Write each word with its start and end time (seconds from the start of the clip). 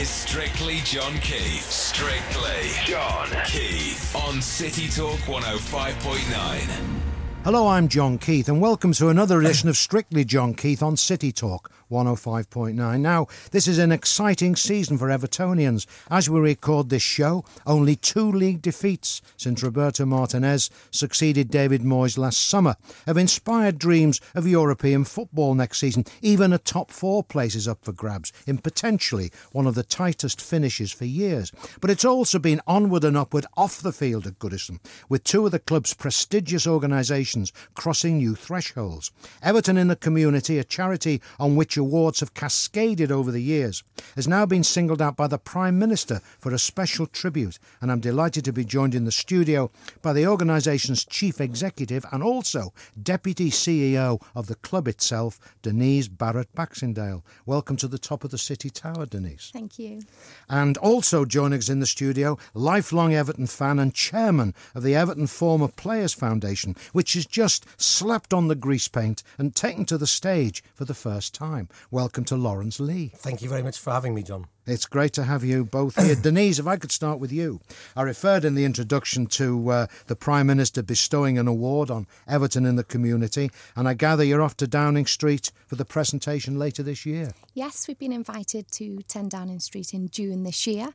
is 0.00 0.08
Strictly 0.08 0.76
John 0.82 1.12
Keith. 1.18 1.70
Strictly 1.70 2.70
John 2.86 3.28
Keith 3.44 4.16
on 4.16 4.40
City 4.40 4.88
Talk 4.88 5.18
105.9. 5.20 7.00
Hello, 7.44 7.68
I'm 7.68 7.86
John 7.86 8.16
Keith, 8.16 8.48
and 8.48 8.62
welcome 8.62 8.92
to 8.94 9.10
another 9.10 9.40
edition 9.40 9.68
of 9.68 9.76
Strictly 9.76 10.24
John 10.24 10.54
Keith 10.54 10.82
on 10.82 10.96
City 10.96 11.32
Talk 11.32 11.70
105.9. 11.90 13.00
Now, 13.00 13.26
this 13.50 13.66
is 13.66 13.78
an 13.78 13.92
exciting 13.92 14.56
season 14.56 14.96
for 14.98 15.08
Evertonians. 15.08 15.86
As 16.10 16.30
we 16.30 16.40
record 16.40 16.88
this 16.88 17.02
show, 17.02 17.44
only 17.66 17.96
two 17.96 18.30
league 18.30 18.62
defeats 18.62 19.20
since 19.36 19.62
Roberto 19.62 20.06
Martinez 20.06 20.70
succeeded 20.90 21.50
David 21.50 21.82
Moyes 21.82 22.16
last 22.16 22.40
summer 22.40 22.76
have 23.06 23.16
inspired 23.16 23.78
dreams 23.78 24.20
of 24.34 24.46
European 24.46 25.04
football 25.04 25.54
next 25.54 25.78
season. 25.78 26.04
Even 26.22 26.52
a 26.52 26.58
top 26.58 26.90
four 26.90 27.22
place 27.22 27.54
is 27.54 27.68
up 27.68 27.84
for 27.84 27.92
grabs 27.92 28.32
in 28.46 28.58
potentially 28.58 29.30
one 29.52 29.66
of 29.66 29.74
the 29.74 29.82
tightest 29.82 30.40
finishes 30.40 30.92
for 30.92 31.04
years. 31.04 31.52
But 31.80 31.90
it's 31.90 32.04
also 32.04 32.38
been 32.38 32.60
onward 32.66 33.04
and 33.04 33.16
upward 33.16 33.46
off 33.56 33.80
the 33.80 33.92
field 33.92 34.26
at 34.26 34.38
Goodison, 34.38 34.78
with 35.08 35.24
two 35.24 35.46
of 35.46 35.52
the 35.52 35.58
club's 35.58 35.94
prestigious 35.94 36.66
organisations 36.66 37.52
crossing 37.74 38.18
new 38.18 38.34
thresholds. 38.34 39.10
Everton 39.42 39.76
in 39.76 39.88
the 39.88 39.96
Community, 39.96 40.58
a 40.58 40.64
charity 40.64 41.20
on 41.38 41.56
which 41.56 41.76
awards 41.80 42.20
have 42.20 42.34
cascaded 42.34 43.10
over 43.10 43.32
the 43.32 43.42
years, 43.42 43.82
has 44.14 44.28
now 44.28 44.46
been 44.46 44.62
singled 44.62 45.02
out 45.02 45.16
by 45.16 45.26
the 45.26 45.38
Prime 45.38 45.78
Minister 45.78 46.20
for 46.38 46.52
a 46.52 46.58
special 46.58 47.06
tribute, 47.06 47.58
and 47.80 47.90
I'm 47.90 48.00
delighted 48.00 48.44
to 48.44 48.52
be 48.52 48.64
joined 48.64 48.94
in 48.94 49.06
the 49.06 49.10
studio 49.10 49.70
by 50.02 50.12
the 50.12 50.26
organisation's 50.26 51.04
Chief 51.04 51.40
Executive 51.40 52.04
and 52.12 52.22
also 52.22 52.72
Deputy 53.02 53.50
CEO 53.50 54.22
of 54.34 54.46
the 54.46 54.54
club 54.56 54.86
itself, 54.86 55.40
Denise 55.62 56.08
Barrett 56.08 56.54
Baxendale. 56.54 57.24
Welcome 57.46 57.76
to 57.78 57.88
the 57.88 57.98
top 57.98 58.22
of 58.22 58.30
the 58.30 58.38
City 58.38 58.70
Tower, 58.70 59.06
Denise. 59.06 59.50
Thank 59.52 59.78
you. 59.78 60.02
And 60.48 60.76
also 60.78 61.24
joining 61.24 61.58
us 61.58 61.68
in 61.68 61.80
the 61.80 61.86
studio, 61.86 62.38
lifelong 62.54 63.14
Everton 63.14 63.46
fan 63.46 63.78
and 63.78 63.94
chairman 63.94 64.54
of 64.74 64.82
the 64.82 64.94
Everton 64.94 65.26
Former 65.26 65.68
Players 65.68 66.12
Foundation, 66.12 66.76
which 66.92 67.14
has 67.14 67.26
just 67.26 67.66
slapped 67.80 68.34
on 68.34 68.48
the 68.48 68.54
grease 68.54 68.88
paint 68.88 69.22
and 69.38 69.54
taken 69.54 69.84
to 69.86 69.96
the 69.96 70.06
stage 70.06 70.62
for 70.74 70.84
the 70.84 70.94
first 70.94 71.34
time. 71.34 71.68
Welcome 71.90 72.24
to 72.26 72.36
Lawrence 72.36 72.80
Lee. 72.80 73.12
Thank 73.16 73.42
you 73.42 73.48
very 73.48 73.62
much 73.62 73.78
for 73.78 73.90
having 73.90 74.14
me, 74.14 74.22
John. 74.22 74.46
It's 74.70 74.86
great 74.86 75.12
to 75.14 75.24
have 75.24 75.42
you 75.42 75.64
both 75.64 75.96
here. 75.96 76.14
Denise, 76.22 76.58
if 76.58 76.66
I 76.66 76.76
could 76.76 76.92
start 76.92 77.18
with 77.18 77.32
you. 77.32 77.60
I 77.96 78.02
referred 78.02 78.44
in 78.44 78.54
the 78.54 78.64
introduction 78.64 79.26
to 79.26 79.70
uh, 79.70 79.86
the 80.06 80.16
Prime 80.16 80.46
Minister 80.46 80.82
bestowing 80.82 81.38
an 81.38 81.48
award 81.48 81.90
on 81.90 82.06
Everton 82.28 82.64
in 82.66 82.76
the 82.76 82.84
community, 82.84 83.50
and 83.74 83.88
I 83.88 83.94
gather 83.94 84.22
you're 84.22 84.42
off 84.42 84.56
to 84.58 84.66
Downing 84.66 85.06
Street 85.06 85.50
for 85.66 85.74
the 85.74 85.84
presentation 85.84 86.58
later 86.58 86.82
this 86.82 87.04
year. 87.04 87.32
Yes, 87.54 87.88
we've 87.88 87.98
been 87.98 88.12
invited 88.12 88.70
to 88.72 89.02
10 89.02 89.28
Downing 89.28 89.58
Street 89.58 89.92
in 89.92 90.08
June 90.08 90.44
this 90.44 90.66
year. 90.66 90.90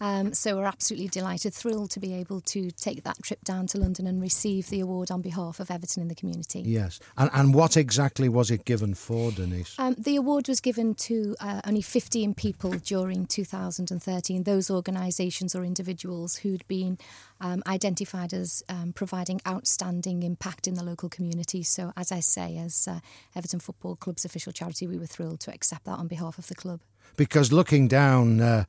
Um, 0.00 0.34
so 0.34 0.56
we're 0.56 0.64
absolutely 0.64 1.08
delighted, 1.08 1.54
thrilled 1.54 1.90
to 1.92 2.00
be 2.00 2.14
able 2.14 2.40
to 2.42 2.70
take 2.72 3.04
that 3.04 3.22
trip 3.22 3.44
down 3.44 3.66
to 3.68 3.78
London 3.78 4.06
and 4.06 4.20
receive 4.20 4.68
the 4.70 4.80
award 4.80 5.10
on 5.10 5.22
behalf 5.22 5.60
of 5.60 5.70
Everton 5.70 6.02
in 6.02 6.08
the 6.08 6.14
community. 6.14 6.60
Yes. 6.60 6.98
And, 7.16 7.30
and 7.32 7.54
what 7.54 7.76
exactly 7.76 8.28
was 8.28 8.50
it 8.50 8.64
given 8.64 8.94
for, 8.94 9.30
Denise? 9.30 9.78
Um, 9.78 9.94
the 9.96 10.16
award 10.16 10.48
was 10.48 10.60
given 10.60 10.94
to 10.96 11.36
uh, 11.40 11.60
only 11.64 11.82
15 11.82 12.34
people 12.34 12.72
during 12.72 13.19
2013, 13.26 14.44
those 14.44 14.70
organisations 14.70 15.54
or 15.54 15.64
individuals 15.64 16.36
who'd 16.36 16.66
been 16.68 16.98
um, 17.40 17.62
identified 17.66 18.32
as 18.32 18.62
um, 18.68 18.92
providing 18.92 19.40
outstanding 19.46 20.22
impact 20.22 20.66
in 20.66 20.74
the 20.74 20.84
local 20.84 21.08
community. 21.08 21.62
So, 21.62 21.92
as 21.96 22.12
I 22.12 22.20
say, 22.20 22.56
as 22.58 22.88
uh, 22.88 23.00
Everton 23.34 23.60
Football 23.60 23.96
Club's 23.96 24.24
official 24.24 24.52
charity, 24.52 24.86
we 24.86 24.98
were 24.98 25.06
thrilled 25.06 25.40
to 25.40 25.52
accept 25.52 25.84
that 25.84 25.98
on 25.98 26.08
behalf 26.08 26.38
of 26.38 26.46
the 26.48 26.54
club. 26.54 26.80
Because 27.16 27.52
looking 27.52 27.88
down 27.88 28.40
uh, 28.40 28.64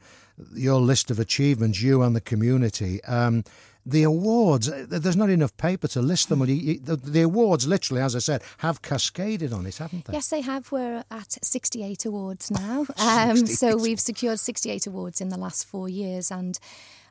your 0.53 0.81
list 0.81 1.11
of 1.11 1.19
achievements, 1.19 1.81
you 1.81 2.01
and 2.01 2.15
the 2.15 2.21
community, 2.21 3.03
um, 3.03 3.43
the 3.85 4.03
awards, 4.03 4.69
uh, 4.69 4.85
there's 4.87 5.15
not 5.15 5.29
enough 5.29 5.55
paper 5.57 5.87
to 5.89 6.01
list 6.01 6.29
them. 6.29 6.39
The, 6.39 6.79
the, 7.03 7.21
awards, 7.21 7.67
literally, 7.67 8.01
as 8.01 8.15
I 8.15 8.19
said, 8.19 8.43
have 8.59 8.81
cascaded 8.81 9.53
on 9.53 9.65
it, 9.65 9.77
haven't 9.77 10.05
they? 10.05 10.13
Yes, 10.13 10.29
they 10.29 10.41
have. 10.41 10.71
We're 10.71 11.03
at 11.09 11.37
68 11.43 12.05
awards 12.05 12.51
now. 12.51 12.85
um, 12.97 13.45
so 13.47 13.77
we've 13.77 13.99
secured 13.99 14.39
68 14.39 14.87
awards 14.87 15.21
in 15.21 15.29
the 15.29 15.37
last 15.37 15.67
four 15.67 15.89
years. 15.89 16.31
And 16.31 16.59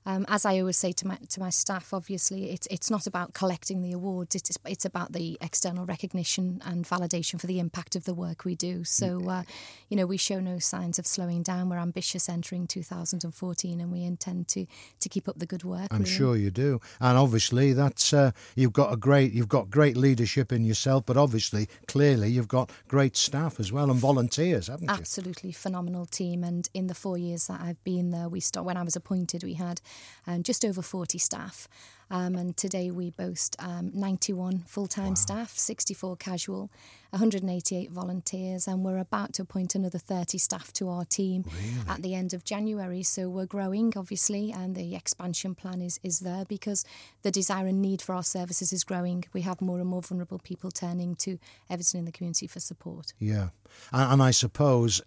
um, 0.06 0.24
as 0.28 0.46
I 0.46 0.58
always 0.60 0.78
say 0.78 0.92
to 0.92 1.06
my 1.06 1.16
to 1.28 1.40
my 1.40 1.50
staff, 1.50 1.92
obviously 1.92 2.50
it's 2.50 2.66
it's 2.70 2.90
not 2.90 3.06
about 3.06 3.34
collecting 3.34 3.82
the 3.82 3.92
awards. 3.92 4.34
It's 4.34 4.56
it's 4.64 4.84
about 4.84 5.12
the 5.12 5.36
external 5.42 5.84
recognition 5.84 6.62
and 6.64 6.86
validation 6.86 7.38
for 7.38 7.46
the 7.46 7.58
impact 7.58 7.96
of 7.96 8.04
the 8.04 8.14
work 8.14 8.44
we 8.44 8.54
do. 8.54 8.82
So, 8.84 9.28
uh, 9.28 9.42
you 9.88 9.96
know, 9.96 10.06
we 10.06 10.16
show 10.16 10.40
no 10.40 10.58
signs 10.58 10.98
of 10.98 11.06
slowing 11.06 11.42
down. 11.42 11.68
We're 11.68 11.78
ambitious 11.78 12.28
entering 12.28 12.66
2014, 12.66 13.80
and 13.80 13.92
we 13.92 14.04
intend 14.04 14.48
to 14.48 14.66
to 15.00 15.08
keep 15.08 15.28
up 15.28 15.38
the 15.38 15.46
good 15.46 15.64
work. 15.64 15.88
I'm 15.90 16.00
really. 16.00 16.10
sure 16.10 16.36
you 16.36 16.50
do, 16.50 16.80
and 17.00 17.18
obviously 17.18 17.74
that's 17.74 18.14
uh, 18.14 18.30
you've 18.54 18.72
got 18.72 18.92
a 18.92 18.96
great 18.96 19.32
you've 19.32 19.48
got 19.48 19.70
great 19.70 19.98
leadership 19.98 20.50
in 20.50 20.64
yourself, 20.64 21.04
but 21.04 21.18
obviously 21.18 21.68
clearly 21.88 22.30
you've 22.30 22.48
got 22.48 22.70
great 22.88 23.18
staff 23.18 23.60
as 23.60 23.70
well 23.70 23.90
and 23.90 24.00
volunteers, 24.00 24.68
haven't 24.68 24.88
you? 24.88 24.94
Absolutely 24.94 25.52
phenomenal 25.52 26.06
team, 26.06 26.42
and 26.42 26.70
in 26.72 26.86
the 26.86 26.94
four 26.94 27.18
years 27.18 27.48
that 27.48 27.60
I've 27.60 27.82
been 27.84 28.10
there, 28.10 28.30
we 28.30 28.40
start 28.40 28.64
when 28.64 28.78
I 28.78 28.82
was 28.82 28.96
appointed, 28.96 29.44
we 29.44 29.54
had 29.54 29.82
um, 30.26 30.42
just 30.42 30.64
over 30.64 30.82
40 30.82 31.18
staff. 31.18 31.68
Um, 32.12 32.34
and 32.34 32.56
today 32.56 32.90
we 32.90 33.10
boast 33.10 33.54
um, 33.60 33.92
91 33.94 34.64
full 34.66 34.88
time 34.88 35.10
wow. 35.10 35.14
staff, 35.14 35.56
64 35.56 36.16
casual, 36.16 36.70
188 37.10 37.90
volunteers, 37.92 38.66
and 38.66 38.84
we're 38.84 38.98
about 38.98 39.32
to 39.34 39.42
appoint 39.42 39.76
another 39.76 39.98
30 39.98 40.36
staff 40.38 40.72
to 40.72 40.88
our 40.88 41.04
team 41.04 41.44
really? 41.46 41.88
at 41.88 42.02
the 42.02 42.14
end 42.16 42.34
of 42.34 42.44
January. 42.44 43.04
So 43.04 43.28
we're 43.28 43.46
growing, 43.46 43.92
obviously, 43.96 44.50
and 44.50 44.74
the 44.74 44.96
expansion 44.96 45.54
plan 45.54 45.80
is, 45.80 46.00
is 46.02 46.20
there 46.20 46.44
because 46.44 46.84
the 47.22 47.30
desire 47.30 47.68
and 47.68 47.80
need 47.80 48.02
for 48.02 48.16
our 48.16 48.24
services 48.24 48.72
is 48.72 48.82
growing. 48.82 49.24
We 49.32 49.42
have 49.42 49.60
more 49.60 49.78
and 49.78 49.88
more 49.88 50.02
vulnerable 50.02 50.40
people 50.40 50.72
turning 50.72 51.14
to 51.16 51.38
Everton 51.68 52.00
in 52.00 52.04
the 52.06 52.12
community 52.12 52.48
for 52.48 52.58
support. 52.58 53.12
Yeah. 53.20 53.50
And, 53.92 54.14
and 54.14 54.22
I 54.22 54.32
suppose 54.32 55.00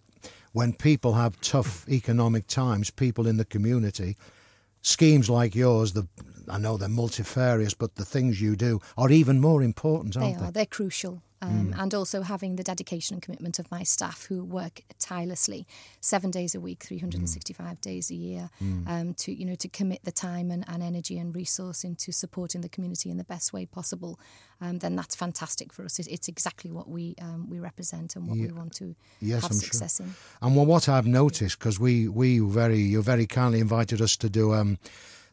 when 0.52 0.72
people 0.72 1.12
have 1.14 1.38
tough 1.42 1.86
economic 1.86 2.46
times, 2.46 2.90
people 2.90 3.26
in 3.26 3.36
the 3.36 3.44
community, 3.44 4.16
schemes 4.84 5.28
like 5.28 5.54
yours, 5.54 5.92
the 5.92 6.06
I 6.48 6.58
know 6.58 6.76
they're 6.76 6.88
multifarious, 6.88 7.74
but 7.74 7.94
the 7.94 8.04
things 8.04 8.40
you 8.40 8.54
do 8.54 8.80
are 8.98 9.10
even 9.10 9.40
more 9.40 9.62
important, 9.62 10.16
aren't 10.16 10.34
they? 10.34 10.40
They 10.40 10.48
are. 10.48 10.52
They're 10.52 10.66
crucial. 10.66 11.22
Um, 11.42 11.72
mm. 11.72 11.78
And 11.82 11.92
also 11.92 12.22
having 12.22 12.56
the 12.56 12.62
dedication 12.62 13.14
and 13.14 13.22
commitment 13.22 13.58
of 13.58 13.70
my 13.70 13.82
staff 13.82 14.24
who 14.26 14.44
work 14.44 14.82
tirelessly, 14.98 15.66
seven 16.00 16.30
days 16.30 16.54
a 16.54 16.60
week, 16.60 16.82
365 16.82 17.66
mm. 17.66 17.80
days 17.80 18.10
a 18.10 18.14
year, 18.14 18.50
mm. 18.62 18.88
um, 18.88 19.14
to 19.14 19.32
you 19.32 19.44
know 19.44 19.54
to 19.56 19.68
commit 19.68 20.04
the 20.04 20.12
time 20.12 20.50
and, 20.50 20.64
and, 20.68 20.82
energy 20.82 21.18
and 21.18 21.34
resource 21.34 21.84
into 21.84 22.12
supporting 22.12 22.60
the 22.60 22.68
community 22.68 23.10
in 23.10 23.16
the 23.16 23.24
best 23.24 23.52
way 23.52 23.66
possible. 23.66 24.18
Um, 24.60 24.78
then 24.78 24.96
that's 24.96 25.14
fantastic 25.14 25.72
for 25.72 25.84
us. 25.84 25.98
It, 25.98 26.06
it's 26.06 26.28
exactly 26.28 26.70
what 26.70 26.88
we 26.88 27.14
um, 27.20 27.50
we 27.50 27.58
represent 27.58 28.16
and 28.16 28.26
what 28.26 28.38
yeah. 28.38 28.46
we 28.46 28.52
want 28.52 28.72
to 28.76 28.94
yes, 29.20 29.42
have 29.42 29.50
I'm 29.50 29.56
success 29.56 29.98
sure. 29.98 30.06
in. 30.06 30.14
And 30.40 30.56
well, 30.56 30.66
what 30.66 30.88
I've 30.88 31.06
noticed 31.06 31.58
because 31.58 31.78
we 31.78 32.08
we 32.08 32.38
very 32.38 32.80
you 32.80 33.02
very 33.02 33.26
kindly 33.26 33.60
invited 33.60 34.00
us 34.00 34.16
to 34.18 34.30
do 34.30 34.54
um, 34.54 34.78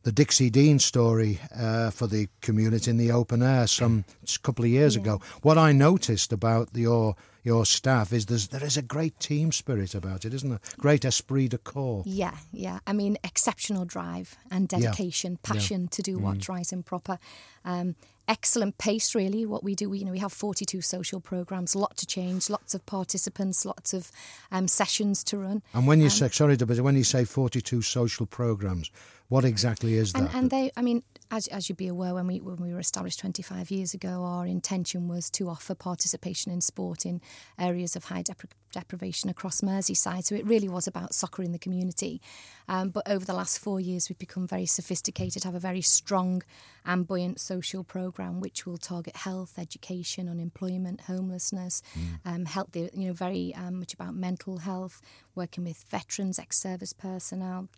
the 0.04 0.12
Dixie 0.12 0.50
Dean 0.50 0.80
story 0.80 1.40
uh, 1.56 1.92
for 1.92 2.08
the 2.08 2.28
community 2.42 2.90
in 2.90 2.98
the 2.98 3.12
open 3.12 3.44
air 3.44 3.68
some 3.68 4.06
couple 4.44 4.66
of 4.66 4.72
years 4.72 4.96
yeah. 4.96 5.02
ago. 5.02 5.22
What 5.42 5.58
I 5.58 5.72
noticed 5.72 6.34
about 6.34 6.70
your 6.74 7.16
your 7.44 7.66
staff 7.66 8.14
is 8.14 8.28
there's, 8.28 8.50
there 8.50 8.64
is 8.64 8.78
a 8.78 8.82
great 8.82 9.20
team 9.20 9.52
spirit 9.52 9.96
about 9.96 10.26
it, 10.26 10.34
isn't 10.34 10.50
there? 10.50 10.60
Great 10.78 11.04
esprit 11.06 11.48
de 11.50 11.58
corps. 11.58 12.04
Yeah, 12.06 12.36
yeah. 12.52 12.80
I 12.86 12.94
mean, 12.94 13.18
exceptional 13.24 13.86
drive 13.86 14.38
and 14.52 14.68
dedication, 14.68 15.34
yeah. 15.44 15.54
passion 15.54 15.82
yeah. 15.82 15.88
to 15.90 16.02
do 16.04 16.20
what's 16.20 16.46
mm. 16.46 16.50
right 16.50 16.72
and 16.72 16.86
proper. 16.86 17.18
Um, 17.66 17.96
excellent 18.28 18.78
pace, 18.78 19.16
really. 19.16 19.46
What 19.46 19.64
we 19.64 19.76
do, 19.76 19.90
we, 19.90 20.00
you 20.00 20.06
know, 20.06 20.12
we 20.12 20.20
have 20.20 20.32
42 20.32 20.82
social 20.82 21.20
programs, 21.20 21.74
a 21.74 21.80
lot 21.80 21.98
to 21.98 22.06
change, 22.06 22.50
lots 22.50 22.74
of 22.74 22.86
participants, 22.86 23.66
lots 23.66 23.94
of 23.94 24.12
um, 24.52 24.68
sessions 24.68 25.24
to 25.26 25.38
run. 25.38 25.64
And 25.74 25.88
when 25.88 26.00
you 26.00 26.06
um, 26.06 26.12
say, 26.12 26.30
sorry, 26.30 26.58
but 26.58 26.80
when 26.80 26.96
you 26.96 27.04
say 27.04 27.26
42 27.26 27.82
social 27.82 28.26
programs, 28.26 28.92
what 29.32 29.46
exactly 29.46 29.96
is 29.96 30.12
that? 30.12 30.20
And, 30.20 30.30
and 30.34 30.50
they, 30.50 30.72
I 30.76 30.82
mean, 30.82 31.04
as, 31.32 31.48
as 31.48 31.70
you'd 31.70 31.78
be 31.78 31.88
aware, 31.88 32.14
when 32.14 32.28
we 32.28 32.42
when 32.42 32.58
we 32.58 32.74
were 32.74 32.82
established 32.82 33.20
25 33.20 33.72
years 33.72 33.94
ago, 33.94 34.26
our 34.26 34.46
intention 34.46 35.08
was 35.08 35.30
to 35.30 35.48
offer 35.48 35.74
participation 35.74 36.52
in 36.52 36.60
sport 36.60 37.06
in 37.06 37.22
areas 37.58 37.96
of 37.96 38.04
high 38.04 38.24
depri- 38.24 38.52
deprivation 38.74 39.30
across 39.30 39.62
Merseyside. 39.62 40.26
So 40.26 40.36
it 40.36 40.46
really 40.46 40.68
was 40.68 40.86
about 40.86 41.14
soccer 41.14 41.44
in 41.44 41.54
the 41.54 41.60
community. 41.60 42.22
Um, 42.68 42.90
but 42.90 43.10
over 43.10 43.24
the 43.24 43.34
last 43.34 43.60
four 43.60 43.80
years, 43.80 44.10
we've 44.10 44.20
become 44.20 44.48
very 44.48 44.66
sophisticated, 44.66 45.46
have 45.46 45.56
a 45.56 45.60
very 45.60 45.82
strong 45.82 46.44
and 46.86 47.08
buoyant 47.08 47.40
social 47.40 47.86
programme 47.86 48.42
which 48.42 48.66
will 48.66 48.78
target 48.78 49.16
health, 49.16 49.58
education, 49.58 50.28
unemployment, 50.28 51.00
homelessness, 51.00 51.82
mm. 51.98 52.20
um, 52.26 52.44
help 52.44 52.74
the 52.74 52.90
you 52.94 53.08
know 53.08 53.14
very 53.14 53.56
um, 53.56 53.80
much 53.80 53.94
about 53.94 54.14
mental 54.14 54.58
health, 54.58 55.02
working 55.36 55.64
with 55.64 55.86
veterans, 55.90 56.38
ex-service 56.38 56.92
personnel 56.92 57.70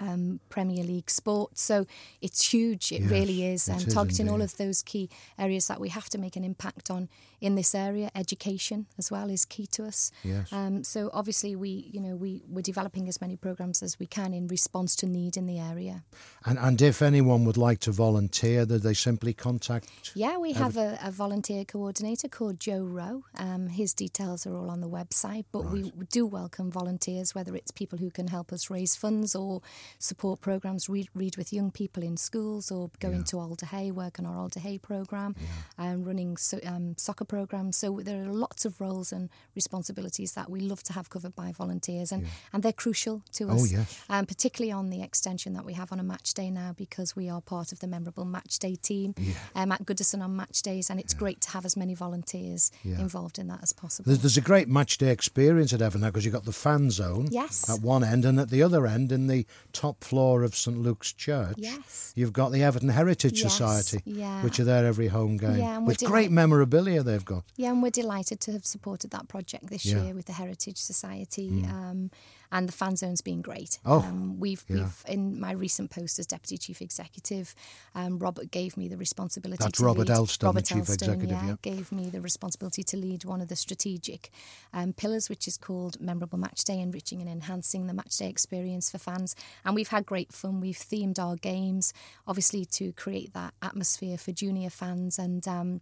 um, 0.00 0.40
Premier 0.48 0.84
League 0.84 1.10
sport. 1.10 1.58
So 1.58 1.86
it's 2.20 2.52
huge. 2.52 2.92
It 2.92 3.02
Yes, 3.02 3.10
really 3.10 3.46
is. 3.46 3.68
And 3.68 3.86
is 3.86 3.94
targeting 3.94 4.28
all 4.28 4.42
of 4.42 4.56
those 4.56 4.82
key 4.82 5.08
areas 5.38 5.66
that 5.68 5.80
we 5.80 5.88
have 5.90 6.08
to 6.10 6.18
make 6.18 6.36
an 6.36 6.44
impact 6.44 6.90
on 6.90 7.08
in 7.40 7.54
this 7.54 7.74
area. 7.74 8.10
Education 8.14 8.86
as 8.98 9.10
well 9.10 9.30
is 9.30 9.44
key 9.44 9.66
to 9.66 9.84
us. 9.84 10.12
Yes. 10.22 10.52
Um, 10.52 10.84
so 10.84 11.10
obviously 11.12 11.56
we, 11.56 11.90
you 11.92 12.00
know, 12.00 12.16
we 12.16 12.42
we're 12.48 12.62
developing 12.62 13.08
as 13.08 13.20
many 13.20 13.36
programs 13.36 13.82
as 13.82 13.98
we 13.98 14.06
can 14.06 14.34
in 14.34 14.46
response 14.48 14.94
to 14.96 15.06
need 15.06 15.36
in 15.36 15.46
the 15.46 15.58
area. 15.58 16.04
And, 16.44 16.58
and 16.58 16.80
if 16.82 17.02
anyone 17.02 17.44
would 17.44 17.56
like 17.56 17.80
to 17.80 17.92
volunteer, 17.92 18.64
that 18.66 18.82
they 18.82 18.94
simply 18.94 19.32
contact. 19.32 19.88
Yeah, 20.14 20.38
we 20.38 20.52
have 20.52 20.76
a, 20.76 20.98
a 21.02 21.10
volunteer 21.10 21.64
coordinator 21.64 22.28
called 22.28 22.60
Joe 22.60 22.82
Rowe. 22.82 23.24
Um, 23.38 23.68
his 23.68 23.94
details 23.94 24.46
are 24.46 24.56
all 24.56 24.70
on 24.70 24.80
the 24.80 24.88
website, 24.88 25.44
but 25.52 25.70
we 25.70 25.92
do 26.10 26.26
welcome 26.26 26.70
volunteers, 26.70 27.34
whether 27.34 27.54
it's 27.56 27.70
people 27.70 27.98
who 27.98 28.10
can 28.10 28.28
help 28.28 28.52
us 28.52 28.70
raise 28.70 28.96
funds 28.96 29.34
or 29.34 29.62
support 29.98 30.40
programs, 30.40 30.88
read, 30.88 31.08
read 31.14 31.36
with 31.36 31.52
young 31.52 31.70
people 31.70 32.02
in 32.02 32.16
schools, 32.16 32.70
or 32.70 32.90
go 33.00 33.10
into 33.10 33.38
Alder 33.38 33.66
Hey, 33.66 33.90
work 33.90 34.18
on 34.18 34.26
our 34.26 34.38
Alder 34.38 34.60
Hey 34.60 34.78
program, 34.78 35.34
and 35.78 36.06
running 36.06 36.36
so, 36.36 36.58
um, 36.66 36.94
soccer 36.96 37.24
programs. 37.24 37.76
So 37.76 38.00
there 38.02 38.22
are 38.22 38.32
lots 38.32 38.64
of 38.64 38.80
roles 38.80 39.12
and 39.12 39.28
responsibilities 39.54 40.32
that 40.32 40.50
we 40.50 40.60
love 40.60 40.82
to 40.84 40.92
have 40.92 41.10
covered 41.10 41.34
by 41.36 41.52
volunteers, 41.52 42.12
and, 42.12 42.26
and 42.52 42.62
they're 42.62 42.72
crucial 42.72 43.22
to 43.32 43.48
us, 43.50 43.60
Oh, 43.62 43.64
yes. 43.64 44.00
um, 44.08 44.26
particularly 44.26 44.72
on 44.72 44.90
the 44.90 45.02
extension 45.02 45.52
that 45.54 45.64
we 45.64 45.74
have 45.74 45.92
on 45.92 46.00
a 46.00 46.02
match 46.02 46.34
day 46.34 46.50
now, 46.50 46.74
because 46.76 47.14
we 47.14 47.28
are 47.28 47.40
part 47.40 47.72
of 47.72 47.80
the 47.80 47.86
memorable 47.86 48.24
match 48.24 48.58
day 48.58 48.74
team 48.74 49.14
um, 49.54 49.72
at 49.72 49.84
Goodison 49.84 50.22
on 50.22 50.34
match 50.36 50.62
days, 50.62 50.90
and 50.90 50.98
it's 50.98 51.14
great 51.14 51.40
to 51.42 51.50
have 51.50 51.64
as 51.64 51.76
many 51.76 51.94
volunteers 51.94 52.70
Yeah. 52.82 52.98
involved 53.00 53.38
in 53.38 53.48
that 53.48 53.62
as 53.62 53.72
possible. 53.72 54.06
There's, 54.08 54.20
there's 54.20 54.36
a 54.36 54.40
great 54.40 54.68
match 54.68 54.98
day 54.98 55.10
experience 55.10 55.72
at 55.72 55.82
Everton 55.82 56.08
because 56.08 56.24
you've 56.24 56.34
got 56.34 56.44
the 56.44 56.52
fan 56.52 56.90
zone 56.90 57.28
Yes. 57.30 57.68
at 57.68 57.80
one 57.80 58.02
end, 58.04 58.24
and 58.24 58.38
at 58.40 58.50
the 58.50 58.62
other 58.62 58.86
end, 58.86 59.12
in 59.12 59.26
the 59.26 59.46
top 59.80 60.04
floor 60.04 60.42
of 60.42 60.54
St 60.54 60.76
Luke's 60.86 61.12
Church, 61.12 61.54
Yes. 61.56 62.12
you've 62.14 62.32
got 62.40 62.52
the 62.52 62.62
Everton 62.62 62.90
Heritage 62.90 63.40
Yes, 63.42 63.52
Society, 63.52 64.02
yeah. 64.04 64.42
which 64.44 64.60
are 64.60 64.64
there 64.64 64.84
every 64.84 65.08
home 65.08 65.38
game 65.38 65.56
Yeah, 65.56 65.78
with 65.78 66.04
great 66.04 66.30
memorabilia 66.30 67.02
they've 67.02 67.24
got. 67.24 67.44
Yeah, 67.56 67.70
and 67.72 67.82
we're 67.82 67.90
delighted 68.02 68.38
to 68.44 68.52
have 68.52 68.64
supported 68.66 69.10
that 69.12 69.26
project 69.28 69.64
this 69.68 69.84
Yeah. 69.86 70.02
year 70.02 70.14
with 70.14 70.26
the 70.26 70.34
Heritage 70.34 70.76
Society. 70.78 71.48
Um, 71.76 72.10
and 72.52 72.68
the 72.68 72.72
fan 72.72 72.96
zone's 72.96 73.20
been 73.20 73.42
great. 73.42 73.78
Oh, 73.84 74.00
um, 74.00 74.38
we've, 74.38 74.64
yeah. 74.68 74.76
we've 74.76 75.04
in 75.08 75.40
my 75.40 75.52
recent 75.52 75.90
post 75.90 76.18
as 76.18 76.26
deputy 76.26 76.58
chief 76.58 76.82
executive, 76.82 77.54
um, 77.94 78.18
Robert 78.18 78.50
gave 78.50 78.76
me 78.76 78.88
the 78.88 78.96
responsibility. 78.96 79.62
That's 79.62 79.78
to 79.78 79.84
Robert 79.84 80.08
lead, 80.08 80.16
Elstone, 80.16 80.38
the 80.38 80.46
Robert 80.46 80.64
chief 80.64 80.78
Elstone, 80.78 80.94
executive, 80.94 81.30
yeah, 81.30 81.46
yeah. 81.46 81.54
gave 81.62 81.92
me 81.92 82.08
the 82.08 82.20
responsibility 82.20 82.82
to 82.82 82.96
lead 82.96 83.24
one 83.24 83.40
of 83.40 83.48
the 83.48 83.56
strategic 83.56 84.30
um, 84.72 84.92
pillars, 84.92 85.28
which 85.28 85.46
is 85.46 85.56
called 85.56 86.00
Memorable 86.00 86.38
Match 86.38 86.64
Day, 86.64 86.80
enriching 86.80 87.20
and 87.20 87.30
enhancing 87.30 87.86
the 87.86 87.94
match 87.94 88.16
day 88.16 88.28
experience 88.28 88.90
for 88.90 88.98
fans. 88.98 89.34
And 89.64 89.74
we've 89.74 89.88
had 89.88 90.06
great 90.06 90.32
fun. 90.32 90.60
We've 90.60 90.76
themed 90.76 91.18
our 91.18 91.36
games, 91.36 91.92
obviously, 92.26 92.64
to 92.66 92.92
create 92.92 93.32
that 93.34 93.54
atmosphere 93.62 94.18
for 94.18 94.32
junior 94.32 94.70
fans 94.70 95.18
and. 95.18 95.46
Um, 95.46 95.80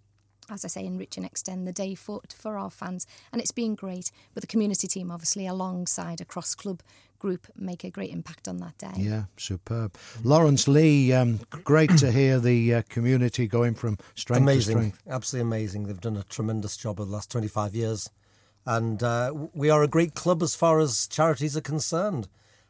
as 0.51 0.65
I 0.65 0.69
say, 0.69 0.85
enrich 0.85 1.17
and 1.17 1.27
extend 1.27 1.67
the 1.67 1.73
day 1.73 1.95
for 1.95 2.21
for 2.35 2.59
our 2.59 2.71
fans, 2.71 3.07
and 3.33 3.41
it's 3.41 3.53
been 3.53 3.75
great. 3.75 4.11
With 4.35 4.43
the 4.43 4.49
community 4.49 4.87
team, 4.87 5.11
obviously, 5.11 5.47
alongside 5.47 6.21
a 6.21 6.25
cross 6.25 6.55
club 6.55 6.83
group, 7.19 7.47
make 7.57 7.85
a 7.85 7.91
great 7.91 8.11
impact 8.11 8.49
on 8.49 8.59
that 8.59 8.79
day. 8.79 8.93
Yeah, 8.97 9.25
superb. 9.37 9.97
Lawrence 10.23 10.69
Lee, 10.69 11.13
um, 11.13 11.41
great 11.51 11.97
to 11.99 12.13
hear 12.13 12.39
the 12.39 12.75
uh, 12.75 12.83
community 12.89 13.47
going 13.47 13.75
from 13.75 13.99
strength 14.15 14.47
to 14.47 14.63
strength. 14.63 15.03
absolutely 15.09 15.49
amazing. 15.49 15.87
They've 15.87 16.01
done 16.01 16.17
a 16.17 16.23
tremendous 16.25 16.77
job 16.77 17.01
over 17.01 17.09
the 17.09 17.15
last 17.15 17.31
25 17.31 17.75
years. 17.75 18.11
And 18.67 19.03
uh, 19.03 19.33
we 19.55 19.71
are 19.71 19.83
a 19.83 19.89
great 19.89 20.15
club 20.15 20.43
as 20.43 20.55
far 20.55 20.79
as 20.79 21.09
charities 21.09 21.57
are 21.57 21.63
concerned. 21.63 22.29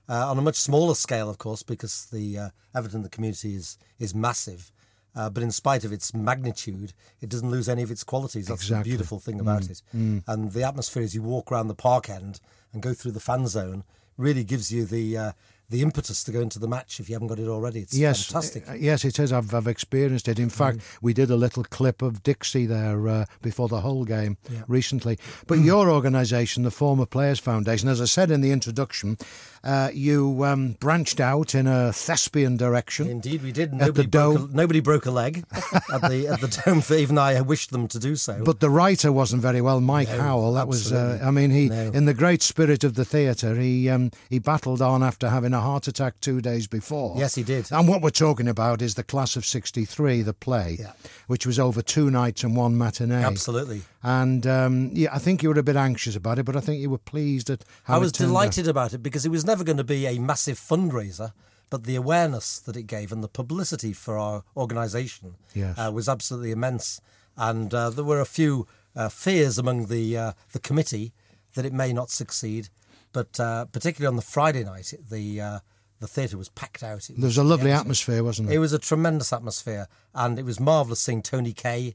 Uh, 0.09 0.31
on 0.31 0.39
a 0.39 0.43
much 0.43 0.57
smaller 0.57 0.95
scale, 0.95 1.29
of 1.29 1.37
course, 1.37 1.63
because 1.63 2.07
the 2.07 2.39
uh, 2.39 2.49
Everton 2.75 3.03
the 3.03 3.11
community 3.11 3.55
is 3.55 3.77
is 3.99 4.15
massive. 4.15 4.73
Uh, 5.17 5.29
but 5.31 5.43
in 5.43 5.51
spite 5.51 5.85
of 5.85 5.93
its 5.93 6.15
magnitude, 6.15 6.93
it 7.21 7.29
doesn't 7.29 7.51
lose 7.51 7.69
any 7.69 7.83
of 7.83 7.91
its 7.91 8.05
qualities. 8.05 8.47
That's 8.47 8.63
Exactly. 8.63 8.91
the 8.93 8.97
beautiful 8.97 9.19
thing 9.19 9.41
about 9.41 9.69
it. 9.69 9.83
And 9.93 10.53
the 10.53 10.63
atmosphere 10.63 11.03
as 11.03 11.15
you 11.15 11.23
walk 11.23 11.51
around 11.51 11.69
the 11.69 11.75
park 11.75 12.09
end 12.09 12.41
and 12.73 12.83
go 12.83 12.95
through 12.95 13.13
the 13.13 13.21
fan 13.21 13.47
zone 13.49 13.85
really 14.17 14.45
gives 14.45 14.71
you 14.73 14.85
the 14.85 15.17
uh, 15.17 15.33
the 15.71 15.83
impetus 15.83 16.25
to 16.25 16.33
go 16.33 16.41
into 16.41 16.59
the 16.59 16.67
match 16.67 16.99
if 16.99 17.11
you 17.11 17.15
haven't 17.15 17.29
got 17.29 17.39
it 17.39 17.47
already. 17.47 17.81
It's 17.81 17.93
Yes, 17.95 18.25
fantastic. 18.25 18.67
uh, 18.71 18.73
yes, 18.73 19.05
it 19.05 19.19
is. 19.19 19.33
I've, 19.35 19.53
I've 19.53 19.67
experienced 19.67 20.27
it. 20.27 20.39
In 20.39 20.49
fact, 20.49 20.79
we 21.03 21.13
did 21.13 21.31
a 21.31 21.37
little 21.37 21.63
clip 21.63 22.01
of 22.01 22.23
Dixie 22.23 22.65
there 22.65 23.07
uh, 23.07 23.25
before 23.43 23.69
the 23.69 23.83
whole 23.83 24.07
game 24.07 24.39
Yeah. 24.51 24.63
recently. 24.67 25.19
But 25.47 25.59
your 25.59 25.91
organisation, 25.91 26.63
the 26.63 26.71
Former 26.71 27.05
Players 27.05 27.39
Foundation, 27.39 27.87
as 27.91 28.01
I 28.01 28.07
said 28.07 28.31
in 28.31 28.41
the 28.41 28.51
introduction, 28.51 29.19
uh, 29.69 29.91
you 29.93 30.45
um, 30.45 30.73
branched 30.81 31.21
out 31.21 31.55
in 31.55 31.67
a 31.67 31.93
thespian 31.93 32.57
direction. 32.57 33.09
Indeed, 33.09 33.43
we 33.43 33.53
did. 33.53 33.73
Nobody 33.75 34.07
broke, 34.09 34.39
a, 34.39 34.57
nobody 34.57 34.81
broke 34.81 35.05
a 35.07 35.11
leg 35.11 35.45
at 35.93 36.01
the 36.11 36.29
at 36.33 36.41
the 36.41 36.63
dome. 36.65 36.81
For 36.81 36.95
even 36.95 37.19
I 37.19 37.41
wished 37.43 37.71
them 37.71 37.87
to 37.89 37.99
do 37.99 38.17
so. 38.17 38.43
But 38.45 38.61
the 38.61 38.71
writer 38.71 39.13
wasn't 39.13 39.43
very 39.43 39.61
well, 39.61 39.81
Mike 39.81 40.09
No, 40.09 40.21
Howell. 40.23 40.53
That 40.55 40.69
was, 40.69 40.93
uh. 40.93 41.21
I 41.23 41.31
mean, 41.31 41.51
he 41.51 41.69
No. 41.69 41.91
in 41.93 42.07
the 42.07 42.15
great 42.15 42.43
spirit 42.43 42.83
of 42.85 42.95
the 42.95 43.05
theatre, 43.05 43.55
he 43.57 43.91
um, 43.91 44.11
he 44.31 44.39
battled 44.39 44.81
on 44.81 45.03
after 45.03 45.29
having 45.29 45.53
a 45.53 45.61
heart 45.61 45.87
attack 45.89 46.15
two 46.21 46.41
days 46.41 46.67
before. 46.67 47.15
Yes, 47.19 47.35
he 47.35 47.43
did. 47.43 47.71
And 47.71 47.87
what 47.89 48.01
we're 48.03 48.11
talking 48.11 48.49
about 48.49 48.81
is 48.81 48.95
the 48.95 49.05
Class 49.05 49.37
of 49.37 49.45
'63, 49.45 50.23
the 50.23 50.33
play, 50.33 50.77
Yeah. 50.81 50.93
which 51.27 51.47
was 51.47 51.59
over 51.59 51.83
two 51.83 52.11
nights 52.11 52.43
and 52.45 52.57
one 52.57 52.79
matinee. 52.79 53.23
Absolutely. 53.25 53.83
And 54.03 54.47
um, 54.47 54.91
yeah, 54.93 55.09
I 55.13 55.19
think 55.19 55.43
you 55.43 55.49
were 55.49 55.59
a 55.59 55.63
bit 55.63 55.77
anxious 55.77 56.15
about 56.17 56.39
it, 56.39 56.45
but 56.45 56.55
I 56.57 56.61
think 56.61 56.81
you 56.81 56.91
were 56.91 56.99
pleased 56.99 57.51
at 57.51 57.65
how 57.85 57.95
I 57.95 57.97
it 57.97 58.01
was 58.01 58.13
turned 58.13 58.27
out. 58.29 58.31
delighted 58.31 58.69
about 58.69 58.95
it 58.95 59.03
because 59.03 59.27
it 59.27 59.31
was 59.31 59.45
never 59.45 59.65
going 59.65 59.79
to 59.79 59.85
be 59.85 60.07
a 60.07 60.19
massive 60.21 60.59
fundraiser, 60.59 61.33
but 61.69 61.85
the 61.85 61.97
awareness 61.97 62.61
that 62.61 62.77
it 62.77 62.85
gave 62.85 63.11
and 63.11 63.25
the 63.25 63.29
publicity 63.29 63.93
for 63.93 64.17
our 64.17 64.45
organisation 64.57 65.35
Yes. 65.55 65.77
uh, 65.79 65.91
was 65.93 66.09
absolutely 66.09 66.53
immense. 66.53 67.01
And 67.37 67.75
uh, 67.75 67.91
there 67.91 68.05
were 68.05 68.21
a 68.21 68.25
few 68.27 68.67
uh, 68.95 69.09
fears 69.09 69.59
among 69.59 69.87
the 69.87 70.17
uh, 70.17 70.33
the 70.53 70.59
committee 70.61 71.13
that 71.55 71.65
it 71.65 71.73
may 71.73 71.93
not 71.93 72.11
succeed, 72.11 72.69
but 73.13 73.39
uh, 73.41 73.65
particularly 73.67 74.09
on 74.13 74.17
the 74.17 74.23
Friday 74.23 74.65
night, 74.65 74.93
the 75.11 75.41
uh, 75.41 75.59
the 76.01 76.07
theatre 76.09 76.37
was 76.39 76.49
packed 76.51 76.83
out. 76.85 77.11
It 77.11 77.17
There 77.17 77.27
was 77.27 77.39
a 77.39 77.45
lovely 77.45 77.73
atmosphere, 77.73 78.23
wasn't 78.23 78.49
It 78.49 78.51
there? 78.53 78.61
was 78.61 78.73
a 78.73 78.79
tremendous 78.79 79.33
atmosphere, 79.33 79.89
and 80.15 80.39
it 80.39 80.45
was 80.45 80.59
marvellous 80.61 81.01
seeing 81.01 81.23
Tony 81.23 81.53
Kay, 81.53 81.95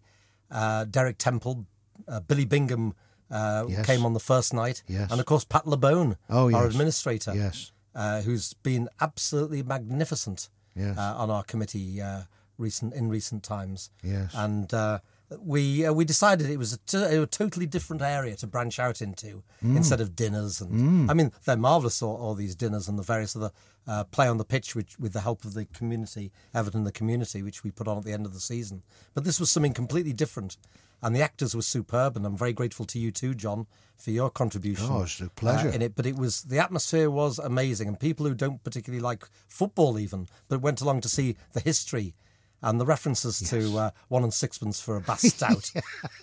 uh, 0.52 0.84
Derek 0.86 1.18
Temple, 1.18 1.66
uh, 2.08 2.20
Billy 2.22 2.46
Bingham 2.46 2.94
uh, 3.32 3.66
Yes. 3.68 3.86
came 3.86 4.06
on 4.06 4.14
the 4.14 4.20
first 4.20 4.54
night, 4.54 4.84
Yes. 4.88 5.12
and 5.12 5.20
of 5.20 5.26
course 5.26 5.44
Pat 5.46 5.66
Labone, 5.66 6.18
Oh, 6.30 6.54
our 6.54 6.66
administrator, 6.68 7.34
Yes. 7.36 7.72
uh, 7.96 8.22
who's 8.22 8.54
been 8.64 8.90
absolutely 9.02 9.64
magnificent 9.64 10.50
Yes. 10.76 10.98
uh, 10.98 11.16
on 11.18 11.30
our 11.32 11.44
committee 11.44 12.02
uh, 12.02 12.24
recent 12.58 12.94
in 12.94 13.10
recent 13.10 13.44
times. 13.44 13.90
Yes. 14.04 14.32
and 14.36 14.72
uh, 14.74 15.00
we 15.40 15.86
uh, 15.86 15.94
we 15.94 16.06
decided 16.06 16.50
it 16.50 16.58
was 16.58 16.74
a, 16.74 16.78
t- 16.80 16.98
a 16.98 17.26
totally 17.26 17.66
different 17.66 18.02
area 18.02 18.36
to 18.38 18.48
branch 18.48 18.80
out 18.80 19.02
into 19.02 19.44
Mm. 19.64 19.78
instead 19.78 20.02
of 20.02 20.16
dinners. 20.16 20.60
And 20.62 21.10
I 21.10 21.14
mean, 21.14 21.32
they're 21.46 21.56
marvelous 21.56 22.02
all, 22.02 22.16
all 22.18 22.36
these 22.36 22.56
dinners 22.56 22.90
and 22.90 23.00
the 23.00 23.04
various 23.04 23.36
other 23.36 23.52
uh, 23.88 24.04
play 24.06 24.28
on 24.28 24.38
the 24.38 24.44
pitch, 24.46 24.76
which 24.76 25.00
with 25.00 25.14
the 25.14 25.22
help 25.22 25.46
of 25.46 25.54
the 25.54 25.66
community, 25.66 26.32
Everton 26.54 26.84
the 26.84 26.92
community, 26.92 27.42
which 27.42 27.64
we 27.64 27.72
put 27.72 27.88
on 27.88 27.98
at 27.98 28.04
the 28.04 28.12
end 28.14 28.26
of 28.26 28.34
the 28.34 28.40
season. 28.42 28.84
But 29.14 29.24
this 29.24 29.40
was 29.40 29.50
something 29.52 29.74
completely 29.74 30.14
different. 30.14 30.58
And 31.02 31.14
the 31.14 31.22
actors 31.22 31.54
were 31.54 31.62
superb, 31.62 32.16
and 32.16 32.26
I'm 32.26 32.38
very 32.38 32.54
grateful 32.54 32.86
to 32.86 32.98
you 33.00 33.12
too, 33.12 33.34
John, 33.34 33.68
for 33.98 34.12
your 34.12 34.30
contribution. 34.30 34.88
Oh, 34.90 35.02
it's 35.04 35.20
a 35.20 35.30
pleasure. 35.30 35.68
uh, 35.68 35.72
in 35.74 35.82
it. 35.82 35.96
But 35.96 36.06
it 36.06 36.16
was 36.16 36.44
the 36.44 36.60
atmosphere 36.60 37.10
was 37.10 37.40
amazing, 37.40 37.90
and 37.90 38.00
people 38.00 38.26
who 38.26 38.34
don't 38.34 38.64
particularly 38.64 39.02
like 39.02 39.28
football 39.50 40.00
even, 40.00 40.28
but 40.48 40.62
went 40.62 40.80
along 40.80 41.02
to 41.02 41.10
see 41.10 41.36
the 41.52 41.60
history 41.60 42.16
and 42.64 42.80
the 42.80 42.86
references 42.86 43.40
to 43.52 43.78
uh, 43.78 43.92
one 44.08 44.24
and 44.24 44.34
sixpence 44.34 44.80
for 44.82 44.96
a 44.98 45.02
bass 45.02 45.22
stout 45.34 45.72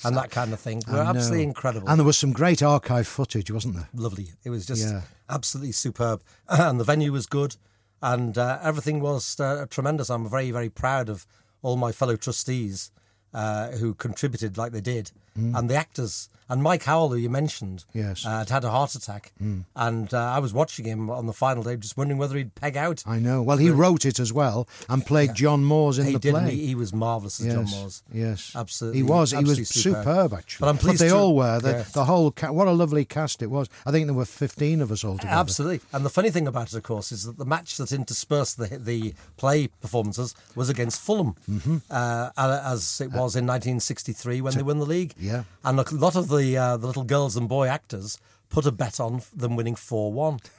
and 0.04 0.16
that 0.16 0.30
kind 0.32 0.52
of 0.52 0.59
thing 0.59 0.82
were 0.90 0.99
absolutely 0.99 1.44
incredible. 1.44 1.88
And 1.88 1.99
there 2.00 2.04
was 2.06 2.18
some 2.18 2.32
great 2.32 2.62
archive 2.62 3.06
footage, 3.06 3.50
wasn't 3.50 3.75
there? 3.76 3.88
Lovely. 3.94 4.32
It 4.42 4.50
was 4.50 4.66
just 4.66 4.82
Yeah. 4.88 5.02
absolutely 5.28 5.73
superb, 5.73 6.23
and 6.49 6.80
the 6.80 6.85
venue 6.85 7.12
was 7.12 7.26
good, 7.26 7.56
and 8.02 8.37
uh, 8.38 8.59
everything 8.62 9.00
was 9.00 9.38
uh, 9.38 9.66
tremendous. 9.70 10.09
I'm 10.11 10.28
very, 10.28 10.50
very 10.50 10.70
proud 10.70 11.09
of 11.09 11.26
all 11.62 11.76
my 11.76 11.92
fellow 11.92 12.16
trustees 12.16 12.90
uh, 13.35 13.73
who 13.73 13.94
contributed 13.94 14.56
like 14.59 14.73
they 14.73 14.80
did, 14.80 15.12
and 15.37 15.68
the 15.70 15.76
actors. 15.76 16.28
And 16.49 16.64
Mike 16.64 16.82
Howell, 16.82 17.10
who 17.10 17.14
you 17.16 17.30
mentioned, 17.30 17.84
Mm. 17.94 18.00
Yes. 18.02 18.25
Mm. 18.25 18.26
uh, 18.26 18.38
had 18.40 18.49
had 18.50 18.64
a 18.64 18.70
heart 18.70 18.96
attack, 18.96 19.32
and 19.76 20.12
uh, 20.12 20.18
I 20.18 20.40
was 20.40 20.52
watching 20.52 20.84
him 20.84 21.08
on 21.08 21.26
the 21.26 21.32
final 21.32 21.62
day, 21.62 21.76
just 21.76 21.96
wondering 21.96 22.18
whether 22.18 22.37
he'd 22.37 22.56
peg 22.56 22.76
out. 22.76 23.04
I 23.06 23.20
know. 23.20 23.40
Well, 23.40 23.56
he 23.58 23.70
wrote 23.70 24.04
it 24.04 24.18
as 24.18 24.32
well 24.32 24.66
and 24.88 25.06
played 25.06 25.34
John 25.37 25.64
Moores 25.64 25.99
in 26.00 26.06
he 26.06 26.12
the 26.14 26.18
did, 26.18 26.34
play. 26.34 26.50
he, 26.50 26.66
he 26.68 26.75
was 26.75 26.92
marvelous 26.92 27.38
as 27.40 27.46
John 27.54 27.66
yes, 27.66 27.75
Moores. 27.76 28.02
Yes, 28.12 28.52
Absolutely. 28.56 28.99
He 28.99 29.02
was. 29.04 29.30
He 29.30 29.37
was 29.37 29.58
absolutely 29.58 29.64
superb, 29.64 30.34
actually. 30.34 30.64
But 30.64 30.70
I'm 30.70 30.78
pleased 30.78 31.00
they 31.00 31.10
to- 31.10 31.16
all 31.16 31.37
were. 31.37 31.60
The, 31.60 31.70
yeah. 31.70 31.84
the 31.94 32.04
whole 32.04 32.32
ca- 32.32 32.50
what 32.50 32.66
a 32.66 32.72
lovely 32.72 33.04
cast 33.04 33.42
it 33.42 33.46
was. 33.50 33.68
I 33.87 33.92
think 33.92 34.06
there 34.08 34.14
were 34.14 34.25
fifteen 34.25 34.80
of 34.80 34.90
us 34.90 35.04
altogether. 35.04 35.32
Absolutely. 35.32 35.80
And 35.92 36.04
the 36.04 36.10
funny 36.10 36.30
thing 36.30 36.49
about 36.49 36.72
it, 36.72 36.75
of 36.75 36.82
course, 36.82 37.12
is 37.12 37.22
that 37.26 37.38
the 37.38 37.44
match 37.44 37.76
that 37.76 37.92
interspersed 37.92 38.58
the 38.58 38.76
the 38.76 39.14
play 39.37 39.68
performances 39.68 40.34
was 40.56 40.68
against 40.68 41.00
Fulham, 41.00 41.37
Mm-hmm. 41.49 41.76
uh, 41.90 42.30
as 42.37 43.00
it 43.00 43.12
was 43.12 43.37
in 43.37 43.46
1963 43.46 44.40
when 44.40 44.54
they 44.54 44.62
won 44.64 44.78
the 44.80 44.84
league. 44.87 45.14
Yeah. 45.20 45.44
And 45.64 45.78
a 45.78 45.84
lot 45.94 46.16
of 46.16 46.28
the 46.28 46.56
uh, 46.56 46.76
the 46.76 46.86
little 46.86 47.04
girls 47.04 47.36
and 47.36 47.48
boy 47.48 47.66
actors 47.68 48.18
put 48.48 48.66
a 48.66 48.72
bet 48.72 48.98
on 48.98 49.22
them 49.32 49.54
winning 49.54 49.76
4 49.76 50.12
1. 50.12 50.40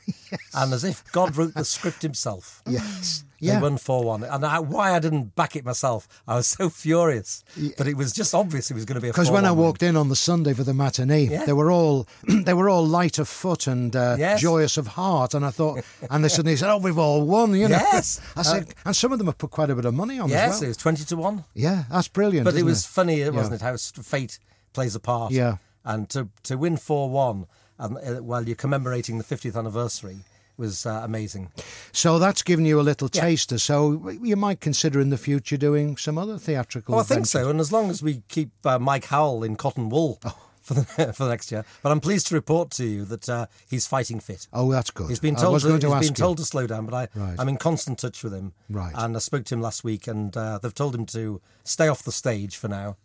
And 0.54 0.74
as 0.74 0.86
if 0.86 1.04
God 1.12 1.36
wrote 1.36 1.54
the 1.56 1.66
script 1.66 2.02
himself. 2.02 2.62
Yes. 2.66 3.26
Yeah. 3.40 3.56
They 3.56 3.62
won 3.64 3.78
4 3.78 4.06
1. 4.06 4.24
And 4.24 4.46
I, 4.46 4.60
why 4.60 4.94
I 4.94 5.00
didn't 5.00 5.36
back 5.36 5.58
it 5.58 5.66
myself, 5.66 6.08
I 6.26 6.36
was 6.36 6.48
so 6.48 6.70
furious. 6.70 7.44
But 7.78 7.88
it 7.88 7.98
was 7.98 8.14
just 8.14 8.34
obvious 8.34 8.72
it 8.72 8.76
was 8.76 8.86
going 8.86 8.96
to 8.96 9.02
be 9.02 9.10
a 9.10 9.12
Because 9.12 9.30
when 9.30 9.44
I 9.46 9.50
4-1 9.50 9.56
win. 9.56 9.58
walked 9.66 9.84
in 9.84 9.98
on 9.98 10.08
the 10.08 10.16
Sunday 10.16 10.54
for 10.54 10.64
the 10.64 10.74
matinee, 10.74 11.26
Yeah. 11.26 11.44
they 11.46 11.52
were 11.54 11.70
all 11.70 12.08
they 12.28 12.54
were 12.54 12.70
all 12.70 12.86
light 12.86 13.20
of 13.20 13.28
foot 13.28 13.68
and 13.68 13.94
uh, 13.94 14.16
Yes. 14.18 14.40
joyous 14.40 14.78
of 14.78 14.88
heart, 14.88 15.34
and 15.34 15.46
I 15.46 15.52
thought, 15.52 15.84
and 16.10 16.24
they 16.24 16.30
suddenly 16.30 16.56
said, 16.56 16.72
"Oh, 16.72 16.78
we've 16.78 16.98
all 16.98 17.26
won," 17.26 17.54
you 17.56 17.68
know. 17.68 17.76
Yes. 17.92 18.22
I 18.38 18.44
said, 18.44 18.74
and 18.86 18.96
some 18.96 19.12
of 19.12 19.18
them 19.18 19.28
have 19.28 19.38
put 19.38 19.52
quite 19.52 19.70
a 19.70 19.76
bit 19.76 19.84
of 19.86 19.94
money 19.94 20.18
on 20.20 20.30
Yes, 20.30 20.56
as 20.56 20.62
it 20.64 20.68
was 20.70 20.78
20 20.78 21.04
to 21.06 21.16
1. 21.18 21.44
Yeah, 21.56 21.84
that's 21.92 22.08
brilliant. 22.08 22.46
But 22.46 22.56
it 22.56 22.64
was 22.64 22.86
funny, 22.86 23.20
wasn't 23.30 23.60
Yeah. 23.62 23.68
it, 23.68 23.72
how 23.72 23.78
fate 23.78 24.40
plays 24.74 24.96
a 24.96 25.00
part. 25.00 25.32
Yeah. 25.32 25.58
And 25.84 26.10
to, 26.10 26.30
to 26.44 26.56
win 26.58 26.78
4 26.78 27.10
1 27.10 27.46
and, 27.80 27.98
uh, 27.98 28.02
while 28.24 28.44
you're 28.46 28.56
commemorating 28.56 29.18
the 29.18 29.24
50th 29.24 29.56
anniversary 29.58 30.18
was 30.58 30.86
uh, 30.86 31.02
amazing. 31.04 31.52
So 31.92 32.20
that's 32.20 32.44
given 32.44 32.66
you 32.66 32.80
a 32.80 32.84
little 32.84 33.10
Yeah. 33.12 33.22
taster. 33.22 33.58
So 33.58 34.10
you 34.22 34.36
might 34.36 34.60
consider 34.60 35.00
in 35.00 35.10
the 35.10 35.18
future 35.18 35.58
doing 35.58 35.98
some 35.98 36.18
other 36.20 36.38
theatrical. 36.38 36.94
Oh, 36.96 37.00
I 37.00 37.04
think 37.04 37.26
so. 37.26 37.50
And 37.50 37.60
as 37.60 37.72
long 37.72 37.90
as 37.90 38.04
we 38.04 38.22
keep 38.28 38.52
uh, 38.64 38.78
Mike 38.78 39.06
Howell 39.06 39.44
in 39.44 39.56
cotton 39.56 39.90
wool 39.90 40.20
Oh. 40.24 40.38
for, 40.62 40.76
the, 40.76 40.84
for 41.16 41.24
the 41.24 41.30
next 41.30 41.52
year. 41.52 41.66
But 41.82 41.92
I'm 41.92 42.00
pleased 42.00 42.28
to 42.28 42.36
report 42.36 42.70
to 42.72 42.86
you 42.86 43.06
that 43.06 43.28
uh, 43.28 43.48
he's 43.68 43.88
fighting 43.88 44.20
fit. 44.20 44.48
Oh, 44.54 44.72
that's 44.72 44.92
good. 44.92 45.10
He's 45.10 45.20
been 45.20 45.36
told, 45.36 45.62
to, 45.62 45.68
to 45.68 45.74
he's 45.74 45.82
been 45.82 46.04
you. 46.04 46.10
told 46.14 46.38
to 46.38 46.46
slow 46.46 46.68
down, 46.68 46.86
but 46.86 46.94
I, 46.94 47.20
Right. 47.20 47.36
I'm 47.40 47.50
in 47.50 47.58
constant 47.58 47.98
touch 47.98 48.24
with 48.24 48.34
him. 48.34 48.54
Right. 48.70 48.94
And 48.96 49.16
I 49.16 49.20
spoke 49.20 49.46
to 49.46 49.56
him 49.56 49.62
last 49.62 49.84
week, 49.84 50.06
and 50.06 50.38
uh, 50.38 50.60
they've 50.62 50.76
told 50.76 50.94
him 50.94 51.08
to 51.08 51.42
stay 51.64 51.88
off 51.88 52.04
the 52.04 52.12
stage 52.12 52.56
for 52.56 52.68
now. 52.68 52.98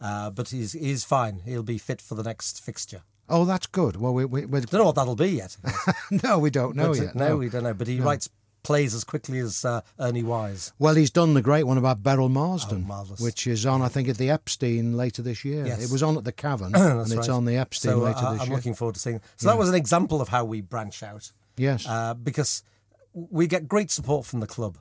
Uh, 0.00 0.30
but 0.30 0.48
he's 0.50 0.72
he's 0.72 1.04
fine. 1.04 1.40
He'll 1.44 1.62
be 1.62 1.78
fit 1.78 2.00
for 2.00 2.14
the 2.14 2.22
next 2.22 2.62
fixture. 2.62 3.02
Oh, 3.28 3.44
that's 3.46 3.66
good. 3.66 3.96
Well, 3.96 4.12
we, 4.12 4.26
we, 4.26 4.44
we 4.44 4.60
Don't 4.60 4.74
know 4.74 4.84
what 4.84 4.96
that'll 4.96 5.16
be 5.16 5.30
yet. 5.30 5.56
no, 6.22 6.38
we 6.38 6.50
don't 6.50 6.76
know 6.76 6.90
But, 6.90 6.98
uh, 6.98 7.02
yet. 7.04 7.14
no, 7.14 7.36
we 7.38 7.48
don't 7.48 7.62
know. 7.62 7.72
But 7.72 7.88
he 7.88 7.98
writes 7.98 8.28
plays 8.64 8.94
as 8.94 9.04
quickly 9.04 9.38
as 9.38 9.64
uh, 9.64 9.82
Ernie 10.00 10.22
Wise. 10.22 10.72
Well, 10.78 10.94
he's 10.94 11.10
done 11.10 11.34
the 11.34 11.42
great 11.42 11.64
one 11.64 11.78
about 11.78 12.02
Beryl 12.02 12.28
Marsden, 12.28 12.86
Oh, 12.90 13.04
which 13.18 13.46
is 13.46 13.64
on, 13.64 13.82
I 13.82 13.88
think, 13.88 14.08
at 14.08 14.16
the 14.16 14.30
Epstein 14.30 14.96
later 14.96 15.22
this 15.22 15.44
year. 15.44 15.66
Yes. 15.66 15.84
It 15.84 15.92
was 15.92 16.02
on 16.02 16.16
at 16.16 16.24
the 16.24 16.32
Cavern, 16.32 16.74
and 16.74 17.00
it's 17.02 17.14
right. 17.14 17.28
on 17.28 17.44
the 17.44 17.56
Epstein 17.56 17.92
so, 17.92 17.98
later 17.98 18.18
uh, 18.18 18.32
this 18.32 18.42
I'm 18.42 18.48
year. 18.48 18.56
looking 18.56 18.74
forward 18.74 18.94
to 18.94 19.00
seeing. 19.00 19.20
So 19.36 19.48
that 19.48 19.58
was 19.58 19.68
an 19.68 19.74
example 19.74 20.20
of 20.20 20.28
how 20.28 20.44
we 20.44 20.60
branch 20.60 21.02
out. 21.02 21.30
Yes. 21.56 21.86
uh, 21.86 22.14
because 22.14 22.64
we 23.12 23.46
get 23.46 23.68
great 23.68 23.90
support 23.90 24.26
from 24.26 24.40
the 24.40 24.46
club 24.46 24.78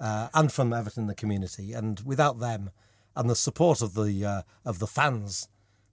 uh, 0.00 0.28
and 0.32 0.50
from 0.50 0.72
Everton, 0.72 1.06
the 1.06 1.14
community, 1.14 1.72
and 1.74 2.00
without 2.00 2.40
them 2.40 2.70
and 3.16 3.30
the 3.30 3.36
support 3.36 3.80
of 3.82 3.94
the 3.94 4.24
uh, 4.24 4.42
of 4.64 4.78
the 4.78 4.86
fans, 4.86 5.48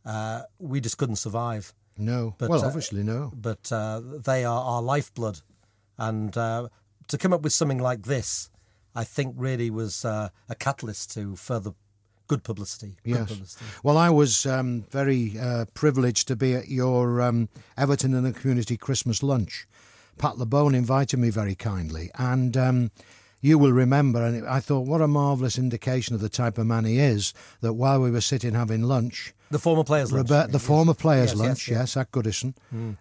uh, 0.06 0.44
we 0.60 0.82
just 0.82 0.98
couldn't 0.98 1.18
survive. 1.18 1.74
no. 1.98 2.36
but, 2.38 2.50
well, 2.50 2.64
uh, 2.64 2.68
obviously, 2.68 3.04
no. 3.04 3.32
But 3.36 3.72
uh, 3.72 4.02
they 4.26 4.44
are 4.46 4.64
our 4.64 4.82
lifeblood, 4.82 5.42
and 5.98 6.36
uh, 6.38 6.70
to 7.08 7.18
come 7.18 7.34
up 7.34 7.42
with 7.42 7.54
something 7.54 7.80
like 7.80 8.04
this, 8.04 8.50
I 8.96 9.04
think 9.04 9.36
really 9.38 9.70
was 9.70 10.06
uh, 10.06 10.30
a 10.50 10.56
catalyst 10.56 11.14
to 11.14 11.36
further 11.36 11.74
good 12.28 12.44
publicity. 12.44 12.96
Good 13.04 13.16
Yes. 13.16 13.28
publicity. 13.30 13.66
Well, 13.84 13.98
I 13.98 14.10
was 14.10 14.46
um, 14.46 14.86
very 14.90 15.38
uh, 15.38 15.66
privileged 15.74 16.28
to 16.30 16.36
be 16.36 16.56
at 16.56 16.70
your 16.70 17.22
um, 17.22 17.50
Everton 17.78 18.14
and 18.14 18.26
the 18.26 18.32
Community 18.32 18.78
Christmas 18.78 19.22
lunch. 19.22 19.68
Pat 20.18 20.36
Labone 20.36 20.76
invited 20.76 21.20
me 21.20 21.30
very 21.30 21.56
kindly, 21.56 22.10
and 22.16 22.56
um, 22.56 22.92
you 23.42 23.58
will 23.58 23.74
remember, 23.74 24.24
and 24.24 24.48
I 24.48 24.60
thought, 24.60 24.88
what 24.88 25.02
a 25.02 25.08
marvellous 25.08 25.58
indication 25.58 26.16
of 26.16 26.22
the 26.22 26.30
type 26.30 26.58
of 26.58 26.68
man 26.68 26.86
he 26.86 27.00
is, 27.00 27.34
that 27.62 27.74
while 27.74 28.00
we 28.00 28.12
were 28.12 28.22
sitting 28.22 28.54
having 28.54 28.84
lunch, 28.84 29.34
The 29.52 29.60
former 29.60 29.84
players. 29.84 30.12
lunch. 30.12 30.30
Robert, 30.30 30.52
the 30.52 30.60
former 30.60 30.94
players' 30.94 31.32
Yes, 31.32 31.38
lunch, 31.40 31.50
yes, 31.50 31.68
yes, 31.68 31.78
yes. 31.96 31.98
at 31.98 32.12
Goodison. 32.12 32.54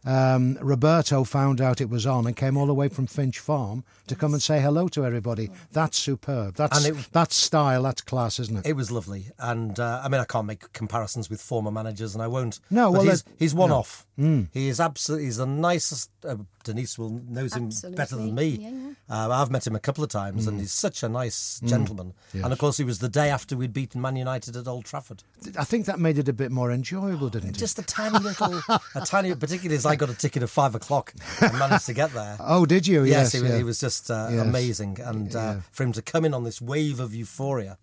Um, 0.04 0.58
Roberto 0.60 1.24
found 1.24 1.60
out 1.60 1.80
it 1.80 1.88
was 1.88 2.06
on 2.06 2.26
and 2.26 2.36
came 2.36 2.56
all 2.56 2.66
the 2.66 2.74
way 2.74 2.88
from 2.88 3.06
Finch 3.06 3.38
Farm 3.38 3.84
to 4.08 4.14
come 4.14 4.32
and 4.32 4.42
say 4.42 4.60
hello 4.60 4.88
to 4.88 5.04
everybody. 5.04 5.50
That's 5.72 5.96
superb. 5.98 6.56
That's 6.56 6.84
And 6.84 6.96
it- 6.98 7.08
that's 7.12 7.36
style. 7.36 7.82
That's 7.84 8.02
class, 8.02 8.38
isn't 8.40 8.58
it? 8.58 8.66
It 8.66 8.74
was 8.74 8.90
lovely, 8.90 9.30
and 9.38 9.78
uh, 9.78 10.00
I 10.04 10.08
mean, 10.08 10.20
I 10.20 10.24
can't 10.24 10.46
make 10.46 10.72
comparisons 10.72 11.30
with 11.30 11.40
former 11.40 11.70
managers, 11.70 12.14
and 12.14 12.22
I 12.22 12.26
won't. 12.26 12.60
No, 12.70 12.90
but 12.92 12.98
well, 13.02 13.10
he's, 13.10 13.24
he's 13.38 13.54
one 13.54 13.70
off. 13.70 14.06
He 14.52 14.68
is 14.68 14.80
absolutely. 14.80 15.24
He's 15.26 15.38
the 15.38 15.46
nicest. 15.46 16.10
Uh, 16.22 16.36
Denise 16.62 16.98
will 16.98 17.08
knows 17.26 17.54
him 17.54 17.70
better 17.96 18.16
than 18.16 18.34
me. 18.34 18.52
Absolutely. 18.52 18.94
Yeah, 19.08 19.26
Uh, 19.26 19.30
I've 19.30 19.50
met 19.50 19.66
him 19.66 19.74
a 19.74 19.80
couple 19.80 20.04
of 20.04 20.10
times, 20.10 20.46
and 20.46 20.60
he's 20.60 20.74
such 20.74 21.02
a 21.02 21.08
nice 21.08 21.58
gentleman. 21.64 22.12
And 22.34 22.52
of 22.52 22.58
course, 22.58 22.76
he 22.76 22.84
was 22.84 22.98
the 22.98 23.08
day 23.08 23.30
after 23.30 23.56
we'd 23.56 23.72
beaten 23.72 23.98
Man 24.00 24.16
United 24.16 24.56
at 24.56 24.68
Old 24.68 24.84
Trafford. 24.84 25.22
I 25.58 25.64
think 25.64 25.86
that 25.86 25.98
made 25.98 26.18
it 26.18 26.28
a 26.28 26.34
bit 26.40 26.50
more 26.50 26.72
enjoyable, 26.72 27.28
didn't 27.28 27.50
it? 27.50 27.56
Just 27.56 27.78
a 27.78 27.82
tiny 27.82 28.18
little, 28.18 28.60
a 28.94 29.00
tiny, 29.04 29.34
particularly 29.34 29.76
as 29.76 29.86
I 29.86 29.94
got 29.96 30.10
a 30.10 30.14
ticket 30.14 30.42
at 30.42 30.50
five 30.50 30.74
o'clock 30.74 31.14
and 31.40 31.52
managed 31.58 31.86
to 31.86 31.94
get 31.94 32.12
there. 32.12 32.36
Oh, 32.40 32.66
did 32.66 32.86
you? 32.86 33.04
Yes, 33.04 33.10
Yes, 33.14 33.32
he, 33.32 33.40
was- 33.42 33.50
yeah. 33.50 33.56
he 33.58 33.64
was 33.64 33.78
just 33.80 34.10
uh, 34.10 34.28
Yes. 34.32 34.40
amazing, 34.46 34.98
and 35.00 35.34
uh, 35.36 35.56
for 35.70 35.82
him 35.84 35.92
to 35.92 36.02
come 36.02 36.24
in 36.24 36.34
on 36.34 36.44
this 36.44 36.60
wave 36.60 36.98
of 37.00 37.14
euphoria 37.14 37.78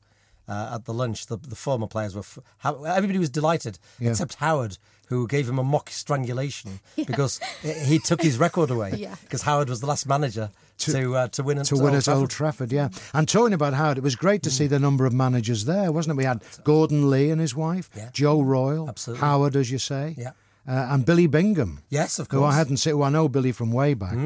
uh, 0.47 0.71
at 0.75 0.85
the 0.85 0.93
lunch, 0.93 1.27
the, 1.27 1.37
the 1.37 1.55
former 1.55 1.87
players 1.87 2.13
were. 2.15 2.21
F- 2.21 2.39
everybody 2.85 3.19
was 3.19 3.29
delighted, 3.29 3.79
Yeah. 3.99 4.11
except 4.11 4.35
Howard, 4.35 4.77
who 5.07 5.27
gave 5.27 5.47
him 5.49 5.57
a 5.59 5.63
mock 5.63 5.89
strangulation 5.89 6.79
because 7.07 7.39
he 7.61 7.99
took 7.99 8.21
his 8.21 8.37
record 8.37 8.69
away. 8.69 8.93
Yeah. 8.97 9.15
Because 9.23 9.41
Howard 9.43 9.69
was 9.69 9.79
the 9.79 9.87
last 9.87 10.07
manager 10.07 10.49
to 10.79 11.15
uh, 11.15 11.27
to 11.29 11.43
win 11.43 11.57
at 11.59 11.65
to 11.67 11.75
win 11.75 11.85
Old 11.85 11.95
at 11.95 12.07
Old 12.07 12.29
Trafford. 12.29 12.69
Trafford, 12.69 12.71
yeah. 12.71 12.89
And 13.13 13.27
talking 13.27 13.53
about 13.53 13.73
Howard, 13.73 13.97
it 13.97 14.03
was 14.03 14.15
great 14.15 14.43
to 14.43 14.51
see 14.51 14.67
the 14.67 14.79
number 14.79 15.05
of 15.05 15.13
managers 15.13 15.65
there, 15.65 15.91
wasn't 15.91 16.13
it? 16.13 16.17
We 16.17 16.23
had 16.25 16.41
Gordon 16.63 17.09
Lee 17.09 17.29
and 17.31 17.39
his 17.41 17.55
wife, 17.55 17.89
Yeah. 17.95 18.09
Joe 18.13 18.41
Royle, 18.41 18.87
Absolutely. 18.89 19.21
Howard, 19.25 19.55
as 19.55 19.71
you 19.71 19.79
say, 19.79 20.15
Yeah. 20.17 20.31
uh, 20.67 20.93
and 20.93 21.05
Billy 21.05 21.27
Bingham, 21.27 21.81
Yes, 21.89 22.19
of 22.19 22.29
course. 22.29 22.39
who 22.39 22.45
I 22.45 22.55
hadn't 22.55 22.77
seen, 22.77 22.93
who 22.93 23.03
I 23.03 23.09
know 23.09 23.27
Billy 23.29 23.51
from 23.51 23.71
way 23.71 23.93
back, 23.93 24.17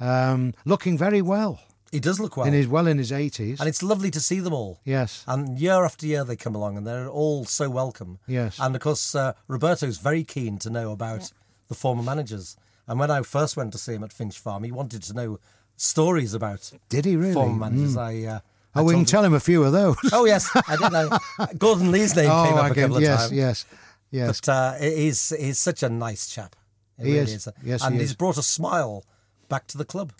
um, 0.00 0.54
looking 0.64 0.96
very 0.98 1.22
well, 1.22 1.60
He 1.92 2.00
does 2.00 2.18
look 2.18 2.36
well, 2.36 2.46
in 2.46 2.54
his 2.54 2.66
well 2.66 2.86
in 2.88 2.98
his 2.98 3.12
eighties. 3.12 3.60
and 3.60 3.68
it's 3.68 3.82
lovely 3.82 4.10
to 4.10 4.20
see 4.20 4.40
them 4.40 4.52
all. 4.54 4.80
Yes, 4.84 5.22
And 5.28 5.58
year 5.60 5.84
after 5.84 6.06
year 6.06 6.24
they 6.24 6.36
come 6.36 6.54
along 6.56 6.76
and 6.78 6.86
they're 6.86 7.08
all 7.08 7.44
so 7.44 7.68
welcome. 7.70 8.18
Yes. 8.26 8.58
And 8.58 8.74
of 8.74 8.80
course, 8.80 9.14
uh, 9.14 9.34
Roberto's 9.46 9.98
very 9.98 10.24
keen 10.24 10.58
to 10.60 10.70
know 10.70 10.90
about 10.90 11.30
the 11.68 11.74
former 11.74 12.02
managers. 12.02 12.56
And 12.88 12.98
when 12.98 13.10
I 13.10 13.22
first 13.22 13.56
went 13.56 13.72
to 13.72 13.78
see 13.78 13.92
him 13.94 14.02
at 14.04 14.12
Finch 14.12 14.38
Farm, 14.38 14.64
he 14.64 14.72
wanted 14.72 15.02
to 15.04 15.12
know 15.14 15.38
stories 15.76 16.34
about 16.34 16.72
did 16.88 17.04
he 17.04 17.16
really? 17.16 17.34
former 17.34 17.58
managers. 17.58 17.94
Mm. 17.96 18.00
I, 18.00 18.26
uh, 18.36 18.40
I 18.74 18.80
Oh, 18.80 18.84
we 18.84 18.92
can 18.94 19.00
told 19.00 19.08
tell 19.08 19.24
him 19.24 19.34
a 19.34 19.40
few 19.40 19.62
of 19.64 19.72
those. 19.72 19.96
Oh, 20.12 20.24
yes, 20.24 20.48
I 20.66 20.76
did 20.76 20.92
know. 20.92 21.10
Gordon 21.58 21.92
Lee's 21.92 22.16
name 22.16 22.30
oh, 22.30 22.44
came 22.46 22.54
up 22.54 22.64
I 22.64 22.68
a 22.68 22.74
can, 22.74 22.82
couple 22.84 22.96
of 22.96 23.02
yes, 23.02 23.20
times. 23.20 23.32
yes, 23.32 23.64
yes. 24.10 24.40
But 24.40 24.48
uh, 24.52 24.72
he's, 24.78 25.28
he's 25.38 25.58
such 25.58 25.82
a 25.82 25.90
nice 25.90 26.26
chap. 26.26 26.56
He 26.98 27.04
really 27.04 27.18
is. 27.32 27.48
Yes, 27.62 27.84
and 27.84 27.94
he 27.96 28.00
he's 28.00 28.14
brought 28.14 28.38
a 28.38 28.42
smile 28.42 29.04
back 29.50 29.66
to 29.68 29.76
the 29.78 29.84
club. 29.84 30.12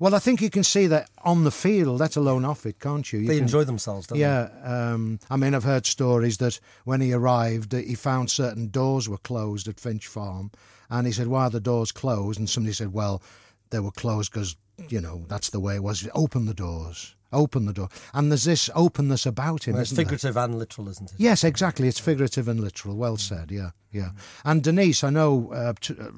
Well, 0.00 0.14
I 0.14 0.18
think 0.18 0.42
you 0.42 0.50
can 0.50 0.64
see 0.64 0.86
that 0.88 1.08
on 1.22 1.44
the 1.44 1.50
field, 1.50 2.00
let 2.00 2.16
alone 2.16 2.44
off 2.44 2.66
it, 2.66 2.80
can't 2.80 3.10
you? 3.12 3.20
you 3.20 3.28
They 3.28 3.36
can, 3.36 3.44
enjoy 3.44 3.64
themselves, 3.64 4.06
don't 4.08 4.18
they? 4.18 4.22
Yeah, 4.24 4.48
um, 4.64 5.20
I 5.30 5.36
mean, 5.36 5.54
I've 5.54 5.64
heard 5.64 5.86
stories 5.86 6.38
that 6.38 6.58
when 6.84 7.00
he 7.00 7.12
arrived, 7.12 7.70
that 7.70 7.86
he 7.86 7.94
found 7.94 8.30
certain 8.30 8.68
doors 8.68 9.08
were 9.08 9.18
closed 9.18 9.68
at 9.68 9.78
Finch 9.78 10.06
Farm, 10.06 10.50
and 10.90 11.06
he 11.06 11.12
said, 11.12 11.28
"Why 11.28 11.44
are 11.44 11.50
the 11.50 11.60
doors 11.60 11.92
closed?" 11.92 12.38
And 12.38 12.50
somebody 12.50 12.72
said, 12.72 12.92
"Well, 12.92 13.22
they 13.70 13.80
were 13.80 13.92
closed 13.92 14.32
because 14.32 14.56
you 14.88 15.00
know 15.00 15.24
that's 15.28 15.50
the 15.50 15.60
way 15.60 15.76
it 15.76 15.82
was. 15.82 16.08
Open 16.14 16.46
the 16.46 16.54
doors, 16.54 17.14
open 17.32 17.66
the 17.66 17.72
door." 17.72 17.88
And 18.12 18.30
there's 18.30 18.44
this 18.44 18.68
openness 18.74 19.26
about 19.26 19.66
him, 19.66 19.76
they? 19.76 19.82
It's 19.82 19.92
isn't 19.92 19.96
there? 19.96 20.04
figurative 20.04 20.36
and 20.36 20.58
literal, 20.58 20.88
isn't 20.88 21.12
it? 21.12 21.16
Yes, 21.18 21.44
exactly. 21.44 21.88
It's 21.88 22.00
figurative 22.00 22.48
and 22.48 22.60
literal. 22.60 22.96
Well 22.96 23.16
said. 23.16 23.50
Yeah, 23.50 23.70
yeah. 23.92 24.10
And 24.44 24.62
Denise, 24.62 25.04
I 25.04 25.10
know 25.10 25.52
uh, 25.52 25.72
t- 25.80 25.94
uh, 25.98 26.10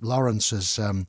Lawrence 0.00 0.50
has 0.50 0.78
um, 0.78 1.06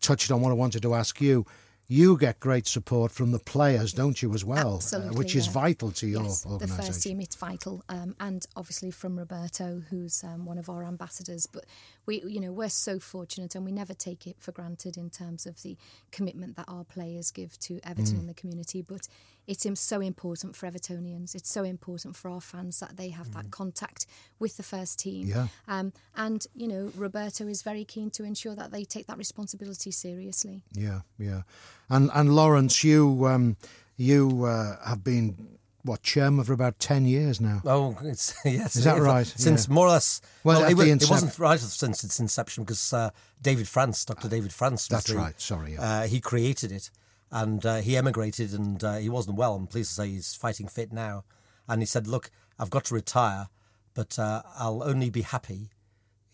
touched 0.00 0.30
on 0.30 0.42
what 0.42 0.50
I 0.50 0.54
wanted 0.54 0.82
to 0.82 0.94
ask 0.94 1.20
you. 1.20 1.46
You 1.88 2.16
get 2.16 2.40
great 2.40 2.66
support 2.66 3.12
from 3.12 3.32
the 3.32 3.38
players, 3.38 3.92
don't 3.92 4.22
you, 4.22 4.32
as 4.32 4.44
well? 4.44 4.74
uh, 4.74 4.76
Absolutely, 4.76 5.16
which 5.18 5.36
is 5.36 5.46
yeah. 5.46 5.52
vital 5.52 5.90
to 5.92 6.06
your 6.06 6.22
yes, 6.22 6.42
the 6.58 6.66
first 6.66 7.02
team 7.02 7.20
it's 7.20 7.36
vital, 7.36 7.84
um, 7.90 8.14
and 8.18 8.46
obviously 8.56 8.90
from 8.90 9.18
Roberto, 9.18 9.82
who's 9.90 10.24
um, 10.24 10.46
one 10.46 10.56
of 10.58 10.70
our 10.70 10.84
ambassadors. 10.84 11.44
But 11.46 11.66
we, 12.06 12.22
you 12.22 12.40
know, 12.40 12.52
we're 12.52 12.70
so 12.70 12.98
fortunate, 12.98 13.54
and 13.54 13.64
we 13.66 13.72
never 13.72 13.92
take 13.92 14.26
it 14.26 14.36
for 14.38 14.52
granted 14.52 14.96
in 14.96 15.10
terms 15.10 15.44
of 15.44 15.60
the 15.62 15.76
commitment 16.12 16.56
that 16.56 16.64
our 16.66 16.84
players 16.84 17.30
give 17.30 17.58
to 17.60 17.78
Everton 17.84 18.16
Mm. 18.16 18.20
and 18.20 18.28
the 18.28 18.34
community. 18.34 18.80
But 18.80 19.08
it's 19.46 19.66
im- 19.66 19.76
so 19.76 20.00
important 20.00 20.54
for 20.56 20.66
Evertonians. 20.70 21.34
It's 21.34 21.50
so 21.50 21.64
important 21.64 22.16
for 22.16 22.30
our 22.30 22.40
fans 22.40 22.78
that 22.80 22.96
they 22.96 23.08
have 23.10 23.32
that 23.34 23.50
contact 23.50 24.06
with 24.38 24.56
the 24.56 24.62
first 24.62 24.98
team. 25.00 25.26
Mm. 25.26 25.28
Yeah. 25.34 25.46
Um, 25.68 25.92
and 26.16 26.46
you 26.54 26.68
know, 26.68 26.92
Roberto 26.96 27.46
is 27.48 27.62
very 27.62 27.84
keen 27.84 28.10
to 28.12 28.24
ensure 28.24 28.54
that 28.54 28.70
they 28.70 28.84
take 28.84 29.06
that 29.08 29.18
responsibility 29.18 29.90
seriously. 29.90 30.62
Yeah, 30.72 31.00
yeah. 31.18 31.42
And 31.90 32.10
and 32.14 32.34
Lawrence, 32.34 32.84
you 32.84 33.26
um, 33.26 33.56
you 33.96 34.44
uh, 34.44 34.76
have 34.86 35.02
been 35.04 35.58
what 35.84 36.02
chairman 36.04 36.44
for 36.44 36.52
about 36.52 36.78
ten 36.78 37.04
years 37.06 37.40
now. 37.40 37.60
Oh, 37.64 37.96
it's 38.04 38.34
yes. 38.44 38.76
Is 38.76 38.84
that 38.84 38.98
if- 38.98 39.02
right? 39.02 39.26
Since 39.26 39.66
Yeah. 39.68 39.74
more 39.74 39.86
or 39.86 39.90
less. 39.90 40.20
Well, 40.44 40.60
Well, 40.60 40.70
it, 40.70 40.74
wa- 40.74 40.84
the 40.84 40.90
it 40.90 41.10
wasn't 41.10 41.36
right 41.40 41.58
since 41.58 42.04
its 42.04 42.20
inception 42.20 42.62
because 42.62 42.92
uh, 42.92 43.10
David 43.42 43.66
France, 43.66 44.04
Dr. 44.04 44.28
David 44.28 44.52
France, 44.52 44.82
was 44.88 44.88
That's 44.88 45.06
the- 45.10 45.16
right, 45.16 45.40
sorry, 45.40 45.72
yeah. 45.74 45.82
uh, 46.02 46.06
he 46.06 46.20
created 46.20 46.70
it, 46.70 46.90
and 47.32 47.66
uh, 47.66 47.76
he 47.76 47.96
emigrated, 47.96 48.52
and 48.52 48.84
uh, 48.84 48.96
he 48.96 49.08
wasn't 49.08 49.36
well. 49.36 49.56
I'm 49.56 49.66
pleased 49.66 49.90
to 49.90 49.94
say 49.94 50.08
he's 50.10 50.34
fighting 50.34 50.68
fit 50.68 50.92
now, 50.92 51.24
and 51.66 51.82
he 51.82 51.86
said, 51.86 52.06
"Look, 52.06 52.30
I've 52.58 52.70
got 52.70 52.84
to 52.84 52.94
retire, 52.94 53.48
but 53.94 54.18
uh, 54.18 54.42
I'll 54.56 54.84
only 54.84 55.10
be 55.10 55.22
happy 55.22 55.70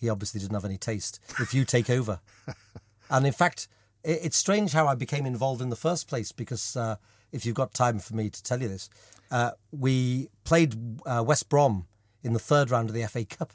he 0.01 0.09
obviously 0.09 0.41
didn't 0.41 0.55
have 0.55 0.65
any 0.65 0.79
taste. 0.79 1.21
If 1.41 1.53
you 1.53 1.65
take 1.65 1.91
over, 1.91 2.21
and 3.11 3.27
in 3.27 3.33
fact, 3.33 3.69
it, 4.05 4.21
it's 4.23 4.37
strange 4.37 4.73
how 4.73 4.87
I 4.87 4.95
became 4.95 5.27
involved 5.27 5.61
in 5.61 5.71
the 5.71 5.77
first 5.77 6.09
place 6.09 6.33
because 6.33 6.77
uh, 6.77 6.97
if 7.33 7.45
you've 7.45 7.55
got 7.55 7.75
time 7.75 7.99
for 7.99 8.15
me 8.15 8.31
to 8.31 8.43
tell 8.43 8.61
you 8.63 8.69
this, 8.69 8.89
uh, 9.31 9.53
we 9.71 10.29
played 10.45 11.01
uh, 11.05 11.23
West 11.27 11.49
Brom 11.49 11.87
in 12.23 12.33
the 12.33 12.39
third 12.39 12.71
round 12.71 12.89
of 12.89 12.95
the 12.95 13.07
FA 13.07 13.25
Cup 13.25 13.53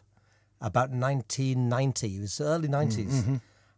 about 0.61 0.91
1990. 0.91 2.17
It 2.17 2.21
was 2.21 2.41
early 2.41 2.67
90s. 2.67 3.05
Mm-hmm. 3.05 3.35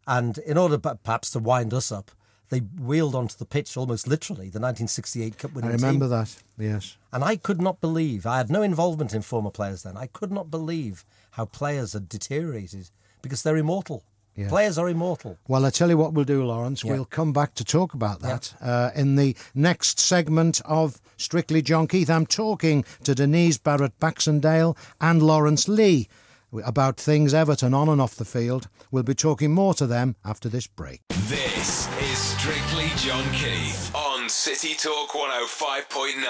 And 0.07 0.37
in 0.39 0.57
order 0.57 0.77
perhaps 0.77 1.31
to 1.31 1.39
wind 1.39 1.73
us 1.73 1.91
up, 1.91 2.11
they 2.49 2.59
wheeled 2.59 3.15
onto 3.15 3.35
the 3.35 3.45
pitch 3.45 3.75
almost 3.75 4.07
literally 4.07 4.49
the 4.49 4.59
1968 4.59 5.37
Cup 5.37 5.53
winning 5.53 5.71
I 5.71 5.73
remember 5.73 6.05
team. 6.05 6.09
that, 6.11 6.35
yes. 6.57 6.97
And 7.11 7.23
I 7.23 7.35
could 7.35 7.61
not 7.61 7.81
believe, 7.81 8.25
I 8.25 8.37
had 8.37 8.49
no 8.49 8.61
involvement 8.61 9.13
in 9.13 9.21
former 9.21 9.51
players 9.51 9.83
then, 9.83 9.97
I 9.97 10.07
could 10.07 10.31
not 10.31 10.51
believe 10.51 11.05
how 11.31 11.45
players 11.45 11.93
had 11.93 12.07
deteriorated 12.07 12.89
because 13.21 13.43
they're 13.43 13.57
immortal. 13.57 14.03
Yes. 14.35 14.49
Players 14.49 14.77
are 14.77 14.89
immortal. 14.89 15.37
Well, 15.47 15.65
I 15.65 15.69
tell 15.69 15.89
you 15.89 15.97
what 15.97 16.13
we'll 16.13 16.25
do, 16.25 16.43
Lawrence. 16.43 16.83
Yeah. 16.83 16.93
We'll 16.93 17.05
come 17.05 17.31
back 17.31 17.53
to 17.55 17.63
talk 17.63 17.93
about 17.93 18.19
that 18.19 18.53
yeah. 18.61 18.67
uh, 18.67 18.91
in 18.93 19.15
the 19.15 19.35
next 19.53 19.97
segment 19.97 20.61
of 20.65 20.99
Strictly 21.15 21.61
John 21.61 21.87
Keith. 21.87 22.09
I'm 22.09 22.25
talking 22.25 22.83
to 23.05 23.15
Denise 23.15 23.57
Barrett 23.57 23.97
Baxendale 23.99 24.75
and 24.99 25.23
Lawrence 25.23 25.69
Lee 25.69 26.09
about 26.63 26.97
things 26.97 27.33
Everton 27.33 27.73
on 27.73 27.89
and 27.89 28.01
off 28.01 28.15
the 28.15 28.25
field. 28.25 28.67
We'll 28.91 29.03
be 29.03 29.15
talking 29.15 29.53
more 29.53 29.73
to 29.75 29.87
them 29.87 30.15
after 30.23 30.49
this 30.49 30.67
break. 30.67 31.01
This 31.27 31.87
is 32.01 32.17
Strictly 32.17 32.89
John 32.97 33.25
Keith 33.33 33.93
on 33.95 34.14
City 34.29 34.73
Talk 34.73 35.09
105.9. 35.09 36.23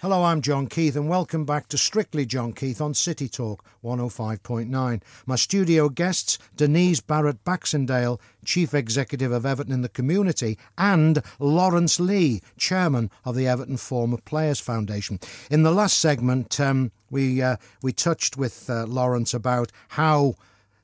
Hello, 0.00 0.22
I'm 0.22 0.42
John 0.42 0.66
Keith, 0.66 0.94
and 0.94 1.08
welcome 1.08 1.44
back 1.44 1.66
to 1.68 1.78
Strictly 1.78 2.24
John 2.24 2.52
Keith 2.52 2.80
on 2.80 2.94
City 2.94 3.28
Talk 3.28 3.64
105.9. 3.82 5.02
My 5.26 5.36
studio 5.36 5.88
guests, 5.88 6.38
Denise 6.56 7.00
Barrett 7.00 7.44
Baxendale, 7.44 8.20
Chief 8.44 8.74
Executive 8.74 9.32
of 9.32 9.44
Everton 9.44 9.72
in 9.72 9.82
the 9.82 9.88
Community, 9.88 10.58
and 10.78 11.22
Lawrence 11.38 11.98
Lee, 11.98 12.42
Chairman 12.56 13.10
of 13.24 13.34
the 13.34 13.48
Everton 13.48 13.76
Former 13.76 14.18
Players 14.18 14.60
Foundation. 14.60 15.18
In 15.50 15.64
the 15.64 15.72
last 15.72 15.98
segment, 15.98 16.60
um, 16.60 16.92
we 17.10 17.42
uh, 17.42 17.56
we 17.82 17.92
touched 17.92 18.36
with 18.36 18.70
uh, 18.70 18.86
Lawrence 18.86 19.34
about 19.34 19.72
how 19.88 20.34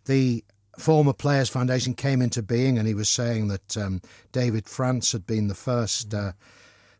the 0.06 0.42
former 0.78 1.12
Players 1.12 1.48
Foundation 1.48 1.94
came 1.94 2.22
into 2.22 2.42
being, 2.42 2.78
and 2.78 2.86
he 2.86 2.94
was 2.94 3.08
saying 3.08 3.48
that 3.48 3.76
um, 3.76 4.00
David 4.32 4.66
France 4.66 5.12
had 5.12 5.26
been 5.26 5.48
the 5.48 5.54
first 5.54 6.14
uh, 6.14 6.32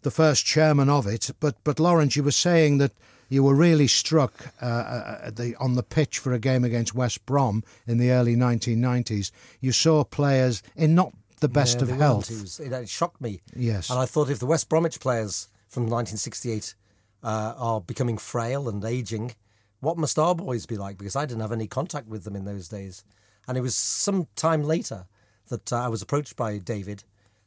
the 0.02 0.10
first 0.10 0.44
chairman 0.44 0.88
of 0.88 1.06
it. 1.06 1.30
But 1.40 1.56
but 1.64 1.80
Lawrence, 1.80 2.16
you 2.16 2.22
were 2.22 2.30
saying 2.30 2.78
that 2.78 2.92
you 3.28 3.42
were 3.42 3.54
really 3.54 3.86
struck 3.86 4.52
uh, 4.62 4.64
uh 4.64 5.30
the, 5.30 5.54
on 5.56 5.74
the 5.74 5.82
pitch 5.82 6.18
for 6.18 6.32
a 6.32 6.38
game 6.38 6.64
against 6.64 6.94
West 6.94 7.24
Brom 7.26 7.62
in 7.86 7.98
the 7.98 8.10
early 8.10 8.36
1990s. 8.36 9.30
You 9.60 9.72
saw 9.72 10.04
players 10.04 10.62
in 10.76 10.94
not 10.94 11.12
the 11.40 11.48
best 11.48 11.78
yeah, 11.78 11.82
of 11.82 11.90
health. 11.90 12.30
It, 12.30 12.40
was, 12.40 12.60
it, 12.60 12.88
shocked 12.88 13.20
me. 13.20 13.40
Yes, 13.54 13.90
and 13.90 13.98
I 13.98 14.06
thought 14.06 14.30
if 14.30 14.38
the 14.38 14.46
West 14.46 14.68
Bromwich 14.68 15.00
players 15.00 15.48
from 15.68 15.84
1968 15.84 16.74
uh, 17.22 17.54
are 17.56 17.80
becoming 17.80 18.18
frail 18.18 18.68
and 18.68 18.84
aging. 18.84 19.34
What 19.80 19.96
must 19.96 20.18
our 20.18 20.34
boys 20.34 20.66
be 20.66 20.76
like? 20.76 20.98
Because 20.98 21.16
I 21.16 21.26
didn't 21.26 21.40
have 21.40 21.52
any 21.52 21.66
contact 21.66 22.08
with 22.08 22.24
them 22.24 22.34
in 22.34 22.44
those 22.44 22.68
days. 22.68 23.04
And 23.48 23.56
it 23.56 23.62
was 23.62 23.74
some 23.74 24.28
time 24.36 24.62
later 24.62 25.06
that 25.48 25.72
uh, 25.72 25.84
I 25.84 25.88
was 25.88 26.02
approached 26.02 26.36
by 26.36 26.58
David 26.58 27.02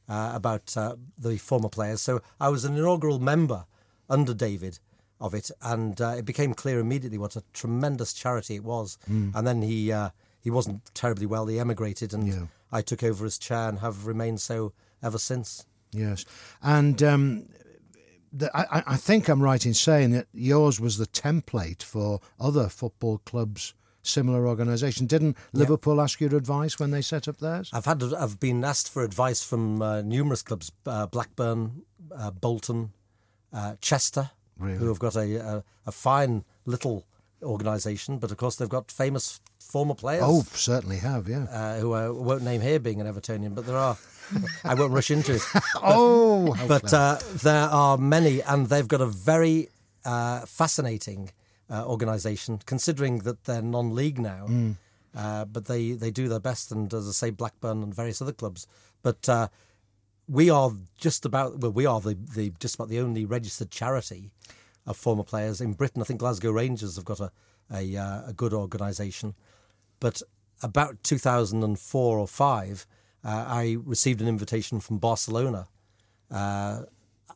uh, 0.09 0.31
about 0.33 0.75
uh, 0.75 0.95
the 1.17 1.37
former 1.37 1.69
players. 1.69 2.01
So 2.01 2.21
I 2.39 2.49
was 2.49 2.65
an 2.65 2.75
inaugural 2.75 3.19
member 3.19 3.65
under 4.09 4.33
David 4.33 4.79
of 5.21 5.33
it, 5.33 5.51
and 5.61 6.01
uh, 6.01 6.15
it 6.17 6.25
became 6.25 6.53
clear 6.53 6.79
immediately 6.79 7.17
what 7.17 7.35
a 7.35 7.43
tremendous 7.53 8.11
charity 8.11 8.55
it 8.55 8.63
was. 8.63 8.97
Mm. 9.09 9.33
And 9.35 9.47
then 9.47 9.61
he 9.61 9.91
uh, 9.91 10.09
he 10.41 10.49
wasn't 10.49 10.83
terribly 10.93 11.27
well; 11.27 11.45
he 11.45 11.59
emigrated, 11.59 12.13
and 12.13 12.27
yeah. 12.27 12.45
I 12.71 12.81
took 12.81 13.03
over 13.03 13.25
as 13.25 13.37
chair 13.37 13.69
and 13.69 13.79
have 13.79 14.07
remained 14.07 14.41
so 14.41 14.73
ever 15.01 15.19
since. 15.19 15.65
Yes, 15.91 16.25
and 16.63 17.01
um, 17.03 17.47
the, 18.33 18.49
I, 18.57 18.83
I, 18.93 18.97
think 18.97 19.27
I'm 19.27 19.41
right 19.41 19.65
in 19.65 19.73
saying 19.73 20.11
that 20.11 20.27
yours 20.33 20.79
was 20.79 20.97
the 20.97 21.05
template 21.05 21.83
for 21.83 22.21
other 22.39 22.69
football 22.69 23.19
clubs 23.19 23.73
similar 24.03 24.47
organisation. 24.47 25.05
Didn't 25.05 25.37
Liverpool 25.53 26.01
ask 26.01 26.19
your 26.19 26.35
advice 26.35 26.79
when 26.79 26.91
they 26.91 27.01
set 27.01 27.27
up 27.27 27.37
theirs? 27.37 27.69
I've 27.73 27.85
had 27.85 28.03
I've 28.13 28.39
been 28.39 28.63
asked 28.63 28.91
for 28.91 29.03
advice 29.03 29.43
from 29.43 29.81
uh, 29.81 30.01
numerous 30.01 30.41
clubs: 30.41 30.71
uh, 30.85 31.07
Blackburn, 31.07 31.83
uh, 32.15 32.31
Bolton, 32.31 32.91
uh, 33.53 33.75
Chester, 33.81 34.31
really? 34.57 34.77
who 34.77 34.87
have 34.87 34.99
got 34.99 35.15
a, 35.15 35.35
a, 35.35 35.63
a 35.85 35.91
fine 35.91 36.43
little 36.65 37.05
organisation, 37.43 38.17
but 38.19 38.31
of 38.31 38.37
course 38.37 38.55
they've 38.55 38.69
got 38.69 38.91
famous 38.91 39.39
former 39.59 39.95
players. 39.95 40.23
Oh, 40.25 40.43
certainly 40.53 40.97
have, 40.97 41.27
yeah. 41.27 41.43
Uh, 41.43 41.79
who 41.79 41.93
I 41.93 42.09
won't 42.09 42.43
name 42.43 42.61
here, 42.61 42.79
being 42.79 43.01
an 43.01 43.07
Evertonian, 43.07 43.55
but 43.55 43.65
there 43.65 43.77
are. 43.77 43.97
I 44.63 44.75
won't 44.75 44.93
rush 44.93 45.11
into 45.11 45.35
it. 45.35 45.41
But, 45.53 45.63
oh, 45.83 46.55
but 46.67 46.93
uh, 46.93 47.17
there 47.41 47.67
are 47.67 47.97
many, 47.97 48.41
and 48.41 48.67
they've 48.67 48.87
got 48.87 49.01
a 49.01 49.07
very 49.07 49.69
fascinating 50.03 51.31
uh, 51.71 51.85
organisation, 51.85 52.59
considering 52.65 53.19
that 53.19 53.45
they're 53.45 53.61
non-league 53.61 54.19
now. 54.19 54.45
Mm. 54.49 54.75
Uh, 55.15 55.45
but 55.45 55.65
they, 55.65 55.91
they 55.91 56.09
do 56.09 56.29
their 56.29 56.39
best, 56.39 56.71
and 56.71 56.93
as 56.93 57.07
I 57.07 57.11
say, 57.11 57.29
Blackburn 57.31 57.83
and 57.83 57.93
various 57.93 58.21
other 58.21 58.31
clubs. 58.31 58.65
But 59.01 59.27
uh, 59.27 59.49
we 60.27 60.49
are 60.49 60.71
just 60.97 61.25
about 61.25 61.59
well, 61.59 61.71
we 61.71 61.85
are 61.85 61.99
the, 61.99 62.17
the 62.35 62.53
just 62.59 62.75
about 62.75 62.87
the 62.87 62.99
only 62.99 63.25
registered 63.25 63.71
charity 63.71 64.31
of 64.85 64.95
former 64.95 65.23
players 65.23 65.59
in 65.59 65.73
Britain. 65.73 66.01
I 66.01 66.05
think 66.05 66.21
Glasgow 66.21 66.51
Rangers 66.51 66.95
have 66.95 67.05
got 67.05 67.19
a 67.19 67.31
a, 67.73 67.97
uh, 67.97 68.21
a 68.27 68.33
good 68.33 68.53
organisation, 68.53 69.33
but 69.99 70.21
about 70.61 71.03
2004 71.03 72.19
or 72.19 72.27
five, 72.27 72.85
uh, 73.23 73.45
I 73.47 73.77
received 73.83 74.21
an 74.21 74.27
invitation 74.27 74.79
from 74.79 74.97
Barcelona 74.97 75.67
uh, 76.29 76.83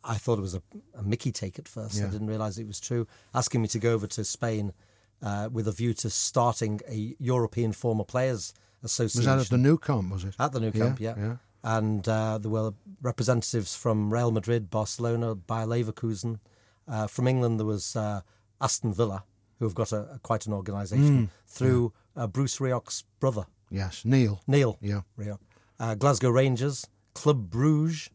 I 0.06 0.16
thought 0.16 0.38
it 0.38 0.42
was 0.42 0.56
a, 0.56 0.62
a 0.98 1.04
Mickey 1.04 1.32
take 1.32 1.58
at 1.58 1.68
first. 1.68 1.98
Yeah. 1.98 2.08
I 2.08 2.10
didn't 2.10 2.28
realise 2.28 2.58
it 2.58 2.68
was 2.68 2.80
true. 2.80 3.08
Asking 3.34 3.62
me 3.62 3.68
to 3.70 3.80
go 3.80 3.94
over 3.94 4.08
to 4.08 4.24
Spain 4.24 4.74
uh, 5.22 5.50
with 5.52 5.68
a 5.68 5.72
view 5.72 5.94
to 5.96 6.10
starting 6.10 6.80
a 6.88 7.16
European 7.20 7.72
Former 7.74 8.04
Players 8.04 8.54
Association. 8.84 9.32
Was 9.32 9.48
that 9.48 9.54
at 9.54 9.62
the 9.62 9.68
Nou 9.68 9.78
Camp, 9.78 10.12
was 10.12 10.24
it? 10.24 10.36
At 10.40 10.52
the 10.52 10.60
Nou 10.60 10.72
Camp, 10.72 11.00
yeah. 11.00 11.16
yeah. 11.18 11.24
yeah. 11.24 11.36
And 11.64 12.08
uh, 12.08 12.38
there 12.38 12.52
were 12.52 12.74
representatives 13.02 13.76
from 13.76 14.14
Real 14.14 14.30
Madrid, 14.32 14.70
Barcelona, 14.70 15.34
Bayer 15.34 15.66
Leverkusen. 15.66 16.40
Uh, 16.88 17.08
from 17.08 17.28
England, 17.28 17.60
there 17.60 17.66
was 17.66 17.96
uh, 17.96 18.22
Aston 18.62 18.94
Villa, 18.94 19.24
who 19.58 19.66
have 19.66 19.74
got 19.74 19.92
a, 19.92 20.02
a 20.14 20.20
quite 20.20 20.46
an 20.46 20.54
organisation, 20.54 21.26
mm. 21.26 21.30
through 21.48 21.92
uh, 22.16 22.28
Bruce 22.28 22.60
Rioch's 22.60 23.04
brother. 23.20 23.48
Yes, 23.72 24.06
Neil. 24.06 24.42
Neil. 24.46 24.78
Yeah. 24.80 25.02
Rioch. 25.18 25.40
Uh, 25.80 25.96
Glasgow 25.96 26.30
Rangers, 26.30 26.86
Club 27.16 27.50
Bruges, 27.50 28.10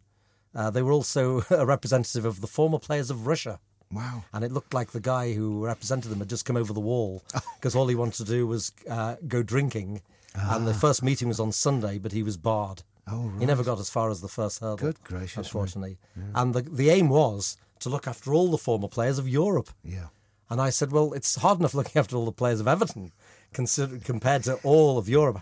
uh, 0.54 0.70
they 0.70 0.82
were 0.82 0.92
also 0.92 1.42
a 1.50 1.66
representative 1.66 2.24
of 2.24 2.40
the 2.40 2.46
former 2.46 2.78
players 2.78 3.10
of 3.10 3.26
Russia. 3.26 3.60
Wow. 3.92 4.24
And 4.32 4.44
it 4.44 4.52
looked 4.52 4.72
like 4.72 4.92
the 4.92 5.00
guy 5.00 5.32
who 5.32 5.64
represented 5.64 6.10
them 6.10 6.20
had 6.20 6.28
just 6.28 6.44
come 6.44 6.56
over 6.56 6.72
the 6.72 6.80
wall 6.80 7.24
because 7.56 7.74
all 7.74 7.88
he 7.88 7.96
wanted 7.96 8.24
to 8.24 8.24
do 8.24 8.46
was 8.46 8.72
uh, 8.88 9.16
go 9.26 9.42
drinking. 9.42 10.02
Ah. 10.36 10.56
And 10.56 10.66
the 10.66 10.72
ah. 10.72 10.74
first 10.74 11.02
meeting 11.02 11.28
was 11.28 11.40
on 11.40 11.50
Sunday, 11.50 11.98
but 11.98 12.12
he 12.12 12.22
was 12.22 12.36
barred. 12.36 12.82
Oh, 13.08 13.22
right. 13.22 13.40
He 13.40 13.46
never 13.46 13.64
got 13.64 13.80
as 13.80 13.90
far 13.90 14.10
as 14.10 14.20
the 14.20 14.28
first 14.28 14.60
hurdle. 14.60 14.76
Good 14.76 15.02
gracious. 15.02 15.38
Unfortunately. 15.38 15.98
Yeah. 16.16 16.22
And 16.36 16.54
the, 16.54 16.62
the 16.62 16.90
aim 16.90 17.08
was 17.08 17.56
to 17.80 17.88
look 17.88 18.06
after 18.06 18.32
all 18.32 18.50
the 18.50 18.58
former 18.58 18.88
players 18.88 19.18
of 19.18 19.28
Europe. 19.28 19.70
Yeah. 19.82 20.06
And 20.48 20.60
I 20.60 20.70
said, 20.70 20.92
well, 20.92 21.12
it's 21.12 21.36
hard 21.36 21.58
enough 21.58 21.74
looking 21.74 21.98
after 21.98 22.16
all 22.16 22.24
the 22.24 22.32
players 22.32 22.60
of 22.60 22.68
Everton 22.68 23.12
consider, 23.52 23.98
compared 23.98 24.44
to 24.44 24.54
all 24.62 24.98
of 24.98 25.08
Europe 25.08 25.40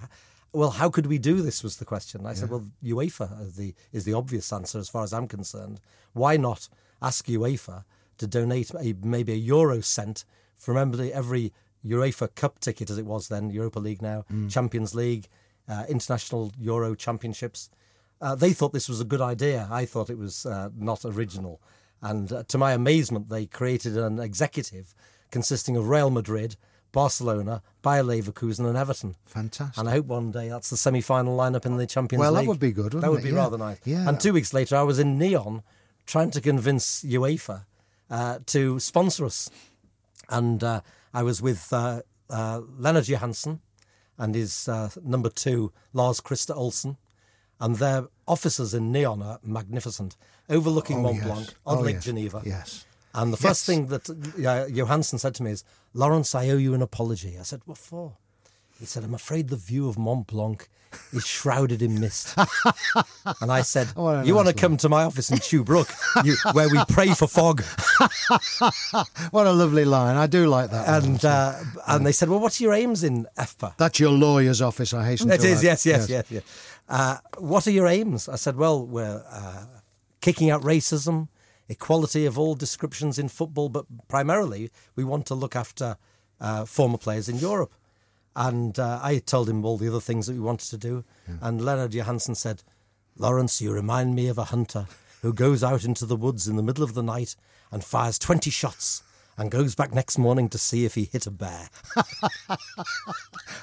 well, 0.53 0.71
how 0.71 0.89
could 0.91 1.07
we 1.07 1.19
do 1.19 1.43
this? 1.43 1.63
Was 1.63 1.77
the 1.77 1.85
question. 1.85 2.25
I 2.25 2.31
yeah. 2.31 2.35
said, 2.35 2.51
well, 2.51 2.65
UEFA 2.83 3.47
is 3.47 3.57
the, 3.57 3.75
is 3.93 4.05
the 4.05 4.15
obvious 4.15 4.53
answer 4.53 4.79
as 4.79 4.89
far 4.89 5.05
as 5.05 5.13
I'm 5.13 5.29
concerned. 5.29 5.81
Why 6.13 6.37
not 6.37 6.69
ask 7.03 7.27
UEFA 7.27 7.85
to 8.19 8.27
donate 8.27 8.71
a, 8.75 8.95
maybe 9.03 9.33
a 9.33 9.37
euro 9.37 9.81
cent 9.81 10.25
for 10.57 10.77
every 10.77 11.53
UEFA 11.87 12.35
Cup 12.35 12.59
ticket, 12.59 12.91
as 12.91 12.99
it 12.99 13.07
was 13.07 13.29
then, 13.29 13.51
Europa 13.51 13.79
League 13.79 14.03
now, 14.03 14.25
mm. 14.33 14.51
Champions 14.51 14.95
League, 14.95 15.29
uh, 15.69 15.85
International 15.89 16.53
Euro 16.59 16.95
Championships. 16.95 17.71
Uh, 18.21 18.35
they 18.35 18.53
thought 18.53 18.73
this 18.73 18.89
was 18.89 19.01
a 19.01 19.05
good 19.05 19.21
idea. 19.21 19.69
I 19.71 19.85
thought 19.85 20.11
it 20.11 20.19
was 20.19 20.45
uh, 20.45 20.71
not 20.77 21.05
original. 21.05 21.61
And 22.03 22.33
uh, 22.33 22.43
to 22.49 22.59
my 22.59 22.73
amazement, 22.73 23.29
they 23.29 23.47
created 23.47 23.97
an 23.97 24.19
executive 24.19 24.95
consisting 25.31 25.77
of 25.77 25.89
Real 25.89 26.11
Madrid, 26.11 26.57
Barcelona, 26.93 27.63
Bayer 27.83 28.03
Leverkusen, 28.03 28.67
and 28.67 28.77
Everton. 28.77 29.17
Fantastic. 29.27 29.79
And 29.79 29.89
I 29.89 29.93
hope 29.93 30.07
one 30.07 30.31
day 30.31 30.49
that's 30.49 30.71
the 30.71 30.77
semi 30.77 31.01
final 31.01 31.37
lineup 31.37 31.67
in 31.67 31.77
the 31.77 31.87
Champions 31.87 32.21
well, 32.21 32.33
League. 32.33 32.37
Well, 32.37 32.43
that 32.43 32.49
would 32.49 32.61
be 32.61 32.73
good, 32.73 32.93
That 32.93 33.11
would 33.11 33.21
it? 33.21 33.25
be 33.25 33.31
yeah. 33.31 33.37
rather 33.37 33.59
nice. 33.59 33.79
Yeah. 33.85 34.09
And 34.09 34.21
two 34.21 34.33
weeks 34.33 34.53
later, 34.55 34.77
I 34.77 34.83
was 34.83 34.99
in 34.99 35.19
Nyon 35.19 35.63
trying 36.07 36.31
to 36.31 36.41
convince 36.41 37.05
UEFA 37.05 37.65
uh, 38.11 38.39
to 38.47 38.81
sponsor 38.81 39.27
us. 39.27 39.51
And 40.29 40.63
uh, 40.63 40.81
I 41.13 41.23
was 41.23 41.41
with 41.41 41.73
uh, 41.73 42.03
uh 42.31 42.61
Lennart 42.79 43.09
Johansson 43.09 43.61
and 44.19 44.35
his 44.35 44.69
uh, 44.69 44.91
number 45.03 45.31
two, 45.31 45.73
Lars 45.93 46.21
Christer 46.21 46.57
Olsson. 46.57 46.97
And 47.61 47.77
their 47.77 48.07
offices 48.27 48.73
in 48.73 48.93
Nyon 48.93 49.21
are 49.23 49.41
magnificent, 49.43 50.17
overlooking 50.49 50.99
oh, 50.99 51.03
Mont 51.03 51.17
yes. 51.17 51.25
Blanc 51.25 51.55
on 51.67 51.79
oh, 51.79 51.81
Lake 51.81 51.95
yes. 51.97 52.05
Geneva. 52.05 52.43
Yes. 52.45 52.85
And 53.15 53.33
the 53.33 53.37
first 53.37 53.67
yes. 53.67 53.77
thing 53.77 53.87
that 53.87 54.09
uh, 54.11 54.67
Johansson 54.69 55.19
said 55.19 55.35
to 55.37 55.43
me 55.43 55.51
is, 55.53 55.65
Lawrence, 55.95 56.35
I 56.35 56.49
owe 56.51 56.57
you 56.57 56.75
an 56.75 56.83
apology. 56.83 57.37
I 57.39 57.43
said, 57.43 57.63
What 57.65 57.79
for? 57.79 58.17
He 58.79 58.87
said, 58.87 59.03
I'm 59.03 59.15
afraid 59.15 59.49
the 59.49 59.57
view 59.57 59.89
of 59.89 59.99
Mont 59.99 60.27
Blanc 60.29 60.69
is 61.13 61.27
shrouded 61.27 61.83
in 61.83 62.01
mist. 62.01 62.37
and 63.41 63.51
I 63.51 63.63
said, 63.63 63.89
What 63.89 64.23
a 64.23 64.27
You 64.27 64.35
want 64.35 64.49
to 64.49 64.55
come 64.55 64.77
to 64.79 64.89
my 64.89 65.03
office 65.05 65.31
in 65.31 65.39
Chew 65.39 65.65
Brook, 65.65 65.89
you, 66.25 66.37
where 66.53 66.69
we 66.69 66.79
pray 66.89 67.09
for 67.15 67.27
fog? 67.27 67.63
What 69.31 69.47
a 69.47 69.53
lovely 69.53 69.85
line. 69.85 70.17
I 70.17 70.27
do 70.27 70.47
like 70.47 70.71
that. 70.71 70.87
one. 70.87 71.11
And 71.13 71.25
uh, 71.25 71.55
and 71.87 72.07
they 72.07 72.13
said, 72.13 72.29
Well, 72.29 72.41
what's 72.41 72.61
your 72.61 72.73
aims 72.73 73.03
in 73.05 73.27
FPA? 73.37 73.77
That's 73.77 73.99
your 74.01 74.13
lawyer's 74.13 74.63
office, 74.63 74.95
I 74.95 75.05
hasten 75.05 75.31
It 75.31 75.41
to 75.41 75.47
is, 75.49 75.59
add. 75.59 75.65
yes, 75.65 75.87
yes, 75.87 76.09
yes, 76.09 76.25
yes. 76.31 76.43
Uh, 76.89 77.19
what 77.39 77.67
are 77.67 77.71
your 77.71 77.87
aims? 77.87 78.29
I 78.29 78.37
said, 78.37 78.57
well, 78.57 78.85
we're 78.87 79.23
uh, 79.31 79.65
kicking 80.21 80.51
out 80.51 80.63
racism, 80.63 81.29
equality 81.69 82.27
of 82.27 82.39
all 82.39 82.55
descriptions 82.55 83.19
in 83.19 83.29
football, 83.29 83.69
but 83.69 83.85
primarily 84.09 84.71
we 84.97 85.05
want 85.05 85.27
to 85.27 85.35
look 85.35 85.55
after 85.55 85.97
uh, 86.41 86.65
former 86.65 86.99
players 86.99 87.29
in 87.29 87.37
Europe. 87.39 87.73
And 88.37 88.79
uh, 88.79 89.01
I 89.03 89.19
told 89.19 89.49
him 89.49 89.65
all 89.65 89.77
the 89.77 89.89
other 89.89 90.01
things 90.01 90.27
that 90.27 90.35
we 90.35 90.39
wanted 90.41 90.71
to 90.71 90.77
do. 90.79 91.05
And 91.41 91.61
Lennart 91.61 91.91
Johansson 91.93 92.37
said, 92.37 92.63
Lawrence, 93.17 93.61
you 93.61 93.73
remind 93.73 94.15
me 94.15 94.29
of 94.29 94.39
a 94.39 94.45
hunter 94.45 94.87
who 95.23 95.33
goes 95.33 95.65
out 95.65 95.85
into 95.85 96.07
the 96.07 96.15
woods 96.15 96.47
in 96.47 96.55
the 96.55 96.63
middle 96.63 96.85
of 96.85 96.95
the 96.95 97.03
night 97.03 97.35
and 97.73 97.83
fires 97.83 98.17
20 98.19 98.49
shots 98.51 99.03
and 99.37 99.51
goes 99.51 99.75
back 99.75 99.93
next 99.93 100.19
morning 100.19 100.49
to 100.51 100.59
see 100.59 100.85
if 100.85 100.95
he 100.95 101.05
hit 101.05 101.27
a 101.27 101.31
bear. 101.33 101.69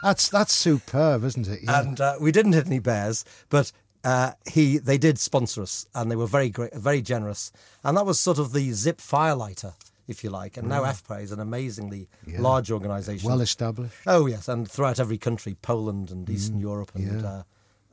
That's 0.03 0.29
that's 0.29 0.53
superb, 0.53 1.23
isn't 1.23 1.47
it? 1.47 1.61
Yeah. 1.63 1.81
and 1.81 1.99
uh, 1.99 2.15
we 2.19 2.31
didn't 2.31 2.53
hit 2.53 2.67
any 2.67 2.79
bears, 2.79 3.25
but 3.49 3.71
uh, 4.05 4.31
he 4.47 4.77
they 4.77 4.97
did 4.97 5.19
sponsor 5.19 5.61
us, 5.63 5.85
and 5.95 6.09
they 6.09 6.15
were 6.15 6.27
very 6.27 6.49
great, 6.49 6.73
very 6.73 7.01
generous, 7.01 7.51
and 7.83 7.97
that 7.97 8.05
was 8.05 8.19
sort 8.19 8.39
of 8.39 8.53
the 8.53 8.71
Zip 8.71 8.99
Firelighter, 8.99 9.73
if 10.07 10.23
you 10.23 10.29
like. 10.29 10.57
And 10.57 10.69
now 10.69 10.83
FPA 10.83 11.23
is 11.23 11.31
an 11.31 11.39
amazingly 11.39 12.07
large 12.27 12.69
organisation. 12.71 13.27
well 13.27 13.41
established. 13.41 13.95
oh 14.07 14.27
yes, 14.27 14.47
and 14.47 14.69
throughout 14.69 14.99
every 14.99 15.17
country, 15.17 15.55
Poland 15.61 16.11
and 16.11 16.29
Eastern 16.29 16.59
Europe, 16.59 16.91
and 16.95 17.21
yeah. 17.21 17.27
uh, 17.27 17.43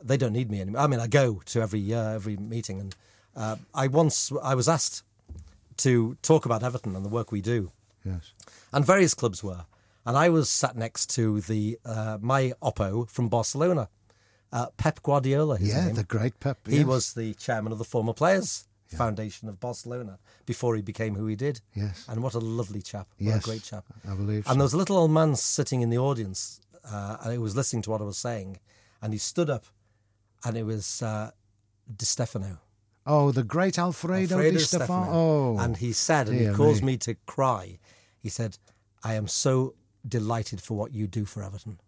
they 0.02 0.16
don't 0.16 0.32
need 0.32 0.50
me 0.50 0.60
anymore. 0.60 0.82
I 0.82 0.86
mean, 0.86 1.00
I 1.00 1.06
go 1.08 1.40
to 1.46 1.60
every 1.62 1.92
uh, 1.94 2.10
every 2.18 2.36
meeting, 2.36 2.78
and 2.80 2.94
uh, 3.34 3.56
I 3.74 3.86
once 3.88 4.30
I 4.42 4.54
was 4.54 4.68
asked 4.68 5.02
to 5.78 6.16
talk 6.22 6.44
about 6.44 6.62
Everton 6.62 6.94
and 6.94 7.04
the 7.04 7.08
work 7.08 7.32
we 7.32 7.40
do 7.40 7.72
Yes. 8.04 8.32
and 8.72 8.84
various 8.84 9.14
clubs 9.14 9.42
were. 9.42 9.64
And 10.04 10.16
I 10.16 10.28
was 10.28 10.50
sat 10.50 10.76
next 10.76 11.14
to 11.14 11.40
the 11.40 11.78
uh, 11.84 12.18
my 12.20 12.52
oppo 12.60 13.08
from 13.08 13.28
Barcelona, 13.28 13.88
uh, 14.52 14.66
Pep 14.76 15.02
Guardiola. 15.02 15.56
His 15.58 15.68
Yeah, 15.68 15.86
name. 15.86 15.94
the 15.94 16.04
great 16.04 16.38
Pep. 16.40 16.58
He 16.68 16.84
was 16.84 17.14
the 17.14 17.34
chairman 17.34 17.72
of 17.72 17.78
the 17.78 17.84
former 17.84 18.12
Players 18.12 18.66
Foundation 18.88 19.48
of 19.48 19.58
Barcelona 19.58 20.18
before 20.44 20.76
he 20.76 20.82
became 20.82 21.14
who 21.14 21.26
he 21.26 21.34
did. 21.36 21.62
Yes. 21.74 22.04
and 22.08 22.22
what 22.22 22.34
a 22.34 22.38
lovely 22.38 22.82
chap! 22.82 23.08
What 23.16 23.26
Yes, 23.26 23.44
a 23.44 23.48
great 23.48 23.62
chap! 23.62 23.84
I 24.06 24.14
believe 24.14 24.44
And 24.46 24.46
so. 24.46 24.52
there 24.54 24.62
was 24.64 24.74
a 24.74 24.76
little 24.76 24.98
old 24.98 25.10
man 25.10 25.34
sitting 25.36 25.80
in 25.80 25.88
the 25.88 25.96
audience, 25.96 26.60
uh, 26.84 27.16
and 27.22 27.32
he 27.32 27.38
was 27.38 27.56
listening 27.56 27.80
to 27.84 27.90
what 27.90 28.02
I 28.02 28.04
was 28.04 28.18
saying, 28.18 28.58
and 29.00 29.14
he 29.14 29.18
stood 29.18 29.48
up, 29.48 29.64
and 30.44 30.58
it 30.58 30.64
was 30.64 31.00
uh, 31.00 31.30
Di 31.96 32.04
Stefano. 32.04 32.58
Oh, 33.06 33.32
the 33.32 33.42
great 33.42 33.78
Alfredo, 33.78 34.34
Alfredo 34.36 34.58
Di 34.58 34.62
Stefano. 34.64 35.10
Oh, 35.10 35.58
And 35.58 35.78
he 35.78 35.92
said, 35.94 36.28
and 36.28 36.38
he 36.38 36.48
caused 36.54 36.82
me. 36.82 36.92
me 36.92 36.96
to 36.98 37.14
cry. 37.26 37.78
He 38.20 38.28
said, 38.28 38.58
I 39.02 39.14
am 39.14 39.26
so 39.26 39.74
delighted 40.06 40.60
for 40.60 40.76
what 40.76 40.92
you 40.92 41.06
do 41.06 41.24
for 41.24 41.42
Everton. 41.42 41.80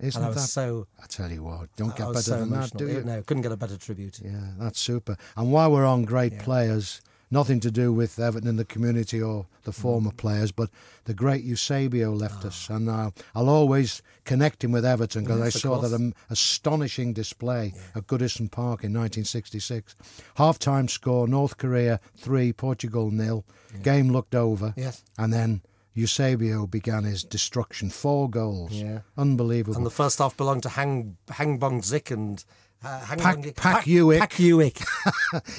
Isn't 0.00 0.16
and 0.20 0.26
I 0.26 0.28
was 0.28 0.36
that? 0.42 0.48
so, 0.48 0.86
I 1.02 1.06
tell 1.06 1.30
you 1.30 1.42
what, 1.42 1.68
don't 1.76 1.92
I 1.92 1.96
get 1.96 2.06
better 2.08 2.20
so 2.22 2.38
than 2.40 2.50
that, 2.50 2.72
do 2.76 2.88
you? 2.88 3.02
No, 3.02 3.22
couldn't 3.22 3.42
get 3.42 3.52
a 3.52 3.56
better 3.56 3.76
tribute. 3.76 4.20
Yeah, 4.24 4.52
that's 4.58 4.78
super. 4.80 5.16
And 5.36 5.52
while 5.52 5.70
we're 5.72 5.84
on 5.86 6.04
great 6.04 6.38
players, 6.38 7.00
nothing 7.30 7.60
to 7.60 7.70
do 7.70 7.92
with 7.92 8.18
Everton 8.18 8.48
in 8.48 8.56
the 8.56 8.64
community 8.64 9.20
or 9.20 9.46
the 9.64 9.70
Mm. 9.72 9.74
former 9.82 10.10
players, 10.12 10.50
but 10.50 10.70
the 11.04 11.12
great 11.12 11.44
Eusebio 11.44 12.12
left 12.14 12.42
Ah. 12.44 12.48
us, 12.48 12.70
and 12.70 12.88
uh, 12.88 13.10
I'll 13.34 13.50
always 13.50 14.00
connect 14.24 14.64
him 14.64 14.72
with 14.72 14.84
Everton 14.86 15.24
because 15.24 15.40
I 15.40 15.44
Yes, 15.46 15.54
of 15.56 15.60
saw 15.60 15.78
that 15.80 15.92
um, 15.94 16.14
astonishing 16.30 17.12
display 17.12 17.74
at 17.94 18.06
Goodison 18.06 18.50
Park 18.50 18.82
in 18.84 18.92
1966. 18.94 19.94
Half-time 20.36 20.88
score: 20.88 21.28
North 21.28 21.58
Korea 21.58 22.00
three, 22.16 22.52
Portugal 22.52 23.10
nil. 23.10 23.44
Game 23.82 24.10
looked 24.10 24.34
over, 24.34 24.72
Yes. 24.76 25.02
and 25.18 25.32
then. 25.32 25.60
Eusebio 25.94 26.66
began 26.66 27.04
his 27.04 27.24
destruction. 27.24 27.90
Four 27.90 28.30
goals. 28.30 28.72
Yeah. 28.72 29.00
Unbelievable. 29.16 29.76
And 29.76 29.86
the 29.86 29.90
first 29.90 30.18
half 30.18 30.36
belonged 30.36 30.62
to 30.64 30.68
Hang 30.70 31.16
Hang 31.30 31.58
Bong 31.58 31.82
Zik 31.82 32.10
and 32.10 32.44
uh, 32.84 33.00
Hang 33.00 33.18
Pack- 33.18 33.34
Bong- 33.36 33.42
Pack. 33.44 33.54
Pack. 33.54 33.84
Pack 33.84 34.38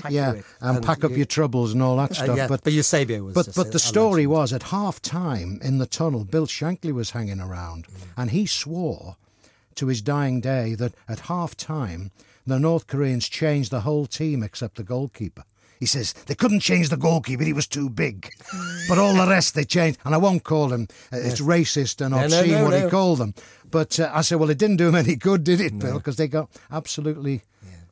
yeah, 0.09 0.31
Hewitt. 0.33 0.45
and, 0.61 0.83
pack 0.85 1.03
up 1.03 1.11
you- 1.11 1.17
your 1.17 1.25
troubles 1.25 1.73
and 1.73 1.81
all 1.83 1.97
that 1.97 2.11
uh, 2.11 2.13
stuff. 2.13 2.37
yeah, 2.37 2.47
but 2.47 2.63
but 2.63 2.71
Eusebio 2.73 3.23
was 3.25 3.33
But 3.33 3.45
just 3.45 3.57
but 3.57 3.71
the 3.73 3.79
story 3.79 4.25
was 4.25 4.53
at 4.53 4.63
half 4.63 5.01
time 5.01 5.59
in 5.61 5.77
the 5.79 5.85
tunnel, 5.85 6.23
Bill 6.23 6.47
Shankly 6.47 6.93
was 6.93 7.11
hanging 7.11 7.41
around, 7.41 7.87
and 8.15 8.31
he 8.31 8.45
swore 8.45 9.17
to 9.75 9.87
his 9.87 10.01
dying 10.01 10.39
day 10.41 10.75
that 10.75 10.93
at 11.07 11.21
half 11.21 11.55
time 11.57 12.11
the 12.47 12.59
North 12.59 12.87
Koreans 12.87 13.27
changed 13.27 13.69
the 13.71 13.81
whole 13.81 14.05
team 14.05 14.41
except 14.41 14.75
the 14.77 14.83
goalkeeper. 14.83 15.43
He 15.79 15.85
says 15.85 16.13
they 16.25 16.35
couldn't 16.35 16.59
change 16.59 16.89
the 16.89 16.97
goalkeeper; 16.97 17.43
he 17.43 17.53
was 17.53 17.67
too 17.67 17.89
big. 17.89 18.29
but 18.89 18.97
all 18.97 19.13
the 19.15 19.27
rest 19.27 19.55
they 19.55 19.63
changed, 19.63 19.97
and 20.03 20.13
I 20.13 20.17
won't 20.17 20.43
call 20.43 20.73
him. 20.73 20.87
Uh, 21.11 21.17
it's 21.17 21.39
racist 21.39 22.01
and 22.01 22.11
No, 22.11 22.19
no, 22.19 22.25
obscene 22.25 22.51
no, 22.51 22.63
what 22.65 22.83
he 22.83 22.89
called 22.89 23.19
them. 23.19 23.33
But 23.71 23.99
uh, 23.99 24.11
I 24.13 24.21
said, 24.21 24.39
well, 24.39 24.49
it 24.49 24.57
didn't 24.57 24.77
do 24.77 24.89
him 24.89 24.95
any 24.95 25.15
good, 25.15 25.43
did 25.43 25.61
it, 25.61 25.77
Bill? 25.79 25.97
Because 25.97 26.17
they 26.17 26.27
got 26.27 26.49
absolutely 26.71 27.43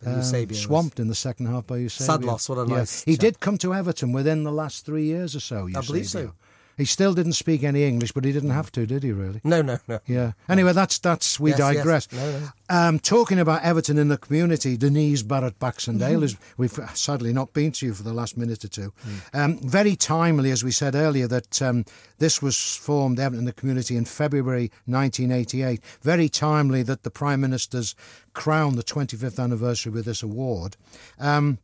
um, 0.06 0.22
swamped 0.54 1.00
in 1.00 1.08
the 1.08 1.16
second 1.16 1.46
half 1.46 1.68
by 1.68 1.78
Eusebio. 1.78 2.06
Sad 2.06 2.24
loss, 2.26 2.50
what 2.50 2.58
a 2.58 2.68
Yeah. 2.68 2.78
nice 2.78 3.04
He 3.04 3.16
did 3.16 3.40
come 3.40 3.58
to 3.60 3.74
Everton 3.74 4.12
within 4.12 4.44
the 4.44 4.52
last 4.52 4.86
three 4.86 5.06
years 5.06 5.36
or 5.36 5.40
so. 5.40 5.70
I 5.76 5.82
believe 5.82 6.08
so. 6.08 6.34
He 6.78 6.86
still 6.86 7.14
didn't 7.16 7.34
speak 7.34 7.64
any 7.64 7.84
English, 7.86 8.12
but 8.12 8.24
he 8.24 8.32
didn't 8.32 8.52
have 8.52 8.72
to, 8.74 8.86
did 8.86 9.02
he? 9.04 9.12
Really? 9.12 9.42
No, 9.44 9.62
no, 9.64 9.80
no. 9.88 10.00
Yeah. 10.06 10.34
Anyway, 10.48 10.74
that's 10.74 11.00
that's 11.00 11.40
we 11.40 11.50
Yes, 11.50 11.60
yes. 11.60 11.76
digress. 11.76 12.12
No, 12.12 12.40
no. 12.40 12.48
Um, 12.70 13.00
talking 13.00 13.40
about 13.40 13.64
Everton 13.64 13.98
in 13.98 14.10
the 14.10 14.18
community, 14.18 14.78
Denise 14.78 15.24
Barrett 15.24 15.58
Baxendale, 15.60 16.16
Mm-hmm. 16.18 16.24
is 16.24 16.38
we've 16.58 16.80
sadly 16.94 17.34
not 17.34 17.54
been 17.54 17.72
to 17.74 17.86
you 17.88 17.94
for 17.96 18.04
the 18.04 18.14
last 18.14 18.38
minute 18.38 18.64
or 18.64 18.68
two. 18.68 18.94
Mm. 19.34 19.40
Um, 19.44 19.58
very 19.60 19.96
timely, 19.96 20.52
as 20.52 20.64
we 20.64 20.72
said 20.72 20.94
earlier, 20.94 21.28
that 21.28 21.62
um, 21.62 21.84
this 22.20 22.42
was 22.42 22.76
formed 22.76 23.20
Everton 23.20 23.40
in 23.40 23.46
the 23.46 23.54
community 23.54 23.98
in 23.98 24.06
February 24.06 24.70
1988. 24.86 25.82
Very 26.02 26.30
timely 26.30 26.84
that 26.84 27.04
the 27.04 27.10
Prime 27.12 27.42
Minister's 27.42 27.96
crowned 28.34 28.78
the 28.78 28.84
25th 28.84 29.42
anniversary 29.44 29.92
with 29.92 30.06
this 30.06 30.22
award. 30.22 30.78
Um, 31.20 31.58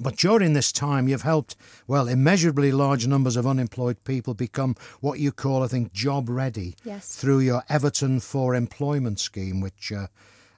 but 0.00 0.16
during 0.16 0.52
this 0.54 0.72
time, 0.72 1.08
you've 1.08 1.22
helped, 1.22 1.56
well, 1.86 2.08
immeasurably 2.08 2.72
large 2.72 3.06
numbers 3.06 3.36
of 3.36 3.46
unemployed 3.46 4.02
people 4.04 4.34
become 4.34 4.74
what 5.00 5.18
you 5.20 5.30
call, 5.32 5.62
I 5.62 5.68
think, 5.68 5.92
job 5.92 6.28
ready 6.28 6.74
Yes. 6.84 7.14
through 7.14 7.40
your 7.40 7.62
Everton 7.68 8.20
for 8.20 8.54
Employment 8.54 9.20
scheme, 9.20 9.60
which 9.60 9.92
uh, 9.92 10.06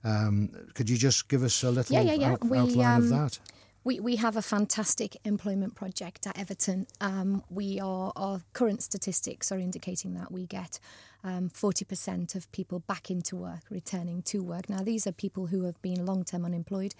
um, 0.04 0.50
could 0.74 0.88
you 0.88 0.96
just 0.96 1.28
give 1.28 1.42
us 1.42 1.62
a 1.62 1.70
little 1.70 1.94
Yeah, 1.94 2.02
yeah, 2.02 2.14
yeah. 2.14 2.32
out- 2.32 2.44
We, 2.44 2.58
outline 2.58 2.96
of 2.98 3.04
um, 3.04 3.08
that? 3.10 3.38
We, 3.84 4.00
we 4.00 4.16
have 4.16 4.36
a 4.36 4.42
fantastic 4.42 5.16
employment 5.24 5.74
project 5.76 6.26
at 6.26 6.36
Everton. 6.38 6.86
Um, 7.00 7.44
we 7.50 7.78
are 7.78 8.12
our 8.16 8.40
current 8.52 8.82
statistics 8.82 9.52
are 9.52 9.58
indicating 9.60 10.14
that 10.14 10.32
we 10.32 10.46
get 10.46 10.80
um, 11.26 11.50
40% 11.50 12.34
of 12.36 12.50
people 12.52 12.78
back 12.80 13.10
into 13.10 13.36
work, 13.36 13.62
returning 13.68 14.22
to 14.22 14.42
work. 14.42 14.70
Now, 14.70 14.82
these 14.82 15.06
are 15.06 15.12
people 15.12 15.46
who 15.46 15.64
have 15.64 15.80
been 15.82 16.06
long 16.06 16.24
term 16.24 16.44
unemployed, 16.44 16.94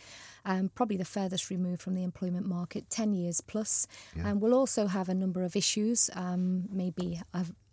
um, 0.45 0.71
probably 0.75 0.97
the 0.97 1.05
furthest 1.05 1.49
removed 1.49 1.81
from 1.81 1.95
the 1.95 2.03
employment 2.03 2.47
market, 2.47 2.91
10 2.91 3.15
years 3.15 3.41
plus. 3.41 3.87
And 4.27 4.41
we'll 4.41 4.55
also 4.55 4.87
have 4.89 5.09
a 5.09 5.15
number 5.15 5.43
of 5.45 5.55
issues, 5.55 6.11
um, 6.15 6.65
maybe 6.71 7.21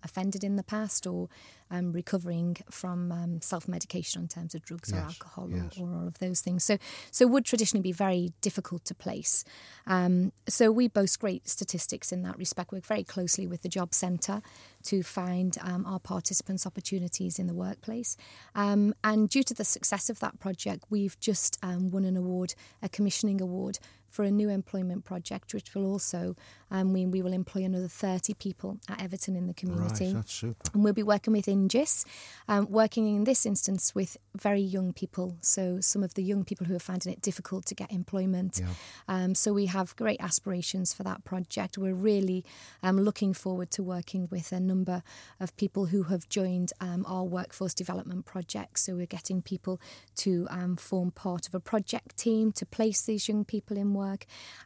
offended 0.03 0.43
in 0.43 0.55
the 0.55 0.63
past 0.63 1.07
or 1.07 1.29
um, 1.71 1.91
recovering 1.91 2.57
from 2.69 3.11
um, 3.11 3.41
self 3.41 3.67
medication 3.67 4.23
in 4.23 4.27
terms 4.27 4.53
of 4.53 4.63
drugs 4.63 4.93
or 4.93 4.97
alcohol 4.97 5.49
yes. 5.49 5.77
or, 5.79 5.87
or 5.87 5.95
all 5.95 6.07
of 6.07 6.19
those 6.19 6.41
things. 6.41 6.63
So, 6.63 6.77
so 7.11 7.25
would 7.27 7.45
traditionally 7.45 7.81
be 7.81 7.91
very 7.91 8.31
difficult 8.41 8.85
to 8.85 8.95
place. 8.95 9.43
Um, 9.87 10.31
so 10.47 10.71
we 10.71 10.87
boast 10.87 11.19
great 11.19 11.47
statistics 11.49 12.11
in 12.11 12.21
that 12.23 12.37
respect. 12.37 12.71
Work 12.71 12.85
very 12.85 13.03
closely 13.03 13.47
with 13.47 13.63
the 13.63 13.69
job 13.69 13.93
centre 13.93 14.41
to 14.83 15.01
find 15.01 15.57
um, 15.61 15.85
our 15.85 15.99
participants 15.99 16.67
opportunities 16.67 17.39
in 17.39 17.47
the 17.47 17.53
workplace. 17.53 18.17
Um, 18.55 18.93
and 19.03 19.29
due 19.29 19.43
to 19.43 19.53
the 19.53 19.65
success 19.65 20.09
of 20.09 20.19
that 20.19 20.39
project, 20.39 20.85
we've 20.89 21.19
just 21.19 21.57
um, 21.63 21.89
won 21.89 22.05
an 22.05 22.17
award, 22.17 22.53
a 22.81 22.89
commissioning 22.89 23.41
award 23.41 23.79
for 24.13 24.23
a 24.23 24.29
new 24.29 24.47
employment 24.47 25.03
project, 25.03 25.55
which 25.55 25.73
will 25.73 25.85
also 25.87 26.35
um, 26.69 26.93
mean 26.93 27.09
we 27.09 27.23
will 27.23 27.33
employ 27.33 27.63
another 27.63 27.87
30 27.87 28.35
people 28.35 28.77
at 28.87 29.01
Everton 29.01 29.35
in 29.35 29.47
the 29.47 29.55
community. 29.55 30.05
Right, 30.05 30.13
that's 30.13 30.33
super. 30.33 30.69
And 30.71 30.83
we'll 30.83 30.93
be 30.93 31.01
working 31.01 31.33
with 31.33 31.47
Ingeus, 31.47 32.05
um, 32.47 32.67
working 32.69 33.07
in 33.15 33.23
this 33.23 33.43
instance 33.45 33.95
with 33.95 34.15
very 34.35 34.61
young 34.61 34.93
people. 34.93 35.37
So 35.41 35.79
some 35.81 36.03
of 36.03 36.13
the 36.13 36.21
young 36.21 36.43
people 36.43 36.67
who 36.67 36.75
are 36.75 36.79
finding 36.79 37.11
it 37.11 37.21
difficult 37.21 37.65
to 37.65 37.75
get 37.75 37.91
employment. 37.91 38.59
Yeah. 38.61 38.67
Um, 39.07 39.33
so 39.33 39.51
we 39.51 39.65
have 39.65 39.95
great 39.95 40.21
aspirations 40.21 40.93
for 40.93 41.01
that 41.03 41.23
project. 41.23 41.79
We're 41.79 41.95
really 41.95 42.45
um, 42.83 42.99
looking 42.99 43.33
forward 43.33 43.71
to 43.71 43.81
working 43.81 44.27
with 44.29 44.51
a 44.51 44.59
number 44.59 45.01
of 45.39 45.55
people 45.57 45.87
who 45.87 46.03
have 46.03 46.29
joined 46.29 46.71
um, 46.79 47.03
our 47.07 47.23
workforce 47.23 47.73
development 47.73 48.25
project. 48.25 48.77
So 48.77 48.93
we're 48.93 49.07
getting 49.07 49.41
people 49.41 49.81
to 50.17 50.47
um, 50.51 50.75
form 50.75 51.09
part 51.09 51.47
of 51.47 51.55
a 51.55 51.59
project 51.59 52.17
team 52.17 52.51
to 52.51 52.65
place 52.65 53.01
these 53.01 53.27
young 53.27 53.43
people 53.43 53.75
in 53.75 53.95
work. 53.95 54.02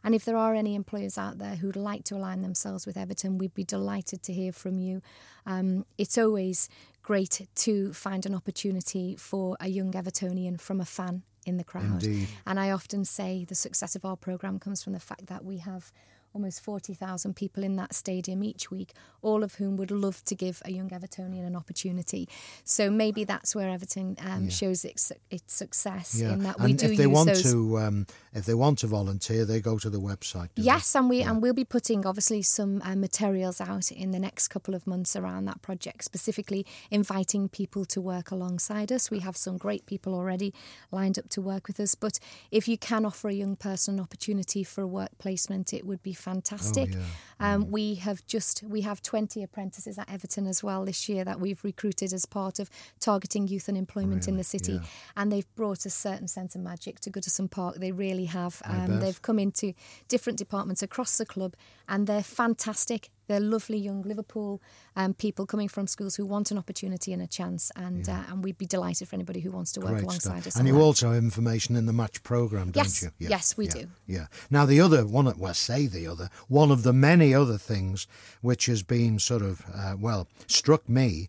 And 0.04 0.14
if 0.14 0.24
there 0.24 0.36
are 0.36 0.54
any 0.54 0.74
employers 0.74 1.18
out 1.18 1.38
there 1.38 1.56
who'd 1.56 1.76
like 1.76 2.04
to 2.04 2.16
align 2.16 2.42
themselves 2.42 2.86
with 2.86 2.96
Everton, 2.96 3.38
we'd 3.38 3.54
be 3.54 3.64
delighted 3.64 4.22
to 4.24 4.32
hear 4.32 4.52
from 4.52 4.78
you. 4.78 5.02
Um, 5.46 5.84
it's 5.96 6.18
always 6.18 6.68
great 7.02 7.46
to 7.54 7.92
find 7.92 8.26
an 8.26 8.34
opportunity 8.34 9.16
for 9.16 9.56
a 9.60 9.68
young 9.68 9.92
Evertonian 9.92 10.60
from 10.60 10.80
a 10.80 10.84
fan 10.84 11.22
in 11.46 11.56
the 11.56 11.64
crowd. 11.64 12.04
Indeed. 12.04 12.28
And 12.46 12.60
I 12.60 12.70
often 12.70 13.04
say 13.04 13.44
the 13.44 13.54
success 13.54 13.96
of 13.96 14.04
our 14.04 14.16
programme 14.16 14.58
comes 14.58 14.82
from 14.82 14.92
the 14.92 15.00
fact 15.00 15.26
that 15.26 15.44
we 15.44 15.58
have 15.58 15.92
almost 16.32 16.62
40,000 16.62 17.34
people 17.34 17.62
in 17.62 17.76
that 17.76 17.94
stadium 17.94 18.42
each 18.42 18.70
week, 18.70 18.92
all 19.22 19.42
of 19.42 19.56
whom 19.56 19.76
would 19.76 19.90
love 19.90 20.24
to 20.24 20.34
give 20.34 20.62
a 20.64 20.70
young 20.70 20.88
Evertonian 20.90 21.46
an 21.46 21.56
opportunity. 21.56 22.28
So 22.64 22.90
maybe 22.90 23.24
that's 23.24 23.54
where 23.54 23.68
Everton 23.68 24.16
um, 24.24 24.44
yeah. 24.44 24.50
shows 24.50 24.84
its, 24.84 25.12
its 25.30 25.52
success 25.52 26.20
yeah. 26.20 26.32
in 26.32 26.42
that 26.44 26.56
and 26.56 26.64
we 26.64 26.72
do 26.74 26.86
if 26.86 26.96
they 26.96 27.04
use 27.04 27.12
want 27.12 27.28
those... 27.28 27.42
to, 27.52 27.78
um, 27.78 28.06
if 28.34 28.46
they 28.46 28.54
want 28.54 28.78
to 28.80 28.86
volunteer, 28.86 29.44
they 29.44 29.60
go 29.60 29.78
to 29.78 29.90
the 29.90 30.00
website. 30.00 30.48
Yes, 30.54 30.92
they? 30.92 30.98
and 30.98 31.08
we 31.08 31.18
yeah. 31.20 31.30
and 31.30 31.42
we'll 31.42 31.52
be 31.52 31.64
putting 31.64 32.06
obviously 32.06 32.42
some 32.42 32.80
uh, 32.84 32.94
materials 32.94 33.60
out 33.60 33.90
in 33.90 34.12
the 34.12 34.18
next 34.18 34.48
couple 34.48 34.74
of 34.74 34.86
months 34.86 35.16
around 35.16 35.46
that 35.46 35.60
project, 35.62 36.04
specifically 36.04 36.64
inviting 36.90 37.48
people 37.48 37.84
to 37.86 38.00
work 38.00 38.30
alongside 38.30 38.92
us. 38.92 39.10
We 39.10 39.20
have 39.20 39.36
some 39.36 39.56
great 39.56 39.86
people 39.86 40.14
already 40.14 40.54
lined 40.90 41.18
up 41.18 41.28
to 41.30 41.42
work 41.42 41.66
with 41.66 41.80
us, 41.80 41.94
but 41.94 42.18
if 42.50 42.68
you 42.68 42.78
can 42.78 43.04
offer 43.04 43.28
a 43.28 43.34
young 43.34 43.56
person 43.56 43.88
an 43.88 44.00
opportunity 44.00 44.62
for 44.62 44.82
a 44.82 44.86
work 44.86 45.18
placement, 45.18 45.72
it 45.72 45.86
would 45.86 46.02
be 46.02 46.12
fantastic. 46.18 46.90
Oh, 46.94 46.98
yeah. 47.40 47.54
um, 47.54 47.64
mm. 47.64 47.70
We 47.70 47.94
have 47.96 48.26
just 48.26 48.62
we 48.62 48.82
have 48.82 49.02
20 49.02 49.42
apprentices 49.42 49.98
at 49.98 50.10
Everton 50.10 50.46
as 50.46 50.62
well 50.62 50.84
this 50.84 51.08
year 51.08 51.24
that 51.24 51.40
we've 51.40 51.62
recruited 51.64 52.12
as 52.12 52.26
part 52.26 52.58
of 52.58 52.70
targeting 53.00 53.48
youth 53.48 53.68
unemployment 53.68 54.22
really? 54.22 54.32
in 54.32 54.36
the 54.36 54.44
city, 54.44 54.72
yeah. 54.72 54.80
and 55.16 55.32
they've 55.32 55.54
brought 55.54 55.86
a 55.86 55.90
certain 55.90 56.28
sense 56.28 56.54
of 56.54 56.60
magic 56.60 57.00
to 57.00 57.10
Goodison 57.10 57.50
Park. 57.50 57.76
They 57.76 57.92
really 57.92 58.26
have. 58.26 58.60
Um, 58.64 59.00
they've 59.00 59.20
come 59.22 59.38
into 59.38 59.74
different 60.08 60.38
departments 60.38 60.82
across 60.82 61.16
the 61.16 61.26
club, 61.26 61.54
and 61.88 62.06
they're 62.06 62.22
fantastic. 62.22 63.10
They're 63.28 63.40
lovely 63.40 63.78
young 63.78 64.02
Liverpool 64.02 64.60
um, 64.96 65.14
people 65.14 65.46
coming 65.46 65.68
from 65.68 65.86
schools 65.86 66.16
who 66.16 66.26
want 66.26 66.50
an 66.50 66.58
opportunity 66.58 67.12
and 67.12 67.22
a 67.22 67.26
chance, 67.26 67.70
and 67.76 68.06
Yeah. 68.06 68.20
uh, 68.28 68.32
and 68.32 68.42
we'd 68.42 68.58
be 68.58 68.66
delighted 68.66 69.06
for 69.08 69.14
anybody 69.14 69.40
who 69.40 69.50
wants 69.52 69.70
to 69.72 69.80
work 69.80 69.90
Great 69.90 70.02
alongside 70.04 70.40
stuff. 70.40 70.46
us. 70.48 70.56
And 70.56 70.66
you 70.66 70.74
that. 70.74 70.80
also 70.80 71.12
have 71.12 71.22
information 71.22 71.76
in 71.76 71.86
the 71.86 71.92
match 71.92 72.22
programme, 72.22 72.72
don't 72.72 72.84
Yes, 72.84 73.02
you? 73.02 73.10
yes, 73.28 73.56
we 73.56 73.66
yeah, 73.66 73.72
do. 73.72 73.86
Yeah. 74.06 74.26
Now, 74.50 74.66
the 74.66 74.80
other 74.80 75.06
one, 75.06 75.32
well, 75.38 75.54
say 75.54 75.86
the 75.86 76.06
other, 76.06 76.30
one 76.48 76.70
of 76.72 76.82
the 76.82 76.92
many 76.92 77.34
other 77.34 77.58
things 77.58 78.06
which 78.40 78.66
has 78.66 78.82
been 78.82 79.18
sort 79.18 79.42
of, 79.42 79.62
uh, 79.72 79.94
well, 80.00 80.26
struck 80.46 80.88
me 80.88 81.28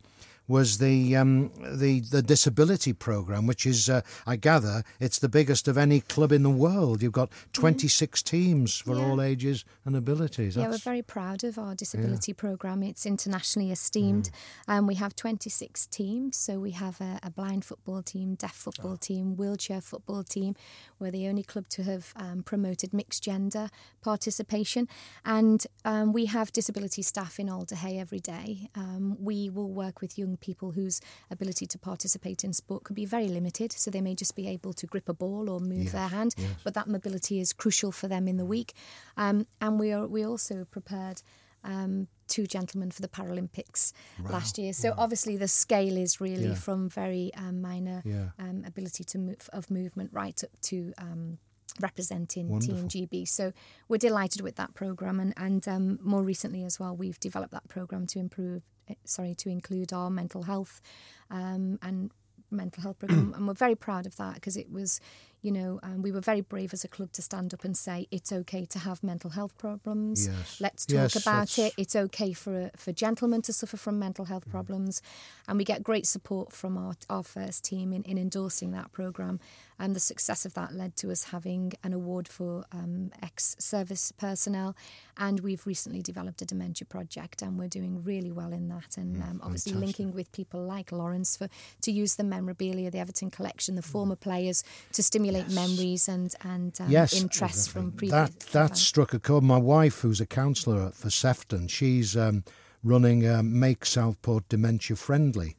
was 0.50 0.80
the 0.80 1.16
um, 1.16 1.52
the 1.78 2.02
the 2.02 2.22
disability 2.22 2.92
program, 2.92 3.48
which 3.48 3.66
is, 3.66 3.88
uh, 3.88 4.02
I 4.28 4.36
gather, 4.36 4.84
it's 5.00 5.20
the 5.20 5.30
biggest 5.30 5.68
of 5.70 5.78
any 5.78 6.02
club 6.02 6.32
in 6.34 6.44
the 6.44 6.50
world. 6.50 7.02
You've 7.02 7.14
got 7.14 7.30
26 7.54 8.22
teams 8.24 8.76
for 8.80 8.96
Yeah. 8.98 9.06
all 9.06 9.22
ages 9.22 9.64
and 9.86 9.96
abilities. 9.96 10.58
Yeah, 10.58 10.68
we're 10.70 10.78
very 10.80 11.04
proud 11.04 11.44
of 11.44 11.58
our 11.58 11.76
disability 11.76 12.34
programme. 12.34 12.82
It's 12.84 13.06
internationally 13.06 13.72
esteemed. 13.72 14.32
Um, 14.68 14.88
we 14.88 14.96
have 14.96 15.16
26 15.16 15.86
teams. 15.88 16.36
So 16.36 16.60
we 16.60 16.72
have 16.72 17.00
a, 17.00 17.20
a 17.22 17.30
blind 17.30 17.64
football 17.64 18.02
team, 18.02 18.34
deaf 18.36 18.56
football 18.56 18.98
team, 18.98 19.36
wheelchair 19.38 19.82
football 19.82 20.24
team. 20.24 20.56
We're 21.00 21.12
the 21.12 21.28
only 21.28 21.44
club 21.44 21.68
to 21.70 21.84
have 21.84 22.12
um, 22.16 22.42
promoted 22.44 22.92
mixed 22.94 23.24
gender 23.24 23.70
participation. 24.02 24.88
And 25.24 25.66
um, 25.86 26.12
we 26.12 26.26
have 26.26 26.52
disability 26.52 27.04
staff 27.04 27.40
in 27.40 27.50
Alder 27.50 27.76
Hey 27.76 28.00
every 28.00 28.20
day. 28.20 28.70
Um, 28.74 29.16
we 29.24 29.50
will 29.50 29.72
work 29.72 30.02
with 30.02 30.18
young 30.18 30.38
people 30.40 30.72
whose 30.72 31.02
ability 31.32 31.66
to 31.68 31.78
participate 31.78 32.44
in 32.44 32.54
sport 32.54 32.84
could 32.84 32.96
be 32.96 33.06
very 33.06 33.28
limited. 33.28 33.72
So 33.72 33.92
they 33.92 34.02
may 34.02 34.16
just 34.16 34.36
be 34.36 34.48
able 34.48 34.74
to 34.74 34.88
grip 34.88 35.10
a 35.10 35.14
ball 35.14 35.50
or 35.50 35.60
move 35.60 35.84
Yes, 35.86 35.92
their 35.94 36.08
hand, 36.08 36.36
yes. 36.38 36.50
but 36.64 36.74
that 36.74 36.88
mobility 36.88 37.40
is 37.40 37.54
crucial 37.54 37.92
for 37.92 38.08
them 38.08 38.28
in 38.28 38.38
the 38.38 38.46
week. 38.46 38.74
Um, 39.18 39.48
and 39.62 39.80
we 39.80 39.92
are 39.94 40.08
we 40.08 40.24
also 40.26 40.66
prepared 40.66 41.22
um, 41.64 42.08
two 42.28 42.46
gentlemen 42.48 42.90
for 42.92 43.02
the 43.02 43.08
Paralympics 43.10 43.92
last 44.30 44.58
year. 44.58 44.72
So 44.74 44.94
obviously 44.98 45.36
the 45.36 45.48
scale 45.48 45.98
is 45.98 46.22
really 46.22 46.50
Yeah. 46.50 46.54
from 46.56 46.88
very 46.90 47.32
um, 47.36 47.62
minor 47.62 48.02
Yeah. 48.06 48.30
um, 48.40 48.64
ability 48.66 49.04
to 49.04 49.18
move 49.18 49.50
of 49.52 49.70
movement 49.70 50.12
right 50.14 50.42
up 50.44 50.52
to. 50.70 50.94
Um, 50.98 51.38
representing 51.82 52.50
Wonderful. 52.50 52.90
Team 52.90 53.08
GB. 53.08 53.28
So 53.28 53.54
we're 53.88 53.98
delighted 53.98 54.42
with 54.42 54.56
that 54.56 54.74
program, 54.74 55.20
and 55.20 55.34
and 55.38 55.66
um, 55.68 56.00
more 56.02 56.24
recently 56.24 56.64
as 56.64 56.80
well, 56.80 56.96
we've 56.96 57.20
developed 57.20 57.52
that 57.54 57.68
program 57.70 58.06
to 58.08 58.20
improve, 58.20 58.64
sorry, 59.06 59.36
to 59.36 59.50
include 59.50 59.94
our 59.94 60.10
mental 60.10 60.44
health 60.44 60.82
um, 61.30 61.80
and 61.82 62.12
mental 62.52 62.82
health 62.82 63.00
program, 63.00 63.34
and 63.36 63.48
we're 63.48 63.54
very 63.54 63.76
proud 63.76 64.06
of 64.06 64.16
that 64.18 64.36
because 64.36 64.58
it 64.58 64.72
was, 64.72 65.00
you 65.42 65.52
know, 65.52 65.80
um, 65.84 66.02
we 66.02 66.12
were 66.12 66.20
very 66.22 66.42
brave 66.42 66.74
as 66.74 66.84
a 66.84 66.88
club 66.88 67.12
to 67.14 67.22
stand 67.22 67.54
up 67.54 67.64
and 67.64 67.78
say 67.78 68.08
it's 68.12 68.32
okay 68.32 68.66
to 68.66 68.80
have 68.80 69.02
mental 69.04 69.30
health 69.32 69.58
problems. 69.58 70.28
Yes. 70.28 70.60
Let's 70.60 70.86
talk 70.86 70.94
Yes, 70.96 71.16
about 71.16 71.48
that's- 71.48 71.60
it. 71.60 71.74
It's 71.78 71.96
okay 71.96 72.34
for 72.34 72.72
for 72.76 72.92
gentlemen 72.92 73.42
to 73.44 73.54
suffer 73.54 73.78
from 73.78 73.98
mental 74.00 74.26
health 74.26 74.46
Mm. 74.48 74.52
problems, 74.52 75.02
and 75.48 75.58
we 75.58 75.64
get 75.64 75.84
great 75.84 76.06
support 76.06 76.52
from 76.52 76.78
our 76.78 76.96
our 77.10 77.24
first 77.24 77.64
team 77.64 77.94
in, 77.94 78.04
in 78.04 78.18
endorsing 78.18 78.72
that 78.72 78.92
program. 78.92 79.40
And 79.82 79.96
the 79.96 80.02
success 80.02 80.46
of 80.46 80.54
that 80.56 80.74
led 80.76 80.98
to 80.98 81.10
us 81.10 81.24
having 81.36 81.72
an 81.86 81.94
award 81.94 82.28
for 82.28 82.66
um, 82.74 83.12
ex-service 83.24 84.12
personnel, 84.18 84.76
and 85.16 85.40
we've 85.40 85.66
recently 85.66 86.02
developed 86.02 86.42
a 86.42 86.46
dementia 86.46 86.86
project, 86.86 87.42
and 87.42 87.58
we're 87.58 87.70
doing 87.70 88.04
really 88.04 88.30
well 88.32 88.52
in 88.52 88.68
that. 88.68 88.98
And 88.98 89.24
um, 89.24 89.40
obviously 89.42 89.72
linking 89.72 90.12
with 90.14 90.30
people 90.34 90.62
like 90.66 90.92
Lawrence 90.92 91.38
for 91.38 91.48
to 91.84 91.92
use 91.94 92.16
the 92.16 92.26
memorabilia, 92.26 92.92
the 92.92 93.00
Everton 93.00 93.32
collection, 93.32 93.76
the 93.76 93.82
former 93.82 94.18
players 94.18 94.66
to 94.92 95.02
stimulate 95.02 95.29
memories 95.50 96.08
and 96.08 96.34
and 96.44 96.80
um, 96.80 96.90
yes, 96.90 97.14
interest 97.14 97.72
from 97.72 97.92
previous. 97.92 98.12
That 98.12 98.40
that 98.52 98.78
struck 98.78 99.14
a 99.14 99.20
chord. 99.20 99.44
My 99.44 99.58
wife, 99.58 100.02
who's 100.02 100.22
a 100.22 100.26
counsellor 100.26 100.92
for 100.92 101.10
Sefton, 101.10 101.68
she's 101.68 102.16
um, 102.18 102.44
running 102.84 103.28
um, 103.28 103.60
Make 103.60 103.86
Southport 103.86 104.48
Dementia 104.50 104.96
Friendly, 104.96 105.56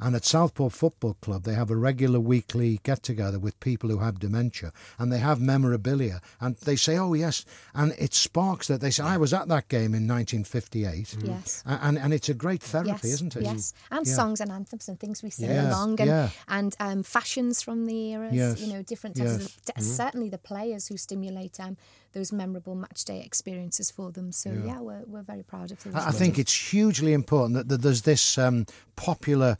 and 0.00 0.16
at 0.16 0.24
Southport 0.24 0.72
Football 0.72 1.14
Club 1.20 1.44
they 1.44 1.54
have 1.54 1.70
a 1.70 1.76
regular 1.76 2.18
weekly 2.20 2.80
get 2.82 3.02
together 3.02 3.38
with 3.38 3.58
people 3.60 3.90
who 3.90 3.98
have 3.98 4.18
dementia, 4.18 4.72
and 4.98 5.12
they 5.12 5.18
have 5.18 5.40
memorabilia, 5.40 6.20
and 6.40 6.56
they 6.56 6.76
say, 6.76 6.96
"Oh 6.96 7.14
yes," 7.14 7.44
and 7.74 7.92
it 7.98 8.14
sparks 8.14 8.68
that 8.68 8.80
they 8.80 8.90
say, 8.90 9.02
"I 9.04 9.16
was 9.18 9.32
at 9.34 9.48
that 9.48 9.68
game 9.68 9.94
in 9.94 10.06
1958," 10.06 11.16
Yes. 11.24 11.62
A- 11.66 11.78
and 11.82 11.98
and 11.98 12.12
it's 12.14 12.28
a 12.28 12.34
great 12.34 12.62
therapy, 12.62 12.90
yes, 12.92 13.04
isn't 13.04 13.36
it? 13.36 13.42
Yes, 13.42 13.74
and 13.90 14.06
Yeah. 14.06 14.14
songs 14.14 14.40
and 14.40 14.50
anthems 14.50 14.88
and 14.88 14.98
things 14.98 15.22
we 15.22 15.30
sing 15.30 15.50
Yes, 15.50 15.66
along, 15.74 16.00
and 16.00 16.08
yeah. 16.08 16.28
and 16.48 16.74
um, 16.80 17.02
fashions 17.02 17.62
from 17.62 17.86
the 17.86 18.12
eras. 18.12 18.32
Yes, 18.34 18.60
You 18.60 18.72
know, 18.72 18.82
different 18.82 19.16
types 19.16 19.30
yes. 19.30 19.42
Mm-hmm. 19.42 19.70
of 19.70 19.74
t- 19.76 19.82
certainly 19.82 20.28
the 20.30 20.38
players 20.38 20.88
who 20.88 20.96
stimulate 20.96 21.60
um, 21.60 21.76
those 22.12 22.32
memorable 22.32 22.74
match 22.74 23.04
day 23.04 23.20
experiences 23.20 23.90
for 23.90 24.10
them. 24.10 24.32
So 24.32 24.50
yeah, 24.50 24.80
we're 24.80 25.04
we're 25.06 25.22
very 25.22 25.42
proud 25.42 25.70
of 25.72 25.82
those. 25.82 25.94
I 25.94 26.08
I 26.08 26.10
think 26.10 26.38
it's 26.38 26.72
hugely 26.72 27.12
important 27.12 27.54
that, 27.56 27.68
that 27.68 27.82
there's 27.82 28.02
this 28.02 28.38
um, 28.38 28.66
popular 28.96 29.56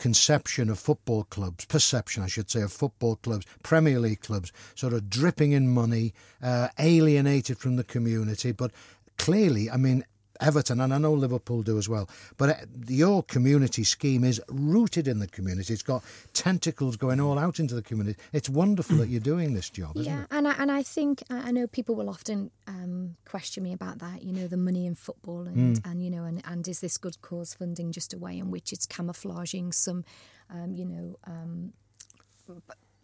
conception 0.00 0.70
of 0.70 0.78
football 0.78 1.24
clubs, 1.24 1.66
perception, 1.66 2.22
I 2.22 2.26
should 2.26 2.50
say, 2.50 2.62
of 2.62 2.72
football 2.72 3.16
clubs, 3.16 3.46
Premier 3.62 4.00
League 4.00 4.22
clubs, 4.22 4.50
sort 4.74 4.94
of 4.94 5.10
dripping 5.10 5.52
in 5.52 5.68
money, 5.68 6.14
uh, 6.42 6.68
alienated 6.78 7.58
from 7.58 7.76
the 7.76 7.84
community. 7.84 8.50
But 8.50 8.72
clearly, 9.18 9.70
I 9.70 9.76
mean, 9.76 10.04
Everton, 10.40 10.80
and 10.80 10.92
I 10.94 10.98
know 10.98 11.12
Liverpool 11.12 11.62
do 11.62 11.76
as 11.78 11.88
well, 11.88 12.08
but 12.36 12.48
uh, 12.50 12.54
your 12.88 13.22
community 13.22 13.84
scheme 13.84 14.24
is 14.24 14.40
rooted 14.48 15.06
in 15.06 15.18
the 15.18 15.26
community. 15.26 15.72
It's 15.74 15.82
got 15.82 16.02
tentacles 16.32 16.96
going 16.96 17.20
all 17.20 17.38
out 17.38 17.58
into 17.60 17.74
the 17.74 17.82
community. 17.82 18.18
It's 18.32 18.48
wonderful 18.48 18.96
that 18.96 19.08
you're 19.08 19.20
doing 19.20 19.54
this 19.54 19.68
job, 19.70 19.96
isn't 19.96 20.10
yeah, 20.12 20.24
and 20.30 20.48
I, 20.48 20.52
and 20.58 20.70
I 20.72 20.82
think 20.82 21.22
I 21.30 21.48
I 21.48 21.52
know 21.52 21.66
people 21.66 21.94
will 21.94 22.08
often 22.08 22.50
um, 22.66 23.16
question 23.24 23.62
me 23.64 23.72
about 23.72 23.98
that. 23.98 24.22
You 24.22 24.32
know, 24.32 24.46
the 24.46 24.56
money 24.56 24.86
in 24.86 24.94
football, 24.94 25.46
and, 25.46 25.76
Mm. 25.76 25.90
and 25.90 26.02
you 26.02 26.10
know, 26.10 26.24
and, 26.24 26.40
and 26.44 26.66
is 26.68 26.80
this 26.80 26.96
good 26.98 27.20
cause 27.22 27.54
funding 27.54 27.92
just 27.92 28.14
a 28.14 28.18
way 28.18 28.38
in 28.38 28.50
which 28.50 28.72
it's 28.72 28.86
camouflaging 28.86 29.72
some, 29.72 30.04
um, 30.48 30.74
you 30.74 30.84
know, 30.86 31.16
um, 31.26 31.72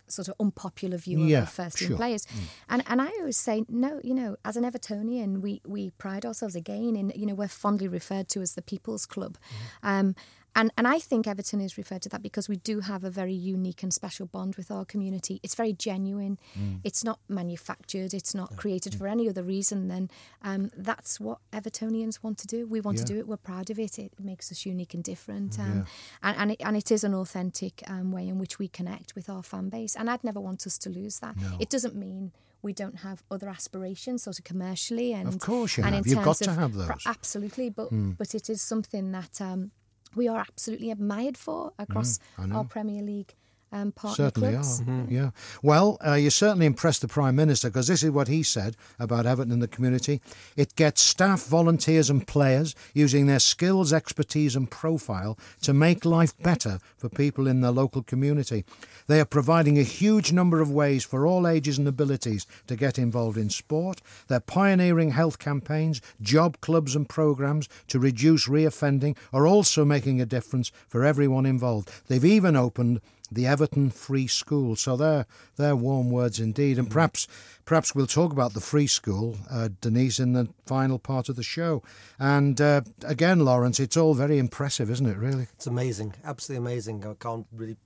sort 0.09 0.29
of 0.29 0.35
unpopular 0.40 0.97
view 0.97 1.25
Yeah, 1.25 1.42
of 1.42 1.51
first 1.51 1.79
team 1.79 1.88
sure. 1.88 1.97
Mm. 1.97 2.01
players. 2.01 2.27
And 2.69 2.83
and 2.87 3.01
I 3.03 3.07
always 3.19 3.37
say 3.37 3.64
no. 3.69 4.01
You 4.05 4.14
know, 4.14 4.37
as 4.45 4.57
an 4.57 4.64
Evertonian, 4.64 5.40
we 5.40 5.61
we 5.66 5.90
pride 5.90 6.25
ourselves 6.25 6.55
again 6.57 6.97
in 6.97 7.12
you 7.14 7.27
know 7.27 7.35
we're 7.35 7.49
fondly 7.49 7.88
referred 7.88 8.29
to 8.31 8.40
as 8.40 8.55
the 8.55 8.62
People's 8.62 9.07
Club. 9.07 9.37
Mm. 9.83 9.88
Um, 9.88 10.14
and, 10.57 10.73
and 10.79 10.88
I 10.88 10.99
think 10.99 11.27
Everton 11.27 11.61
is 11.61 11.77
referred 11.77 12.01
to 12.03 12.09
that 12.09 12.23
because 12.23 12.49
we 12.49 12.57
do 12.57 12.81
have 12.81 13.05
a 13.05 13.11
very 13.11 13.35
unique 13.35 13.83
and 13.83 13.92
special 13.92 14.25
bond 14.27 14.57
with 14.57 14.71
our 14.71 14.87
community. 14.87 15.38
It's 15.42 15.55
very 15.55 15.75
genuine. 15.75 16.38
Mm. 16.59 16.81
It's 16.83 17.05
not 17.05 17.21
manufactured. 17.29 18.14
It's 18.14 18.35
not 18.35 18.57
created 18.57 18.95
for 18.95 19.07
any 19.07 19.29
other 19.29 19.42
reason 19.42 19.88
than 19.88 20.11
um, 20.42 20.71
that's 20.75 21.21
what 21.21 21.38
Evertonians 21.53 22.23
want 22.23 22.38
to 22.38 22.47
do. 22.47 22.66
We 22.66 22.81
want 22.81 22.97
to 22.99 23.05
do 23.05 23.19
it. 23.19 23.29
We're 23.29 23.37
proud 23.37 23.69
of 23.69 23.79
it. 23.79 23.99
It 23.99 24.12
makes 24.19 24.51
us 24.51 24.64
unique 24.64 24.95
and 24.95 25.05
different. 25.05 25.59
Um, 25.59 25.85
and, 26.23 26.37
and, 26.38 26.53
it, 26.53 26.61
and 26.64 26.77
it 26.77 26.90
is 26.90 27.05
an 27.05 27.14
authentic 27.14 27.83
um, 27.87 28.11
way 28.11 28.27
in 28.27 28.38
which 28.38 28.59
we 28.59 28.66
connect 28.66 29.14
with 29.14 29.29
our 29.29 29.42
fan 29.42 29.69
base. 29.69 29.95
And 29.95 30.09
I'd 30.09 30.25
never 30.25 30.40
want 30.40 30.66
us 30.66 30.79
to 30.79 30.90
lose 30.90 31.19
that. 31.19 31.37
It 31.61 31.69
doesn't 31.69 31.95
mean 31.95 32.33
we 32.62 32.73
don't 32.73 33.01
have 33.01 33.23
other 33.31 33.51
aspirations, 33.51 34.23
sort 34.23 34.38
of 34.38 34.45
commercially. 34.45 35.12
And, 35.12 35.29
Of 35.29 35.38
course 35.38 35.77
you 35.77 35.85
and 35.85 35.95
in 35.95 35.99
have. 35.99 36.07
You've 36.07 36.25
got 36.25 36.38
terms 36.38 36.38
to 36.38 36.51
of 36.51 36.57
have 36.57 36.73
those. 36.73 37.07
Absolutely. 37.07 37.69
But, 37.69 37.88
but 38.16 38.35
it 38.35 38.49
is 38.49 38.62
something 38.62 39.12
that 39.12 39.40
um, 39.40 39.71
we 40.16 40.26
are 40.26 40.40
absolutely 40.40 40.90
admired 40.90 41.37
for 41.37 41.72
across 41.79 42.18
mm, 42.18 42.48
know. 42.48 42.57
our 42.57 42.64
Premier 42.64 43.02
League 43.02 43.35
um, 43.72 43.92
certainly 44.14 44.50
clubs. 44.52 44.81
are. 44.81 44.85
Mm-hmm. 44.85 45.14
Yeah. 45.14 45.31
Well, 45.62 45.98
uh, 46.07 46.14
you 46.14 46.31
certainly 46.31 46.66
impressed 46.66 47.02
the 47.02 47.09
Prime 47.09 47.37
Minister 47.37 47.68
because 47.68 47.88
this 47.88 48.02
is 48.02 48.11
what 48.11 48.29
he 48.29 48.42
said 48.42 48.76
about 48.98 49.26
Everton 49.26 49.52
in 49.52 49.61
the 49.61 49.68
community. 49.68 50.20
It 50.57 50.76
gets 50.76 51.02
staff, 51.02 51.46
volunteers, 51.46 52.09
and 52.09 52.26
players 52.26 52.74
using 52.94 53.26
their 53.26 53.40
skills, 53.40 53.92
expertise, 53.92 54.57
and 54.57 54.70
profile 54.70 55.38
to 55.62 55.74
make 55.74 56.05
life 56.05 56.37
better 56.38 56.79
for 56.96 57.09
people 57.09 57.46
in 57.46 57.61
the 57.61 57.72
local 57.72 58.02
community. 58.02 58.64
They 59.09 59.20
are 59.20 59.24
providing 59.26 59.79
a 59.79 59.83
huge 59.83 60.33
number 60.33 60.61
of 60.61 60.70
ways 60.70 61.05
for 61.05 61.26
all 61.26 61.46
ages 61.46 61.79
and 61.79 61.87
abilities 61.87 62.46
to 62.66 62.76
get 62.76 62.98
involved 62.98 63.37
in 63.37 63.50
sport. 63.50 64.00
They're 64.29 64.40
pioneering 64.40 65.11
health 65.11 65.38
campaigns, 65.38 66.00
job 66.20 66.61
clubs, 66.61 66.96
and 66.96 67.09
programs 67.09 67.68
to 67.88 67.98
reduce 67.98 68.48
reoffending 68.48 69.16
are 69.33 69.46
also 69.46 69.85
making 69.85 70.20
a 70.20 70.26
difference 70.26 70.72
for 70.88 71.05
everyone 71.05 71.46
involved. 71.46 71.90
They've 72.09 72.24
even 72.24 72.57
opened 72.57 73.00
the 73.30 73.46
Everton 73.46 73.90
Free 73.90 74.26
School. 74.26 74.76
So 74.76 74.96
they're 74.96 75.26
they're 75.56 75.76
warm 75.76 76.10
words 76.10 76.40
indeed. 76.40 76.78
And 76.78 76.90
perhaps 76.90 77.26
perhaps 77.64 77.94
we'll 77.94 78.06
talk 78.06 78.32
about 78.32 78.54
the 78.54 78.60
free 78.60 78.86
school, 78.86 79.36
uh, 79.50 79.68
Denise, 79.80 80.18
in 80.18 80.32
the 80.32 80.48
final 80.66 80.98
part 80.98 81.28
of 81.28 81.36
the 81.36 81.42
show. 81.42 81.82
And 82.18 82.60
uh, 82.60 82.82
again, 83.04 83.40
Lawrence, 83.40 83.80
it's 83.80 83.96
all 83.96 84.14
very 84.14 84.38
impressive, 84.38 84.90
isn't 84.90 85.06
it? 85.06 85.16
Really, 85.16 85.48
it's 85.54 85.66
amazing, 85.66 86.14
absolutely 86.24 86.64
amazing. 86.66 87.06
I 87.06 87.14
can't 87.14 87.46
really 87.52 87.76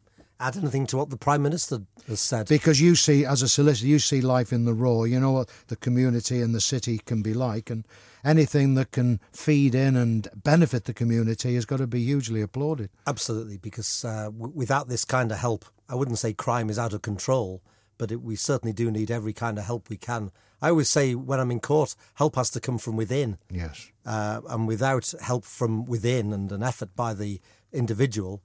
add 0.41 0.57
anything 0.57 0.87
to 0.87 0.97
what 0.97 1.11
the 1.11 1.17
Prime 1.17 1.43
Minister 1.43 1.83
has 2.09 2.21
said. 2.21 2.49
Because 2.49 2.81
you 2.81 2.97
see, 2.97 3.25
as 3.25 3.43
a 3.43 3.49
solicitor, 3.49 3.87
you 3.87 3.99
see 3.99 4.21
life 4.21 4.53
in 4.53 4.65
the 4.65 4.75
raw. 4.75 5.05
You 5.05 5.21
know 5.21 5.33
what 5.33 5.51
the 5.69 5.77
community 5.77 6.41
and 6.41 6.55
the 6.55 6.61
city 6.61 6.99
can 6.99 7.23
be 7.23 7.35
like, 7.35 7.71
and 7.71 7.87
anything 8.25 8.75
that 8.75 8.91
can 8.91 9.21
feed 9.33 9.75
in 9.75 9.97
and 9.97 10.29
benefit 10.35 10.85
the 10.85 10.95
community 10.95 11.55
has 11.55 11.67
got 11.67 11.77
to 11.77 11.87
be 11.87 12.05
hugely 12.05 12.41
applauded. 12.41 12.91
Absolutely, 13.07 13.59
because 13.59 14.05
uh, 14.05 14.25
w- 14.25 14.53
without 14.55 14.89
this 14.89 15.05
kind 15.05 15.31
of 15.31 15.39
help, 15.39 15.65
I 15.89 15.95
wouldn't 15.95 16.19
say 16.19 16.33
crime 16.33 16.71
is 16.71 16.79
out 16.79 16.95
of 16.95 17.03
control, 17.03 17.63
but 17.99 18.11
it, 18.11 18.23
we 18.23 18.37
certainly 18.37 18.73
do 18.73 18.91
need 18.91 19.11
every 19.11 19.33
kind 19.33 19.59
of 19.59 19.65
help 19.65 19.89
we 19.89 19.97
can. 19.97 20.33
I 20.63 20.71
always 20.71 20.89
say 20.89 21.15
when 21.15 21.41
I'm 21.41 21.51
in 21.51 21.61
court, 21.61 21.95
help 22.15 22.37
has 22.37 22.51
to 22.51 22.61
come 22.61 22.79
from 22.79 22.97
within. 22.97 23.39
Yes. 23.51 23.91
Uh, 24.05 24.41
and 24.49 24.69
without 24.69 25.13
help 25.23 25.45
from 25.45 25.87
within 25.87 26.33
and 26.33 26.53
an 26.53 26.63
effort 26.63 26.95
by 26.95 27.15
the 27.15 27.41
individual, 27.73 28.43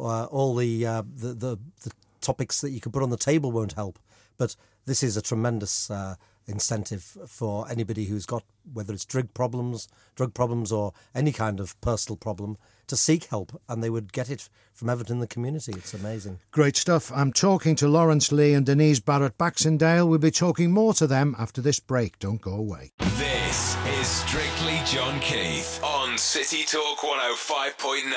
uh, 0.00 0.24
all 0.26 0.54
the, 0.54 0.86
uh, 0.86 1.02
the, 1.14 1.34
the 1.34 1.58
the 1.82 1.90
topics 2.20 2.60
that 2.60 2.70
you 2.70 2.80
can 2.80 2.92
put 2.92 3.02
on 3.02 3.10
the 3.10 3.16
table 3.16 3.52
won't 3.52 3.72
help. 3.72 3.98
But 4.36 4.56
this 4.86 5.02
is 5.02 5.16
a 5.16 5.22
tremendous 5.22 5.90
uh, 5.90 6.16
incentive 6.46 7.16
for 7.26 7.68
anybody 7.70 8.06
who's 8.06 8.26
got 8.26 8.42
whether 8.72 8.92
it's 8.92 9.04
drug 9.04 9.32
problems, 9.34 9.88
drug 10.14 10.34
problems, 10.34 10.72
or 10.72 10.92
any 11.14 11.32
kind 11.32 11.60
of 11.60 11.80
personal 11.80 12.16
problem 12.16 12.56
to 12.86 12.96
seek 12.96 13.24
help, 13.24 13.60
and 13.68 13.82
they 13.82 13.90
would 13.90 14.12
get 14.12 14.30
it 14.30 14.48
from 14.72 14.88
Everton 14.88 15.16
in 15.16 15.20
the 15.20 15.26
community. 15.26 15.72
It's 15.72 15.92
amazing. 15.94 16.38
Great 16.50 16.76
stuff. 16.76 17.12
I'm 17.14 17.32
talking 17.32 17.76
to 17.76 17.88
Lawrence 17.88 18.32
Lee 18.32 18.54
and 18.54 18.64
Denise 18.64 19.00
Barrett 19.00 19.36
Baxendale. 19.36 20.08
We'll 20.08 20.18
be 20.18 20.30
talking 20.30 20.72
more 20.72 20.94
to 20.94 21.06
them 21.06 21.36
after 21.38 21.60
this 21.60 21.80
break. 21.80 22.18
Don't 22.18 22.40
go 22.40 22.52
away. 22.52 22.92
This 22.98 23.76
is 24.00 24.06
Strictly 24.06 24.80
John 24.86 25.20
Keith 25.20 25.80
City 26.18 26.64
Talk 26.64 26.98
105.9. 26.98 28.12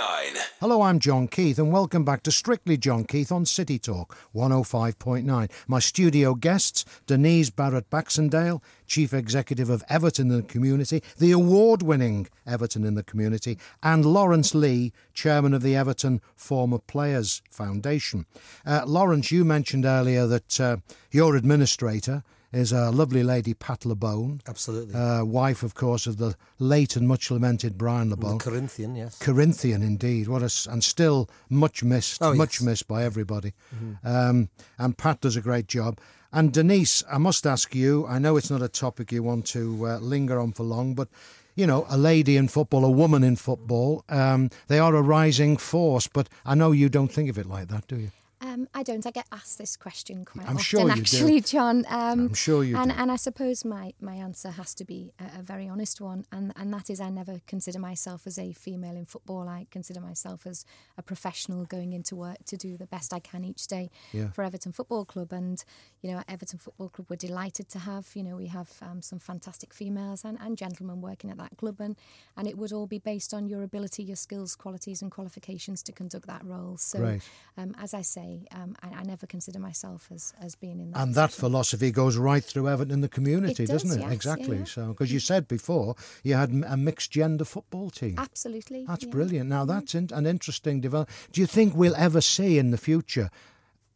Hello, 0.60 0.82
I'm 0.82 0.98
John 0.98 1.28
Keith, 1.28 1.60
and 1.60 1.72
welcome 1.72 2.04
back 2.04 2.24
to 2.24 2.32
Strictly 2.32 2.76
John 2.76 3.04
Keith 3.06 3.32
on 3.32 3.46
City 3.46 3.78
Talk 3.78 4.18
105.9. 4.34 5.52
My 5.68 5.80
studio 5.80 6.34
guests, 6.34 6.84
Denise 7.06 7.52
Barrett 7.52 7.92
Baxendale, 7.92 8.64
Chief 8.88 9.14
Executive 9.14 9.70
of 9.70 9.84
Everton 9.88 10.32
in 10.32 10.38
the 10.38 10.44
Community, 10.44 11.04
the 11.20 11.32
award 11.32 11.84
winning 11.84 12.28
Everton 12.48 12.86
in 12.86 12.96
the 12.96 13.04
Community, 13.04 13.60
and 13.84 14.04
Lawrence 14.04 14.56
Lee, 14.56 14.94
Chairman 15.14 15.54
of 15.54 15.62
the 15.62 15.76
Everton 15.76 16.22
Former 16.36 16.80
Players 16.80 17.44
Foundation. 17.52 18.26
Uh, 18.66 18.82
Lawrence, 18.84 19.32
you 19.32 19.46
mentioned 19.46 19.86
earlier 19.86 20.26
that 20.26 20.60
uh, 20.60 20.78
your 21.12 21.36
administrator 21.36 22.24
is 22.52 22.72
a 22.72 22.92
lovely 22.92 23.24
lady, 23.24 23.54
Pat 23.54 23.82
Labone. 23.82 24.42
Absolutely. 24.48 24.94
Uh, 24.94 25.24
wife, 25.24 25.64
of 25.64 25.74
course, 25.74 26.06
of 26.08 26.18
the 26.18 26.36
late 26.60 26.96
and 26.96 27.08
much 27.08 27.32
lamented 27.32 27.78
Brian 27.78 28.12
Labone. 28.12 28.40
The 28.40 28.50
Corinthian, 28.50 28.96
yes. 28.96 29.18
Corinthian, 29.20 29.82
indeed. 29.82 30.28
What 30.28 30.42
a, 30.42 30.70
and 30.70 30.84
still 30.84 31.30
much 31.50 31.84
missed, 31.84 32.22
oh, 32.22 32.34
much 32.34 32.56
yes. 32.56 32.62
missed 32.62 32.88
by 32.88 33.04
everybody. 33.04 33.54
Mm-hmm. 33.76 34.08
Um, 34.08 34.50
and 34.78 34.98
Pat 34.98 35.22
does 35.22 35.36
a 35.36 35.42
great 35.42 35.68
job. 35.68 36.00
And 36.34 36.54
Denise, 36.54 37.04
I 37.12 37.18
must 37.18 37.46
ask 37.46 37.76
you, 37.76 38.06
I 38.08 38.20
know 38.20 38.38
it's 38.38 38.50
not 38.50 38.62
a 38.62 38.70
topic 38.70 39.12
you 39.12 39.24
want 39.24 39.46
to 39.48 39.88
uh, 39.88 39.98
linger 40.00 40.40
on 40.40 40.54
for 40.54 40.64
long, 40.64 40.94
but 40.94 41.10
you 41.56 41.68
know, 41.68 41.86
a 41.90 41.98
lady 41.98 42.38
in 42.38 42.48
football, 42.48 42.86
a 42.86 42.90
woman 42.90 43.24
in 43.24 43.36
football, 43.36 44.06
um, 44.08 44.50
they 44.68 44.80
are 44.80 44.96
a 44.96 45.02
rising 45.02 45.58
force. 45.58 46.08
But 46.08 46.30
I 46.46 46.56
know 46.56 46.72
you 46.72 46.88
don't 46.90 47.12
think 47.12 47.30
of 47.30 47.38
it 47.38 47.46
like 47.46 47.68
that, 47.68 47.88
do 47.88 47.98
you? 47.98 48.12
Um, 48.44 48.68
I 48.74 48.82
don't. 48.82 49.06
I 49.06 49.12
get 49.12 49.28
asked 49.32 49.60
this 49.60 49.78
question 49.78 50.26
quite 50.26 50.48
I'm 50.48 50.56
often, 50.56 50.64
sure 50.64 50.92
actually, 50.92 51.42
do. 51.42 51.48
John. 51.48 51.86
Um, 51.88 52.20
I'm 52.20 52.34
sure 52.34 52.64
you 52.64 52.76
and, 52.76 52.90
do. 52.90 52.98
And 52.98 53.12
I 53.12 53.16
suppose 53.16 53.64
my, 53.64 53.94
my 54.02 54.16
answer 54.16 54.50
has 54.50 54.74
to 54.76 54.86
be 54.86 55.14
a, 55.20 55.40
a, 55.40 55.44
very 55.44 55.68
honest 55.68 56.02
one, 56.02 56.26
and, 56.32 56.52
and 56.56 56.74
that 56.74 56.90
is 56.90 57.00
I 57.00 57.12
never 57.12 57.42
consider 57.46 57.78
myself 57.78 58.26
as 58.26 58.40
a 58.40 58.52
female 58.54 58.96
in 58.96 59.06
football. 59.06 59.48
I 59.48 59.68
consider 59.70 60.02
myself 60.02 60.48
as 60.48 60.66
a 60.98 61.04
professional 61.04 61.66
going 61.66 61.94
into 61.94 62.16
work 62.16 62.44
to 62.46 62.58
do 62.58 62.78
the 62.78 62.88
best 62.88 63.14
I 63.14 63.20
can 63.20 63.46
each 63.46 63.68
day 63.68 63.92
yeah. 64.12 64.32
for 64.32 64.44
Everton 64.44 64.72
Football 64.72 65.06
Club. 65.06 65.32
And, 65.32 65.64
you 66.02 66.12
know, 66.12 66.18
at 66.18 66.26
Everton 66.28 66.58
Football 66.58 66.90
Club, 66.90 67.08
we're 67.12 67.18
delighted 67.18 67.70
to 67.70 67.80
have, 67.80 68.08
you 68.16 68.24
know, 68.24 68.38
we 68.38 68.48
have 68.48 68.72
um, 68.82 69.04
some 69.04 69.20
fantastic 69.20 69.72
females 69.72 70.26
and, 70.26 70.40
and 70.42 70.58
gentlemen 70.58 71.00
working 71.00 71.30
at 71.30 71.38
that 71.38 71.58
club, 71.58 71.76
and, 71.80 71.96
and 72.36 72.48
it 72.48 72.58
would 72.58 72.74
all 72.74 72.88
be 72.88 72.98
based 72.98 73.36
on 73.36 73.48
your 73.48 73.62
ability, 73.62 74.02
your 74.02 74.16
skills, 74.16 74.56
qualities, 74.56 75.04
and 75.04 75.12
qualifications 75.12 75.84
to 75.84 75.92
conduct 75.92 76.26
that 76.26 76.44
role. 76.44 76.78
So, 76.78 77.20
um, 77.56 77.76
as 77.80 77.94
I 77.94 78.02
say, 78.02 78.31
um, 78.52 78.76
I, 78.82 79.00
I 79.00 79.04
never 79.04 79.26
consider 79.28 79.60
myself 79.60 80.10
as, 80.14 80.34
as 80.42 80.56
being 80.56 80.80
in 80.80 80.92
that. 80.92 81.00
And 81.00 81.14
position. 81.14 81.14
that 81.14 81.32
philosophy 81.32 81.92
goes 81.92 82.18
right 82.18 82.44
through 82.44 82.70
Everton 82.70 82.94
in 82.94 83.02
the 83.02 83.10
community, 83.10 83.64
It 83.64 83.68
does, 83.68 83.84
doesn't 83.84 84.00
it? 84.00 84.04
yes, 84.04 84.12
exactly. 84.14 84.58
yeah. 84.58 84.64
So, 84.66 84.88
because 84.88 85.12
you 85.12 85.20
said 85.20 85.48
before 85.48 85.96
you 86.24 86.36
had 86.36 86.52
a 86.68 86.78
mixed 86.78 87.12
gender 87.12 87.46
football 87.46 87.90
team. 87.90 88.16
Absolutely. 88.18 88.86
That's 88.88 89.04
yeah. 89.06 89.12
brilliant. 89.12 89.50
Now 89.50 89.66
that's 89.66 89.96
in, 89.96 90.10
an 90.14 90.26
interesting 90.26 90.82
development. 90.82 91.16
Do 91.32 91.42
you 91.42 91.48
think 91.48 91.76
we'll 91.76 91.96
ever 91.96 92.22
see 92.22 92.58
in 92.58 92.72
the 92.72 92.78
future 92.78 93.30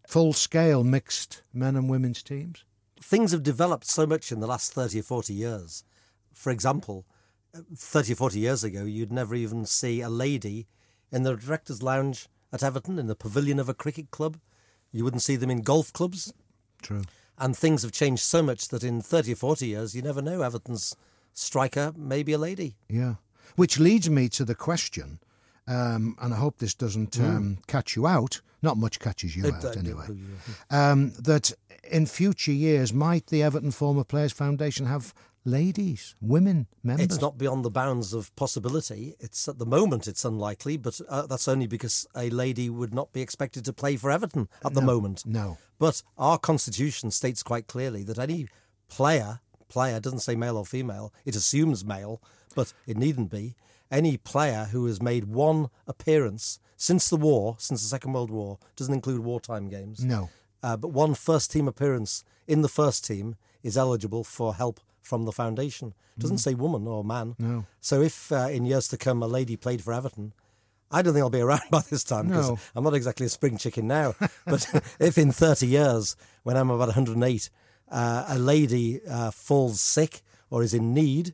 full 0.07 0.33
scale 0.33 0.83
mixed 0.83 1.41
men 1.53 1.75
and 1.75 1.89
women's 1.89 2.21
teams? 2.23 2.63
Things 3.01 3.31
have 3.31 3.43
developed 3.43 3.85
so 3.85 4.05
much 4.05 4.31
in 4.31 4.39
the 4.39 4.47
last 4.47 4.73
30 4.73 4.99
or 4.99 5.03
40 5.03 5.33
years. 5.33 5.83
For 6.33 6.51
example, 6.51 7.05
30 7.75 8.13
or 8.13 8.15
40 8.15 8.39
years 8.39 8.63
ago, 8.63 8.83
you'd 8.83 9.11
never 9.11 9.35
even 9.35 9.65
see 9.65 10.01
a 10.01 10.09
lady 10.09 10.67
in 11.11 11.23
the 11.23 11.35
director's 11.35 11.81
lounge 11.83 12.27
at 12.53 12.63
Everton, 12.63 12.99
in 12.99 13.07
the 13.07 13.15
pavilion 13.15 13.59
of 13.59 13.69
a 13.69 13.73
cricket 13.73 14.11
club. 14.11 14.37
You 14.91 15.03
wouldn't 15.03 15.23
see 15.23 15.35
them 15.35 15.49
in 15.49 15.61
golf 15.61 15.91
clubs. 15.91 16.33
True. 16.81 17.03
And 17.37 17.55
things 17.57 17.81
have 17.81 17.91
changed 17.91 18.23
so 18.23 18.41
much 18.41 18.69
that 18.69 18.83
in 18.83 19.01
30 19.01 19.33
or 19.33 19.35
40 19.35 19.67
years, 19.67 19.93
you 19.95 20.01
never 20.01 20.21
know 20.21 20.41
Everton's 20.41 20.95
striker 21.33 21.91
may 21.97 22.23
be 22.23 22.31
a 22.33 22.37
lady. 22.37 22.77
Yeah. 22.89 23.15
Which 23.55 23.77
leads 23.79 24.09
me 24.09 24.29
to 24.29 24.45
the 24.45 24.55
question, 24.55 25.19
um, 25.67 26.15
and 26.21 26.33
I 26.33 26.37
hope 26.37 26.57
this 26.59 26.73
doesn't 26.73 27.19
um, 27.19 27.57
catch 27.67 27.95
you 27.95 28.07
out. 28.07 28.41
Not 28.61 28.77
much 28.77 28.99
catches 28.99 29.35
you 29.35 29.43
Mm. 29.43 29.47
It- 29.59 29.65
out, 29.65 29.77
anyway. 29.77 30.07
Um, 30.71 31.11
that 31.19 31.51
in 31.91 32.05
future 32.05 32.51
years, 32.53 32.93
might 32.93 33.27
the 33.27 33.43
Everton 33.43 33.71
Former 33.71 34.03
Players 34.03 34.31
Foundation 34.31 34.85
have 34.87 35.13
ladies, 35.45 36.15
women 36.19 36.67
members? 36.83 37.05
It's 37.05 37.21
not 37.21 37.37
beyond 37.37 37.63
the 37.63 37.69
bounds 37.69 38.13
of 38.13 38.35
possibility. 38.35 39.15
It's 39.19 39.47
at 39.47 39.59
the 39.59 39.65
moment 39.65 40.07
it's 40.07 40.25
unlikely, 40.25 40.77
but 40.77 40.99
uh, 41.07 41.27
that's 41.27 41.47
only 41.47 41.67
because 41.67 42.07
a 42.15 42.29
lady 42.29 42.69
would 42.69 42.93
not 42.93 43.13
be 43.13 43.21
expected 43.21 43.63
to 43.65 43.73
play 43.73 43.95
for 43.95 44.11
Everton 44.11 44.49
at 44.65 44.73
the 44.73 44.81
moment. 44.81 45.25
No. 45.25 45.57
But 45.79 46.01
our 46.17 46.37
constitution 46.37 47.11
states 47.11 47.43
quite 47.43 47.67
clearly 47.67 48.03
that 48.03 48.19
any 48.19 48.47
player, 48.89 49.39
player 49.69 49.99
doesn't 49.99 50.19
say 50.19 50.35
male 50.35 50.57
or 50.57 50.65
female, 50.65 51.13
it 51.23 51.35
assumes 51.35 51.85
male, 51.85 52.21
but 52.55 52.73
it 52.87 52.97
needn't 52.97 53.29
be. 53.29 53.55
Any 53.91 54.17
player 54.17 54.69
who 54.71 54.85
has 54.87 55.01
made 55.01 55.25
one 55.25 55.69
appearance 55.87 56.59
since 56.75 57.09
the 57.09 57.17
war, 57.17 57.55
since 57.59 57.81
the 57.81 57.87
Second 57.87 58.13
World 58.13 58.31
War, 58.31 58.57
doesn't 58.75 58.93
include 58.93 59.19
wartime 59.19 59.69
games. 59.69 60.03
No. 60.03 60.29
Uh, 60.63 60.75
but 60.75 60.89
one 60.89 61.13
first 61.13 61.51
team 61.51 61.67
appearance 61.67 62.23
in 62.47 62.61
the 62.61 62.69
first 62.69 63.05
team 63.05 63.35
is 63.63 63.77
eligible 63.77 64.23
for 64.23 64.55
help 64.55 64.79
from 65.05 65.25
the 65.25 65.31
foundation. 65.31 65.93
It 66.17 66.21
doesn't 66.21 66.39
say 66.39 66.53
woman 66.55 66.87
or 66.87 67.03
man. 67.03 67.35
No. 67.37 67.65
So 67.79 68.01
if 68.01 68.31
uh, 68.31 68.47
in 68.51 68.65
years 68.65 68.87
to 68.89 68.97
come 68.97 69.21
a 69.21 69.27
lady 69.27 69.55
played 69.55 69.81
for 69.83 69.93
Everton, 69.93 70.33
I 70.91 71.01
don't 71.01 71.13
think 71.13 71.23
I'll 71.23 71.29
be 71.29 71.41
around 71.49 71.61
by 71.69 71.81
this 71.89 72.03
time 72.03 72.27
because 72.27 72.49
No. 72.49 72.59
I'm 72.75 72.83
not 72.83 72.93
exactly 72.95 73.25
a 73.25 73.29
spring 73.29 73.57
chicken 73.57 73.87
now. 73.87 74.15
but 74.45 74.65
if 74.99 75.17
in 75.17 75.31
30 75.31 75.67
years, 75.67 76.15
when 76.43 76.57
I'm 76.57 76.69
about 76.69 76.87
108, 76.87 77.49
uh, 77.91 78.25
a 78.27 78.39
lady 78.39 79.01
uh, 79.07 79.31
falls 79.31 79.79
sick 79.81 80.21
or 80.49 80.63
is 80.63 80.73
in 80.73 80.93
need, 80.93 81.33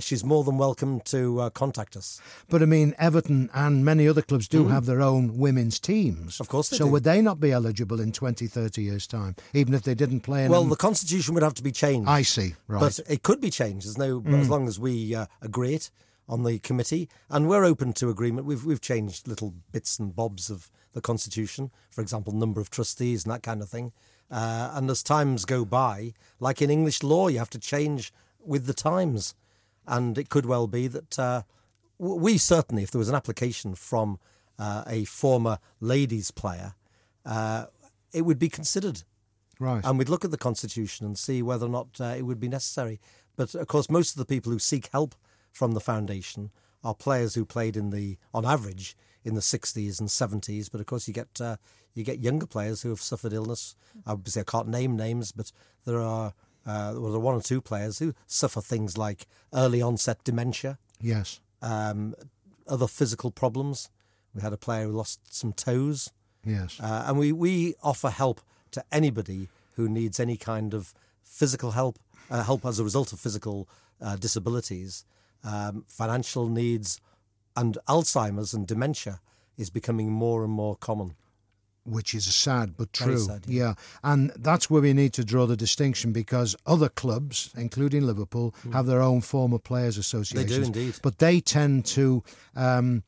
she's 0.00 0.24
more 0.24 0.44
than 0.44 0.58
welcome 0.58 1.00
to 1.00 1.40
uh, 1.40 1.50
contact 1.50 1.96
us. 1.96 2.20
But 2.48 2.62
I 2.62 2.66
mean, 2.66 2.94
Everton 2.98 3.50
and 3.54 3.84
many 3.84 4.06
other 4.08 4.22
clubs 4.22 4.48
do 4.48 4.68
have 4.68 4.86
their 4.86 5.00
own 5.00 5.38
women's 5.38 5.78
teams. 5.80 6.36
Mm. 6.36 6.40
Of 6.40 6.48
course 6.48 6.68
they 6.68 6.76
so 6.76 6.86
do. 6.86 6.90
would 6.92 7.04
they 7.04 7.20
not 7.22 7.40
be 7.40 7.52
eligible 7.52 8.00
in 8.00 8.12
20, 8.12 8.46
30 8.46 8.82
years' 8.82 9.06
time, 9.06 9.36
even 9.54 9.74
if 9.74 9.82
they 9.82 9.94
didn't 9.94 10.20
play 10.20 10.44
in 10.44 10.50
Well, 10.50 10.60
them? 10.62 10.70
the 10.70 10.76
constitution 10.76 11.34
would 11.34 11.42
have 11.42 11.54
to 11.54 11.62
be 11.62 11.72
changed. 11.72 12.08
I 12.08 12.22
see, 12.22 12.54
right. 12.68 12.82
Mm. 12.82 13.04
But 13.04 13.12
it 13.12 13.22
could 13.22 13.40
be 13.40 13.50
changed. 13.50 13.86
There's 13.86 13.98
no, 13.98 14.22
as 14.26 14.48
long 14.48 14.68
as 14.68 14.78
we 14.78 15.14
uh, 15.14 15.26
agree 15.42 15.74
it. 15.74 15.90
on 16.28 16.42
the 16.42 16.58
committee, 16.58 17.08
and 17.30 17.48
we're 17.48 17.64
open 17.64 17.92
to 17.92 18.10
agreement. 18.10 18.46
We've 18.46 18.64
we've 18.64 18.80
changed 18.80 19.28
little 19.28 19.54
bits 19.70 20.00
and 20.00 20.12
bobs 20.14 20.50
of 20.50 20.68
the 20.92 21.00
constitution, 21.00 21.70
for 21.88 22.00
example, 22.00 22.32
number 22.32 22.60
of 22.60 22.68
trustees 22.68 23.24
and 23.24 23.32
that 23.32 23.44
kind 23.44 23.62
of 23.62 23.68
thing. 23.68 23.92
Uh, 24.28 24.72
and 24.74 24.90
as 24.90 25.04
times 25.04 25.44
go 25.44 25.64
by, 25.64 26.14
like 26.40 26.60
in 26.60 26.68
English 26.68 27.04
law, 27.04 27.28
you 27.28 27.38
have 27.38 27.50
to 27.50 27.60
change 27.60 28.12
with 28.44 28.66
the 28.66 28.74
times, 28.74 29.36
and 29.86 30.18
it 30.18 30.28
could 30.28 30.46
well 30.46 30.66
be 30.66 30.86
that 30.88 31.18
uh, 31.18 31.42
we 31.98 32.38
certainly, 32.38 32.82
if 32.82 32.90
there 32.90 32.98
was 32.98 33.08
an 33.08 33.14
application 33.14 33.74
from 33.74 34.18
uh, 34.58 34.84
a 34.86 35.04
former 35.04 35.58
ladies 35.80 36.30
player, 36.30 36.74
uh, 37.24 37.66
it 38.12 38.22
would 38.22 38.38
be 38.38 38.48
considered. 38.48 39.02
Right. 39.58 39.84
And 39.84 39.98
we'd 39.98 40.08
look 40.08 40.24
at 40.24 40.30
the 40.30 40.38
constitution 40.38 41.06
and 41.06 41.18
see 41.18 41.42
whether 41.42 41.66
or 41.66 41.70
not 41.70 42.00
uh, 42.00 42.14
it 42.16 42.22
would 42.22 42.40
be 42.40 42.48
necessary. 42.48 43.00
But 43.36 43.54
of 43.54 43.66
course, 43.66 43.88
most 43.88 44.12
of 44.12 44.18
the 44.18 44.26
people 44.26 44.52
who 44.52 44.58
seek 44.58 44.88
help 44.92 45.14
from 45.52 45.72
the 45.72 45.80
foundation 45.80 46.50
are 46.84 46.94
players 46.94 47.34
who 47.34 47.44
played 47.44 47.76
in 47.76 47.90
the, 47.90 48.18
on 48.34 48.44
average, 48.44 48.96
in 49.24 49.34
the 49.34 49.40
60s 49.40 49.98
and 49.98 50.08
70s. 50.08 50.70
But 50.70 50.80
of 50.80 50.86
course, 50.86 51.08
you 51.08 51.14
get 51.14 51.40
uh, 51.40 51.56
you 51.94 52.04
get 52.04 52.20
younger 52.20 52.46
players 52.46 52.82
who 52.82 52.90
have 52.90 53.00
suffered 53.00 53.32
illness. 53.32 53.74
Obviously, 54.06 54.42
I 54.42 54.44
can't 54.44 54.68
name 54.68 54.96
names, 54.96 55.32
but 55.32 55.50
there 55.86 56.00
are 56.00 56.34
uh, 56.66 56.92
there 56.92 57.02
are 57.02 57.18
one 57.18 57.34
or 57.34 57.40
two 57.40 57.60
players 57.60 57.98
who 57.98 58.14
suffer 58.26 58.60
things 58.60 58.98
like 58.98 59.26
early 59.54 59.80
onset 59.80 60.22
dementia, 60.24 60.78
yes. 61.00 61.40
um, 61.62 62.14
other 62.66 62.88
physical 62.88 63.30
problems. 63.30 63.90
We 64.34 64.42
had 64.42 64.52
a 64.52 64.56
player 64.56 64.86
who 64.86 64.92
lost 64.92 65.34
some 65.34 65.52
toes. 65.52 66.12
Yes. 66.44 66.78
Uh, 66.80 67.04
and 67.06 67.18
we, 67.18 67.32
we 67.32 67.74
offer 67.82 68.10
help 68.10 68.40
to 68.72 68.84
anybody 68.92 69.48
who 69.74 69.88
needs 69.88 70.18
any 70.18 70.36
kind 70.36 70.74
of 70.74 70.92
physical 71.22 71.72
help, 71.72 71.98
uh, 72.30 72.42
help 72.42 72.64
as 72.66 72.78
a 72.78 72.84
result 72.84 73.12
of 73.12 73.20
physical 73.20 73.68
uh, 74.00 74.16
disabilities, 74.16 75.04
um, 75.44 75.84
financial 75.88 76.48
needs, 76.48 77.00
and 77.56 77.78
Alzheimer's 77.88 78.52
and 78.52 78.66
dementia 78.66 79.20
is 79.56 79.70
becoming 79.70 80.10
more 80.10 80.44
and 80.44 80.52
more 80.52 80.76
common. 80.76 81.14
Which 81.86 82.14
is 82.14 82.32
sad 82.34 82.76
but 82.76 82.92
true. 82.92 83.18
sad, 83.18 83.44
yeah. 83.46 83.62
yeah. 83.64 83.74
and 84.02 84.32
that's 84.36 84.68
where 84.68 84.82
we 84.82 84.92
need 84.92 85.12
to 85.14 85.24
draw 85.24 85.46
the 85.46 85.56
distinction 85.56 86.12
because 86.12 86.56
other 86.66 86.88
clubs, 86.88 87.50
including 87.56 88.06
Liverpool, 88.06 88.54
have 88.72 88.86
their 88.86 89.00
own 89.00 89.20
former 89.20 89.58
players 89.58 89.96
associations. 89.98 90.50
They 90.50 90.56
do 90.58 90.62
indeed. 90.64 90.94
but 91.02 91.18
they 91.18 91.40
tend 91.40 91.86
to. 91.86 92.22
Um, 92.54 93.02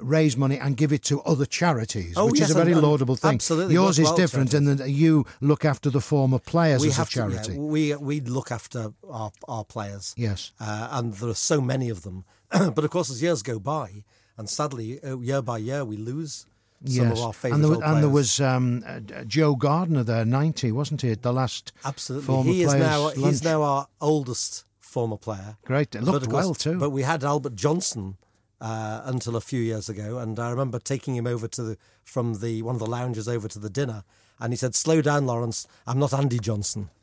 Raise 0.00 0.36
money 0.36 0.58
and 0.58 0.76
give 0.76 0.92
it 0.92 1.04
to 1.04 1.20
other 1.22 1.46
charities, 1.46 2.14
Oh, 2.16 2.26
which 2.26 2.40
yes, 2.40 2.48
is 2.48 2.56
a 2.56 2.58
very 2.58 2.72
and- 2.72 2.80
and 2.80 2.86
laudable 2.88 3.14
thing. 3.14 3.34
absolutely 3.34 3.74
Yours 3.74 3.96
is 4.00 4.10
different 4.16 4.52
in 4.52 4.64
that 4.64 4.90
you 4.90 5.24
look 5.40 5.64
after 5.64 5.88
the 5.88 6.00
former 6.00 6.40
players 6.40 6.82
we 6.82 6.88
as 6.88 6.94
a 6.94 6.96
have 6.96 7.10
to, 7.10 7.20
yeah, 7.20 7.28
charity. 7.28 7.56
we 7.56 7.94
we 7.94 8.20
look 8.20 8.50
after 8.50 8.92
our 9.08 9.30
our 9.46 9.64
players. 9.64 10.12
Yes. 10.16 10.50
uh, 10.58 10.88
and 10.90 11.14
there 11.14 11.28
are 11.30 11.34
so 11.52 11.60
many 11.60 11.90
of 11.90 12.02
them. 12.02 12.24
but 12.50 12.82
of 12.84 12.90
course, 12.90 13.08
as 13.08 13.22
years 13.22 13.42
go 13.44 13.60
by, 13.60 14.02
and 14.36 14.50
sadly, 14.50 15.00
uh, 15.00 15.16
year 15.20 15.40
by 15.42 15.58
year, 15.58 15.84
we 15.84 15.96
lose 15.96 16.44
some 16.86 17.12
of 17.12 17.18
our 17.20 17.32
favourite 17.32 17.54
and 17.56 17.64
there, 17.64 17.74
old 17.74 17.82
and 17.84 18.02
there 18.02 18.10
was 18.10 18.40
um, 18.40 18.84
uh, 18.86 19.00
Joe 19.24 19.54
Gardner 19.56 20.02
there, 20.02 20.24
ninety, 20.24 20.70
wasn't 20.72 21.02
he? 21.02 21.10
At 21.10 21.22
the 21.22 21.32
last 21.32 21.72
Absolutely. 21.84 22.26
former 22.26 22.50
he 22.50 22.62
is 22.62 22.74
now 22.74 23.00
lunch. 23.04 23.16
he's 23.18 23.42
now 23.44 23.62
our 23.62 23.86
oldest 24.00 24.64
former 24.80 25.16
player. 25.16 25.56
Great. 25.64 25.94
It 25.94 26.02
looked 26.02 26.28
course- 26.30 26.44
well 26.44 26.54
too. 26.54 26.78
But 26.78 26.90
we 26.90 27.02
had 27.02 27.24
Albert 27.24 27.54
Johnson 27.56 28.16
uh, 28.60 29.02
until 29.04 29.34
a 29.36 29.40
few 29.40 29.60
years 29.60 29.88
ago, 29.88 30.18
and 30.18 30.38
I 30.38 30.50
remember 30.50 30.78
taking 30.78 31.16
him 31.16 31.26
over 31.26 31.48
to 31.48 31.62
the 31.62 31.78
from 32.04 32.40
the 32.40 32.62
one 32.62 32.74
of 32.76 32.80
the 32.80 32.86
lounges 32.86 33.26
over 33.28 33.48
to 33.48 33.58
the 33.58 33.70
dinner, 33.70 34.04
and 34.38 34.52
he 34.52 34.56
said, 34.56 34.74
"Slow 34.74 35.00
down, 35.02 35.26
Lawrence. 35.26 35.66
I'm 35.86 35.98
not 35.98 36.12
Andy 36.14 36.38
Johnson." 36.38 36.90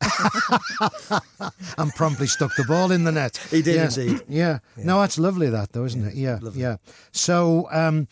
and 1.78 1.94
promptly 1.94 2.26
stuck 2.26 2.54
the 2.56 2.64
ball 2.64 2.90
in 2.92 3.04
the 3.04 3.12
net. 3.12 3.36
He 3.50 3.62
did 3.62 3.74
Yes. 3.74 3.96
indeed. 3.98 4.22
Yeah. 4.28 4.58
No, 4.76 5.00
that's 5.00 5.18
lovely, 5.18 5.50
that 5.50 5.72
though, 5.72 5.84
isn't 5.84 6.04
it? 6.06 6.14
Yeah, 6.14 6.38
yeah. 6.54 6.76
So 7.12 7.68
um, 7.70 8.08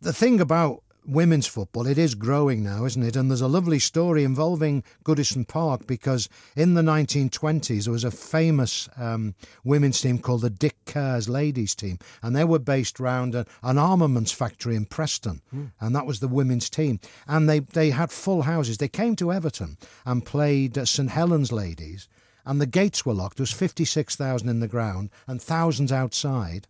the 0.00 0.12
thing 0.12 0.40
about 0.40 0.82
women's 1.06 1.46
football, 1.46 1.86
it 1.86 1.98
is 1.98 2.14
growing 2.14 2.62
now, 2.62 2.84
isn't 2.84 3.02
it? 3.02 3.16
And 3.16 3.30
there's 3.30 3.40
a 3.40 3.48
lovely 3.48 3.78
story 3.78 4.24
involving 4.24 4.82
Goodison 5.04 5.46
Park 5.46 5.86
because 5.86 6.28
in 6.56 6.74
the 6.74 6.82
1920s 6.82 7.84
there 7.84 7.92
was 7.92 8.04
a 8.04 8.10
famous 8.10 8.88
um, 8.96 9.34
women's 9.64 10.00
team 10.00 10.18
called 10.18 10.42
the 10.42 10.50
Dick 10.50 10.76
Kerrs 10.86 11.28
ladies 11.28 11.74
team, 11.74 11.98
and 12.22 12.34
they 12.34 12.44
were 12.44 12.58
based 12.58 13.00
around 13.00 13.34
a, 13.34 13.46
an 13.62 13.78
armaments 13.78 14.32
factory 14.32 14.76
in 14.76 14.86
Preston, 14.86 15.42
and 15.80 15.94
that 15.94 16.06
was 16.06 16.20
the 16.20 16.28
women's 16.28 16.70
team. 16.70 17.00
And 17.26 17.48
they 17.48 17.60
they 17.60 17.90
had 17.90 18.10
full 18.10 18.42
houses. 18.42 18.78
They 18.78 18.88
came 18.88 19.16
to 19.16 19.32
Everton 19.32 19.76
and 20.04 20.24
played 20.24 20.78
uh, 20.78 20.84
St 20.84 21.10
Helens 21.10 21.52
ladies 21.52 22.08
and 22.46 22.60
the 22.60 22.66
gates 22.66 23.06
were 23.06 23.14
locked. 23.14 23.38
There 23.38 23.42
was 23.42 23.52
56,000 23.52 24.48
in 24.48 24.60
the 24.60 24.68
ground 24.68 25.10
and 25.26 25.40
thousands 25.40 25.92
outside. 25.92 26.66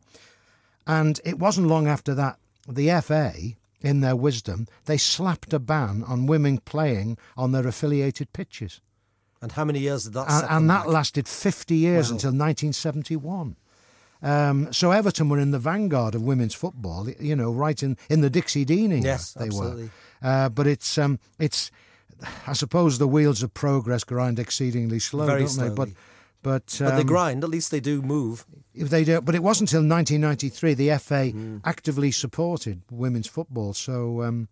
And 0.87 1.21
it 1.25 1.39
wasn't 1.39 1.67
long 1.67 1.89
after 1.89 2.15
that, 2.15 2.39
the 2.69 2.91
FA, 3.03 3.33
in 3.85 4.01
their 4.01 4.17
wisdom, 4.17 4.67
they 4.87 4.97
slapped 4.97 5.53
a 5.53 5.59
ban 5.61 6.03
on 6.09 6.27
women 6.27 6.59
playing 6.59 7.19
on 7.37 7.53
their 7.53 7.69
affiliated 7.69 8.33
pitches. 8.33 8.81
And 9.43 9.53
how 9.53 9.65
many 9.65 9.79
years 9.81 10.05
did 10.05 10.15
that? 10.15 10.31
And, 10.31 10.47
and 10.51 10.71
that 10.71 10.85
back? 10.85 10.93
lasted 10.93 11.29
50 11.29 11.77
years 11.77 12.07
until 12.11 12.31
1971. 12.31 13.57
Um, 14.23 14.73
so 14.73 14.91
Everton 14.91 15.29
were 15.29 15.39
in 15.39 15.51
the 15.51 15.59
vanguard 15.59 16.15
of 16.15 16.23
women's 16.23 16.55
football, 16.55 17.11
you 17.21 17.37
know, 17.37 17.53
right 17.53 17.81
in, 17.83 17.99
in 18.09 18.23
the 18.23 18.31
Dixie 18.31 18.65
Dean 18.65 18.91
era 18.91 19.03
Yes, 19.03 19.35
they 19.35 19.45
absolutely. 19.47 19.91
were. 20.23 20.29
Uh, 20.29 20.49
but 20.49 20.67
it's 20.67 20.97
um, 20.97 21.19
it's 21.39 21.71
I 22.47 22.55
suppose 22.55 22.97
the 22.97 23.07
wheels 23.07 23.43
of 23.43 23.53
progress 23.53 24.03
grind 24.03 24.39
exceedingly 24.39 24.99
slow, 24.99 25.27
Very 25.27 25.45
don't 25.45 25.57
they? 25.59 25.69
But 25.69 25.91
but, 26.45 26.77
But 26.79 26.95
they 26.95 27.01
um, 27.01 27.07
grind. 27.07 27.43
At 27.43 27.51
least 27.51 27.73
they 27.73 27.81
do 27.81 28.01
move. 28.03 28.47
if 28.73 28.89
they 28.91 29.03
do, 29.03 29.21
but 29.21 29.35
it 29.35 29.43
wasn't 29.43 29.73
until 29.73 29.89
1993 29.89 30.75
the 30.75 30.91
FA 30.99 31.31
Hmm. 31.31 31.59
actively 31.65 32.13
supported 32.13 32.83
women's 32.91 33.27
football. 33.27 33.73
So, 33.75 34.23
um, 34.23 34.49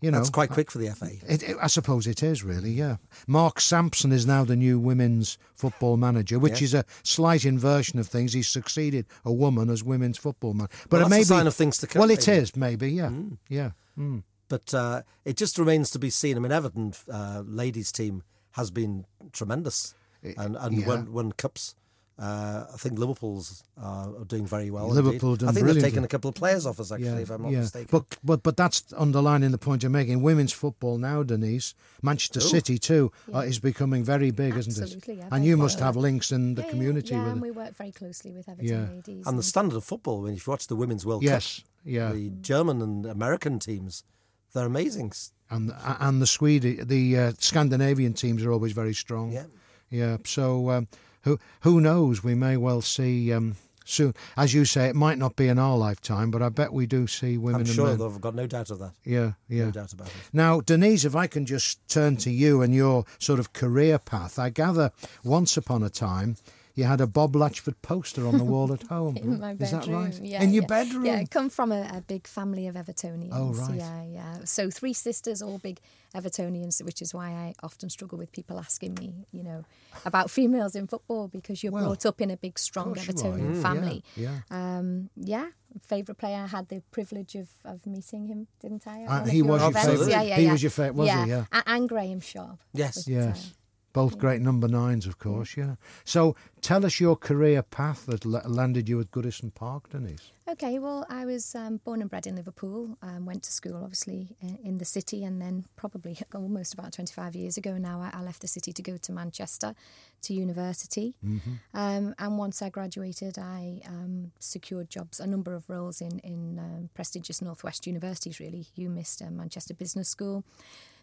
you 0.00 0.10
know, 0.10 0.18
That's 0.18 0.30
quite 0.30 0.50
quick 0.50 0.70
for 0.70 0.78
the 0.78 0.88
FA. 0.88 1.10
it, 1.28 1.42
it- 1.42 1.56
I 1.60 1.66
suppose 1.66 2.06
it 2.06 2.22
is 2.22 2.42
really, 2.44 2.70
yeah. 2.72 2.96
Mark 3.26 3.60
Sampson 3.60 4.12
is 4.12 4.24
now 4.26 4.44
the 4.44 4.56
new 4.56 4.78
women's 4.78 5.36
football 5.54 5.96
manager, 5.96 6.38
which 6.38 6.60
Yes. 6.60 6.62
is 6.62 6.74
a 6.74 6.84
slight 7.02 7.44
inversion 7.44 7.98
of 7.98 8.06
things. 8.08 8.32
He's 8.32 8.48
succeeded 8.48 9.06
a 9.24 9.32
woman 9.32 9.68
as 9.70 9.82
women's 9.84 10.18
football 10.18 10.54
manager, 10.54 10.72
but 10.88 10.98
Well, 11.00 11.06
it 11.06 11.10
may 11.10 11.20
a 11.22 11.24
sign 11.24 11.44
be, 11.44 11.48
of 11.48 11.54
things 11.54 11.78
to 11.78 11.86
come, 11.86 12.00
Well, 12.00 12.10
it 12.10 12.26
maybe. 12.26 12.38
is 12.42 12.56
maybe, 12.56 12.90
yeah, 12.92 13.10
yeah. 13.48 13.70
Mm. 13.98 14.22
But 14.48 14.72
uh, 14.74 15.02
it 15.24 15.36
just 15.36 15.58
remains 15.58 15.90
to 15.90 15.98
be 15.98 16.10
seen. 16.10 16.36
I 16.36 16.40
mean, 16.40 16.50
Everton 16.52 16.92
uh, 17.12 17.42
ladies 17.46 17.92
team 17.92 18.22
has 18.52 18.70
been 18.70 19.04
tremendous 19.32 19.94
and, 20.22 20.56
and 20.56 20.76
yeah. 20.76 20.86
won, 20.86 21.12
won 21.12 21.32
cups. 21.32 21.74
Uh, 22.18 22.66
I 22.74 22.76
think 22.76 22.98
Liverpool's 22.98 23.64
uh, 23.82 24.08
are 24.18 24.24
doing 24.26 24.44
very 24.46 24.70
well. 24.70 24.88
Liverpool 24.88 25.36
done 25.36 25.48
I 25.48 25.52
think 25.52 25.66
they've 25.66 25.80
taken 25.82 26.04
a 26.04 26.08
couple 26.08 26.28
of 26.28 26.34
players 26.34 26.66
off 26.66 26.78
us, 26.78 26.92
actually, 26.92 27.22
if 27.22 27.30
I'm 27.30 27.40
not 27.40 27.50
mistaken. 27.52 27.88
But 27.90 28.18
but 28.22 28.42
but 28.42 28.58
that's 28.58 28.92
underlining 28.94 29.52
the 29.52 29.58
point 29.58 29.82
you're 29.82 29.88
making. 29.88 30.20
Women's 30.20 30.52
football 30.52 30.98
now, 30.98 31.22
Denise, 31.22 31.74
Manchester 32.02 32.40
City 32.40 32.76
too, 32.76 33.10
uh, 33.34 33.38
is 33.38 33.58
becoming 33.58 34.04
very 34.04 34.30
big, 34.32 34.54
isn't 34.54 34.76
it? 34.76 34.82
Absolutely, 34.82 35.14
yeah, 35.14 35.28
and 35.32 35.46
you 35.46 35.56
must 35.56 35.76
popular. 35.78 35.86
have 35.86 35.96
links 35.96 36.30
in 36.30 36.56
the 36.56 36.60
Yeah, 36.60 36.66
yeah, 36.66 36.70
community 36.72 37.14
yeah, 37.14 37.22
with 37.24 37.32
and 37.32 37.40
we 37.40 37.52
work 37.52 37.74
very 37.74 37.92
closely 37.92 38.32
with 38.32 38.50
Everton 38.50 38.68
Yeah. 38.68 38.94
ladies. 38.94 39.26
and 39.26 39.38
the 39.38 39.42
standard 39.42 39.76
of 39.76 39.84
football, 39.84 40.20
when 40.20 40.34
you 40.34 40.40
watch 40.46 40.66
the 40.66 40.76
Women's 40.76 41.06
World 41.06 41.22
Yes, 41.22 41.60
Cup, 41.60 41.64
yeah, 41.86 42.12
the 42.12 42.28
German 42.42 42.82
and 42.82 43.06
American 43.06 43.58
teams, 43.58 44.04
they're 44.52 44.66
amazing. 44.66 45.12
and 45.48 45.72
and 45.82 46.20
the 46.20 46.26
Swedish, 46.26 46.84
the 46.84 47.18
uh, 47.18 47.32
Scandinavian 47.38 48.12
teams 48.12 48.44
are 48.44 48.52
always 48.52 48.72
very 48.72 48.92
strong. 48.92 49.32
Yeah. 49.32 49.44
Yeah. 49.90 50.18
So 50.24 50.70
um, 50.70 50.88
who 51.22 51.38
who 51.60 51.80
knows? 51.80 52.24
We 52.24 52.34
may 52.34 52.56
well 52.56 52.80
see. 52.80 53.32
Um, 53.32 53.56
Soon, 53.86 54.14
as 54.36 54.54
you 54.54 54.64
say, 54.66 54.88
it 54.88 54.94
might 54.94 55.18
not 55.18 55.34
be 55.34 55.48
in 55.48 55.58
our 55.58 55.76
lifetime, 55.76 56.30
but 56.30 56.42
I 56.42 56.48
bet 56.48 56.72
we 56.72 56.86
do 56.86 57.08
see 57.08 57.36
women 57.36 57.62
I'm 57.62 57.66
and 57.66 57.70
sure 57.70 57.86
men. 57.88 57.98
they've 57.98 58.20
got 58.20 58.36
no 58.36 58.46
doubt 58.46 58.70
of 58.70 58.78
that. 58.78 58.92
Yeah, 59.04 59.32
yeah. 59.48 59.64
No 59.64 59.70
doubt 59.72 59.92
about 59.92 60.06
it. 60.06 60.14
Now, 60.32 60.60
Denise, 60.60 61.04
if 61.04 61.16
I 61.16 61.26
can 61.26 61.44
just 61.44 61.80
turn 61.88 62.16
to 62.18 62.30
you 62.30 62.62
and 62.62 62.72
your 62.72 63.04
sort 63.18 63.40
of 63.40 63.52
career 63.52 63.98
path, 63.98 64.38
I 64.38 64.50
gather 64.50 64.92
once 65.24 65.56
upon 65.56 65.82
a 65.82 65.90
time 65.90 66.36
you 66.80 66.86
had 66.86 67.00
a 67.00 67.06
Bob 67.06 67.32
Latchford 67.42 67.74
poster 67.82 68.26
on 68.26 68.38
the 68.38 68.44
wall 68.52 68.72
at 68.72 68.82
home. 68.96 69.16
in 69.16 69.38
my 69.40 69.52
Is 69.52 69.70
that 69.70 69.86
right? 69.86 70.18
Yeah, 70.32 70.42
in 70.42 70.50
your 70.52 70.62
yeah. 70.62 70.74
bedroom? 70.76 71.04
Yeah, 71.06 71.16
I 71.22 71.24
come 71.26 71.50
from 71.50 71.70
a, 71.72 71.82
a 71.98 72.00
big 72.14 72.26
family 72.26 72.66
of 72.70 72.74
Evertonians. 72.74 73.30
Oh, 73.32 73.52
right. 73.52 73.76
Yeah, 73.84 74.02
yeah. 74.18 74.34
So 74.44 74.70
three 74.70 74.92
sisters, 74.94 75.42
all 75.42 75.58
big 75.58 75.78
Evertonians, 76.14 76.82
which 76.82 77.00
is 77.02 77.14
why 77.14 77.28
I 77.30 77.54
often 77.62 77.88
struggle 77.90 78.18
with 78.18 78.32
people 78.32 78.58
asking 78.58 78.94
me, 78.94 79.08
you 79.30 79.42
know, 79.48 79.64
about 80.04 80.30
females 80.38 80.74
in 80.74 80.86
football 80.86 81.28
because 81.28 81.62
you're 81.62 81.72
Well, 81.72 81.86
brought 81.86 82.06
up 82.06 82.20
in 82.20 82.30
a 82.30 82.36
big, 82.36 82.58
strong 82.58 82.94
course 82.94 83.06
you 83.06 83.12
are, 83.12 83.16
Evertonian 83.36 83.54
yeah, 83.54 83.62
family. 83.62 84.04
yeah, 84.16 84.38
Um, 84.50 85.10
yeah. 85.16 85.48
Favorite 85.86 86.18
player, 86.18 86.38
I 86.42 86.48
had 86.48 86.66
the 86.68 86.82
privilege 86.90 87.36
of, 87.36 87.48
of 87.64 87.86
meeting 87.86 88.26
him, 88.26 88.48
didn't 88.60 88.84
I? 88.88 89.02
at 89.02 89.08
Uh, 89.08 89.24
he 89.26 89.40
was 89.42 89.60
your 89.62 89.70
favourite. 89.72 90.10
Yeah, 90.10 90.22
yeah, 90.22 90.28
yeah. 90.30 90.36
He 90.44 90.50
was 90.50 90.62
your 90.64 90.70
favourite, 90.70 90.96
was 90.96 91.10
he? 91.10 91.30
Yeah. 91.30 91.44
A- 91.52 91.62
And 91.74 91.88
Graeme 91.88 92.20
Sharp. 92.20 92.58
Yes. 92.72 92.96
was, 92.96 93.08
Yes. 93.08 93.52
Both 93.92 94.18
great 94.18 94.40
number 94.40 94.68
nines, 94.68 95.06
of 95.06 95.18
course, 95.18 95.56
yeah. 95.56 95.74
So 96.04 96.36
tell 96.60 96.86
us 96.86 97.00
your 97.00 97.16
career 97.16 97.62
path 97.62 98.06
that 98.06 98.24
landed 98.24 98.88
you 98.88 99.00
at 99.00 99.10
Goodison 99.10 99.52
Park, 99.52 99.90
Denise. 99.90 100.30
Okay, 100.48 100.78
well, 100.78 101.06
I 101.08 101.26
was 101.26 101.54
um, 101.54 101.78
born 101.84 102.00
and 102.00 102.10
bred 102.10 102.26
in 102.26 102.34
Liverpool, 102.36 102.98
um, 103.02 103.24
went 103.24 103.44
to 103.44 103.52
school, 103.52 103.82
obviously, 103.82 104.36
in 104.64 104.78
the 104.78 104.84
city, 104.84 105.24
and 105.24 105.40
then 105.40 105.64
probably 105.76 106.18
almost 106.34 106.74
about 106.74 106.92
25 106.92 107.34
years 107.34 107.56
ago 107.56 107.78
now, 107.78 108.00
I, 108.00 108.10
I 108.12 108.22
left 108.22 108.42
the 108.42 108.48
city 108.48 108.72
to 108.72 108.82
go 108.82 108.96
to 108.96 109.12
Manchester 109.12 109.74
to 110.22 110.34
university. 110.34 111.14
Mm-hmm. 111.24 111.52
Um, 111.74 112.14
and 112.18 112.38
once 112.38 112.62
I 112.62 112.68
graduated, 112.68 113.38
I 113.38 113.80
um, 113.86 114.32
secured 114.38 114.90
jobs, 114.90 115.20
a 115.20 115.26
number 115.26 115.54
of 115.54 115.68
roles 115.68 116.00
in, 116.00 116.18
in 116.20 116.58
um, 116.58 116.90
prestigious 116.94 117.40
Northwest 117.42 117.86
universities, 117.86 118.40
really. 118.40 118.66
UMIST, 118.76 119.26
uh, 119.26 119.30
Manchester 119.30 119.74
Business 119.74 120.08
School 120.08 120.44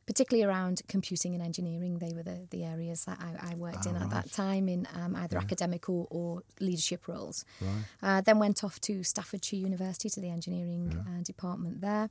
particularly 0.07 0.49
around 0.49 0.81
computing 0.87 1.35
and 1.35 1.43
engineering. 1.43 1.99
They 1.99 2.13
were 2.15 2.23
the, 2.23 2.47
the 2.49 2.63
areas 2.63 3.05
that 3.05 3.19
I, 3.19 3.51
I 3.51 3.55
worked 3.55 3.85
in 3.85 3.93
right. 3.93 4.03
at 4.03 4.09
that 4.09 4.31
time 4.31 4.69
in 4.69 4.87
um, 4.95 5.15
either 5.17 5.35
yeah. 5.35 5.43
academic 5.43 5.89
or, 5.89 6.07
or, 6.09 6.41
leadership 6.59 7.07
roles. 7.07 7.45
Right. 7.61 7.83
Uh, 8.01 8.21
then 8.21 8.39
went 8.39 8.63
off 8.63 8.79
to 8.81 9.03
Staffordshire 9.03 9.59
University 9.59 10.09
to 10.09 10.21
the 10.21 10.29
engineering 10.29 10.91
yeah. 10.91 11.19
uh, 11.19 11.23
department 11.23 11.81
there. 11.81 12.09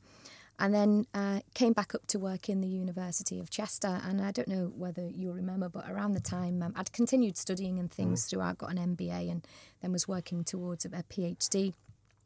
And 0.59 0.73
then 0.73 1.07
uh, 1.13 1.41
came 1.55 1.73
back 1.73 1.95
up 1.95 2.07
to 2.09 2.19
work 2.19 2.49
in 2.49 2.61
the 2.61 2.69
University 2.69 3.41
of 3.41 3.51
Chester. 3.51 4.01
And 4.05 4.23
I 4.23 4.31
don't 4.31 4.49
know 4.49 4.73
whether 4.77 5.07
you 5.07 5.33
remember, 5.33 5.69
but 5.69 5.91
around 5.91 6.13
the 6.13 6.21
time 6.21 6.63
um, 6.63 6.73
I'd 6.77 6.93
continued 6.93 7.37
studying 7.37 7.79
and 7.79 7.91
things 7.91 8.25
mm. 8.25 8.31
throughout, 8.31 8.59
got 8.59 8.71
an 8.71 8.97
MBA, 8.97 9.31
and 9.31 9.47
then 9.83 9.93
was 9.93 10.07
working 10.07 10.45
towards 10.45 10.85
a, 10.85 10.89
a 10.89 11.03
PhD. 11.03 11.75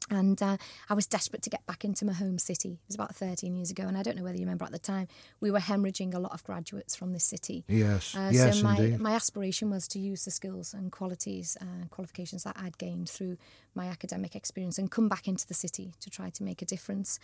And 0.09 0.41
uh, 0.41 0.57
I 0.89 0.93
was 0.93 1.05
desperate 1.05 1.41
to 1.43 1.49
get 1.49 1.65
back 1.65 1.85
into 1.85 2.05
my 2.05 2.13
home 2.13 2.37
city. 2.37 2.71
It 2.71 2.87
was 2.87 2.95
about 2.95 3.15
13 3.15 3.55
years 3.55 3.71
ago, 3.71 3.83
and 3.83 3.97
I 3.97 4.03
don't 4.03 4.17
know 4.17 4.23
whether 4.23 4.37
you 4.37 4.43
remember 4.43 4.65
at 4.65 4.71
the 4.71 4.79
time, 4.79 5.07
we 5.39 5.51
were 5.51 5.59
hemorrhaging 5.59 6.13
a 6.13 6.19
lot 6.19 6.33
of 6.33 6.43
graduates 6.43 6.95
from 6.95 7.13
this 7.13 7.23
city. 7.23 7.63
Yes, 7.67 8.15
uh, 8.15 8.29
yes, 8.31 8.57
so 8.57 8.63
my, 8.63 8.77
indeed. 8.77 8.99
my 8.99 9.13
aspiration 9.13 9.69
was 9.69 9.87
to 9.89 9.99
use 9.99 10.25
the 10.25 10.31
skills 10.31 10.73
and 10.73 10.91
qualities 10.91 11.55
and 11.61 11.83
uh, 11.83 11.87
qualifications 11.87 12.43
that 12.43 12.57
I'd 12.59 12.77
gained 12.77 13.09
through 13.09 13.37
my 13.73 13.87
academic 13.87 14.35
experience 14.35 14.77
and 14.77 14.91
come 14.91 15.07
back 15.07 15.27
into 15.27 15.47
the 15.47 15.53
city 15.53 15.93
to 16.01 16.09
try 16.09 16.29
to 16.31 16.43
make 16.43 16.61
a 16.61 16.65
difference. 16.65 17.19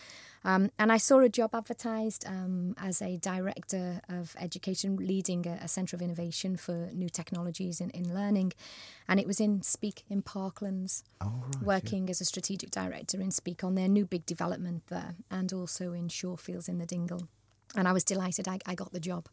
Um, 0.45 0.71
and 0.79 0.91
I 0.91 0.97
saw 0.97 1.19
a 1.19 1.29
job 1.29 1.53
advertised 1.53 2.25
um, 2.25 2.75
as 2.77 3.01
a 3.01 3.17
director 3.17 4.01
of 4.07 4.35
education, 4.39 4.97
leading 4.97 5.45
a, 5.45 5.59
a 5.63 5.67
centre 5.67 5.95
of 5.95 6.01
innovation 6.01 6.55
for 6.55 6.89
new 6.93 7.09
technologies 7.09 7.81
in, 7.81 7.89
in 7.89 8.13
learning. 8.13 8.53
And 9.09 9.19
it 9.19 9.27
was 9.27 9.39
in 9.39 9.61
Speke 9.61 10.03
in 10.09 10.21
Parklands, 10.21 11.03
oh, 11.21 11.33
right, 11.55 11.63
working 11.63 12.05
yeah. 12.05 12.11
as 12.11 12.21
a 12.21 12.25
strategic 12.25 12.66
director 12.71 13.19
in 13.21 13.31
Speke 13.31 13.63
on 13.63 13.75
their 13.75 13.87
new 13.87 14.05
big 14.05 14.25
development 14.25 14.83
there, 14.87 15.15
and 15.29 15.51
also 15.53 15.93
in 15.93 16.07
Shorefields 16.07 16.69
in 16.69 16.77
the 16.77 16.85
Dingle 16.85 17.27
and 17.75 17.87
I 17.87 17.93
was 17.93 18.03
delighted 18.03 18.47
I, 18.47 18.59
I 18.65 18.75
got 18.75 18.91
the 18.93 18.99
job. 18.99 19.27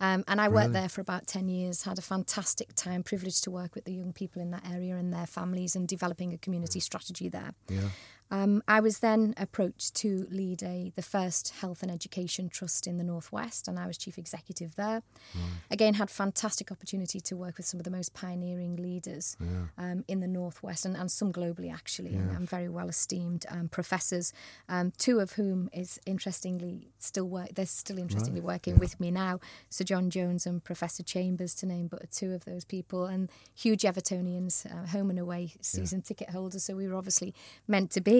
Um, 0.00 0.24
and 0.26 0.40
I 0.40 0.48
worked 0.48 0.72
there 0.72 0.88
for 0.88 1.00
about 1.00 1.26
10 1.26 1.48
years, 1.48 1.82
had 1.82 1.98
a 1.98 2.02
fantastic 2.02 2.74
time, 2.74 3.02
privileged 3.02 3.44
to 3.44 3.50
work 3.50 3.74
with 3.74 3.84
the 3.84 3.92
young 3.92 4.12
people 4.12 4.42
in 4.42 4.50
that 4.50 4.68
area 4.70 4.96
and 4.96 5.12
their 5.12 5.26
families 5.26 5.76
and 5.76 5.86
developing 5.86 6.32
a 6.32 6.38
community 6.38 6.80
strategy 6.80 7.28
there. 7.28 7.54
Yeah. 7.68 7.88
Um, 8.30 8.62
I 8.66 8.80
was 8.80 8.98
then 9.00 9.34
approached 9.36 9.94
to 9.96 10.26
lead 10.30 10.62
a 10.62 10.92
the 10.96 11.02
first 11.02 11.50
health 11.60 11.82
and 11.82 11.90
education 11.90 12.48
trust 12.48 12.86
in 12.86 12.98
the 12.98 13.04
northwest, 13.04 13.68
and 13.68 13.78
I 13.78 13.86
was 13.86 13.98
chief 13.98 14.18
executive 14.18 14.74
there. 14.76 15.02
Right. 15.34 15.42
Again, 15.70 15.94
had 15.94 16.10
fantastic 16.10 16.72
opportunity 16.72 17.20
to 17.20 17.36
work 17.36 17.56
with 17.56 17.66
some 17.66 17.78
of 17.80 17.84
the 17.84 17.90
most 17.90 18.14
pioneering 18.14 18.76
leaders 18.76 19.36
yeah. 19.40 19.66
um, 19.78 20.04
in 20.08 20.20
the 20.20 20.26
northwest 20.26 20.84
and, 20.84 20.96
and 20.96 21.10
some 21.10 21.32
globally 21.32 21.72
actually, 21.72 22.12
yeah. 22.12 22.18
and, 22.18 22.30
and, 22.30 22.48
very 22.48 22.68
well 22.68 22.88
esteemed 22.88 23.46
um, 23.48 23.68
professors. 23.68 24.32
Um, 24.68 24.92
two 24.96 25.20
of 25.20 25.32
whom 25.32 25.68
is 25.72 25.98
interestingly 26.06 26.88
still 26.98 27.28
work. 27.28 27.50
They're 27.54 27.66
still 27.66 27.98
interestingly 27.98 28.40
right. 28.40 28.54
working 28.54 28.74
yeah. 28.74 28.80
with 28.80 29.00
me 29.00 29.10
now. 29.10 29.40
Sir 29.70 29.84
John 29.84 30.10
Jones 30.10 30.46
and 30.46 30.62
Professor 30.62 31.02
Chambers, 31.02 31.54
to 31.56 31.66
name 31.66 31.88
but 31.88 32.10
two 32.10 32.32
of 32.32 32.44
those 32.44 32.64
people, 32.64 33.06
and 33.06 33.30
huge 33.54 33.82
Evertonians, 33.82 34.66
uh, 34.66 34.86
home 34.88 35.10
and 35.10 35.18
away 35.18 35.52
season 35.60 36.02
ticket 36.02 36.30
holders. 36.30 36.64
So 36.64 36.74
we 36.74 36.88
were 36.88 36.94
obviously 36.94 37.34
meant 37.68 37.90
to 37.92 38.00
be 38.00 38.13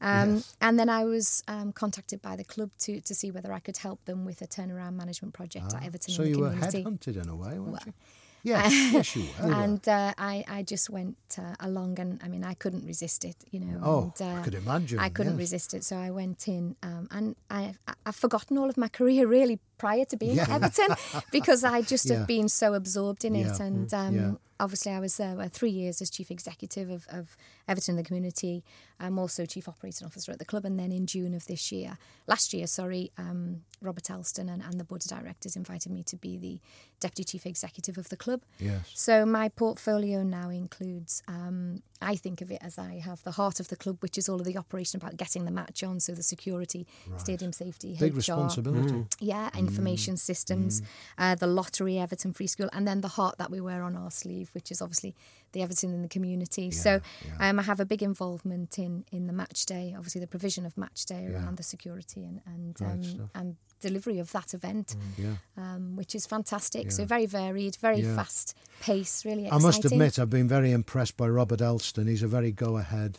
um, 0.00 0.36
yes. 0.36 0.56
And 0.60 0.78
then 0.78 0.88
I 0.88 1.04
was 1.04 1.42
um, 1.46 1.72
contacted 1.72 2.22
by 2.22 2.36
the 2.36 2.44
club 2.44 2.70
to 2.80 3.00
to 3.00 3.14
see 3.14 3.30
whether 3.30 3.52
I 3.52 3.60
could 3.60 3.76
help 3.76 4.04
them 4.04 4.24
with 4.24 4.40
a 4.42 4.46
turnaround 4.46 4.94
management 4.94 5.34
project 5.34 5.66
ah, 5.72 5.76
at 5.76 5.84
Everton. 5.86 6.14
So 6.14 6.22
you 6.22 6.40
were 6.40 6.50
headhunted 6.50 7.16
in 7.22 7.28
a 7.28 7.36
way, 7.36 7.58
weren't 7.58 7.72
well, 7.72 7.82
you? 7.86 7.92
Yes, 8.42 8.72
yes, 8.92 9.16
you 9.16 9.26
were. 9.42 9.52
And 9.52 9.86
uh, 9.86 10.14
I, 10.16 10.44
I 10.48 10.62
just 10.62 10.88
went 10.88 11.16
uh, 11.38 11.54
along, 11.60 11.98
and 11.98 12.20
I 12.24 12.28
mean, 12.28 12.44
I 12.44 12.54
couldn't 12.54 12.86
resist 12.86 13.24
it, 13.24 13.36
you 13.50 13.60
know. 13.60 13.80
Oh, 13.82 14.12
and, 14.18 14.28
uh, 14.28 14.40
I 14.40 14.44
could 14.44 14.54
imagine. 14.54 14.98
I 14.98 15.10
couldn't 15.10 15.34
yes. 15.34 15.40
resist 15.40 15.74
it, 15.74 15.84
so 15.84 15.96
I 15.96 16.10
went 16.10 16.48
in, 16.48 16.76
um, 16.82 17.08
and 17.10 17.36
I, 17.50 17.74
I've 18.06 18.16
forgotten 18.16 18.56
all 18.56 18.70
of 18.70 18.76
my 18.76 18.88
career 18.98 19.26
really 19.26 19.58
prior 19.80 20.04
to 20.04 20.16
being 20.16 20.36
yeah. 20.36 20.46
Everton 20.50 20.94
because 21.32 21.64
I 21.64 21.80
just 21.80 22.06
yeah. 22.06 22.18
have 22.18 22.26
been 22.26 22.50
so 22.50 22.74
absorbed 22.74 23.24
in 23.24 23.34
it, 23.34 23.58
and 23.58 23.92
um, 23.94 24.38
obviously 24.60 24.92
I 24.92 25.00
was 25.00 25.16
there 25.16 25.34
three 25.48 25.70
years 25.70 26.02
as 26.02 26.10
chief 26.10 26.30
executive 26.30 26.90
of, 26.90 27.06
of 27.10 27.36
Everton 27.66 27.96
the 27.96 28.02
community. 28.02 28.62
I'm 29.00 29.18
also 29.18 29.46
chief 29.46 29.66
operating 29.68 30.06
officer 30.06 30.30
at 30.30 30.38
the 30.38 30.44
club, 30.44 30.66
and 30.66 30.78
then 30.78 30.92
in 30.92 31.06
June 31.06 31.32
of 31.32 31.46
this 31.46 31.72
year, 31.72 31.96
last 32.26 32.52
year, 32.52 32.66
sorry, 32.66 33.10
um, 33.16 33.62
Robert 33.80 34.04
Elstone 34.04 34.52
and, 34.52 34.62
and, 34.62 34.78
the 34.78 34.84
board 34.84 35.02
of 35.02 35.18
directors 35.18 35.56
invited 35.56 35.90
me 35.90 36.02
to 36.02 36.16
be 36.16 36.36
the 36.36 36.60
deputy 37.00 37.24
chief 37.24 37.46
executive 37.46 37.96
of 37.96 38.10
the 38.10 38.16
club. 38.16 38.42
Yes. 38.58 38.90
So 38.94 39.24
my 39.24 39.48
portfolio 39.48 40.22
now 40.22 40.50
includes. 40.50 41.22
Um, 41.26 41.82
I 42.02 42.16
think 42.16 42.40
of 42.40 42.50
it 42.50 42.58
as 42.62 42.78
I 42.78 42.98
have 43.04 43.22
the 43.24 43.32
heart 43.32 43.60
of 43.60 43.68
the 43.68 43.76
club, 43.76 43.98
which 44.00 44.16
is 44.16 44.28
all 44.28 44.40
of 44.40 44.46
the 44.46 44.56
operation 44.56 45.00
about 45.00 45.16
getting 45.16 45.44
the 45.44 45.50
match 45.50 45.82
on, 45.82 46.00
so 46.00 46.12
the 46.12 46.22
security, 46.22 46.86
right. 47.06 47.20
stadium 47.20 47.52
safety, 47.52 47.96
big 47.98 48.14
HR, 48.14 48.16
responsibility. 48.16 48.94
Mm. 48.94 49.14
Yeah, 49.20 49.50
information 49.70 50.14
mm. 50.14 50.18
systems, 50.18 50.80
mm. 50.80 50.86
Uh, 51.18 51.34
the 51.34 51.46
lottery, 51.46 51.98
Everton 51.98 52.32
Free 52.32 52.46
School, 52.46 52.68
and 52.72 52.86
then 52.86 53.00
the 53.00 53.08
heart 53.08 53.38
that 53.38 53.50
we 53.50 53.60
wear 53.60 53.82
on 53.82 53.96
our 53.96 54.10
sleeve, 54.10 54.50
which 54.52 54.70
is 54.70 54.82
obviously 54.82 55.14
the 55.52 55.62
Everton 55.62 55.92
in 55.92 56.02
the 56.02 56.08
community. 56.08 56.64
Yeah, 56.64 56.70
so 56.70 57.00
yeah. 57.38 57.48
Um, 57.48 57.58
I 57.58 57.62
have 57.62 57.80
a 57.80 57.84
big 57.84 58.02
involvement 58.02 58.78
in 58.78 59.04
in 59.12 59.26
the 59.26 59.32
match 59.32 59.66
day, 59.66 59.94
obviously 59.96 60.20
the 60.20 60.26
provision 60.26 60.66
of 60.66 60.76
match 60.76 61.06
day 61.06 61.26
around 61.32 61.56
the 61.56 61.62
security 61.62 62.24
and 62.24 62.40
and 62.46 62.82
um, 62.82 63.30
and 63.34 63.56
delivery 63.80 64.18
of 64.18 64.30
that 64.32 64.54
event, 64.54 64.96
mm, 65.18 65.38
um, 65.56 65.96
which 65.96 66.14
is 66.14 66.26
fantastic. 66.26 66.92
So 66.92 67.04
very 67.04 67.26
varied, 67.26 67.76
very 67.76 68.02
fast 68.02 68.56
pace, 68.80 69.24
really 69.24 69.46
exciting. 69.46 69.64
I 69.64 69.66
must 69.66 69.84
admit, 69.84 70.18
I've 70.18 70.30
been 70.30 70.48
very 70.48 70.72
impressed 70.72 71.16
by 71.16 71.28
Robert 71.28 71.60
Elstone. 71.60 72.08
He's 72.08 72.22
a 72.22 72.28
very 72.28 72.52
go 72.52 72.76
ahead 72.76 73.18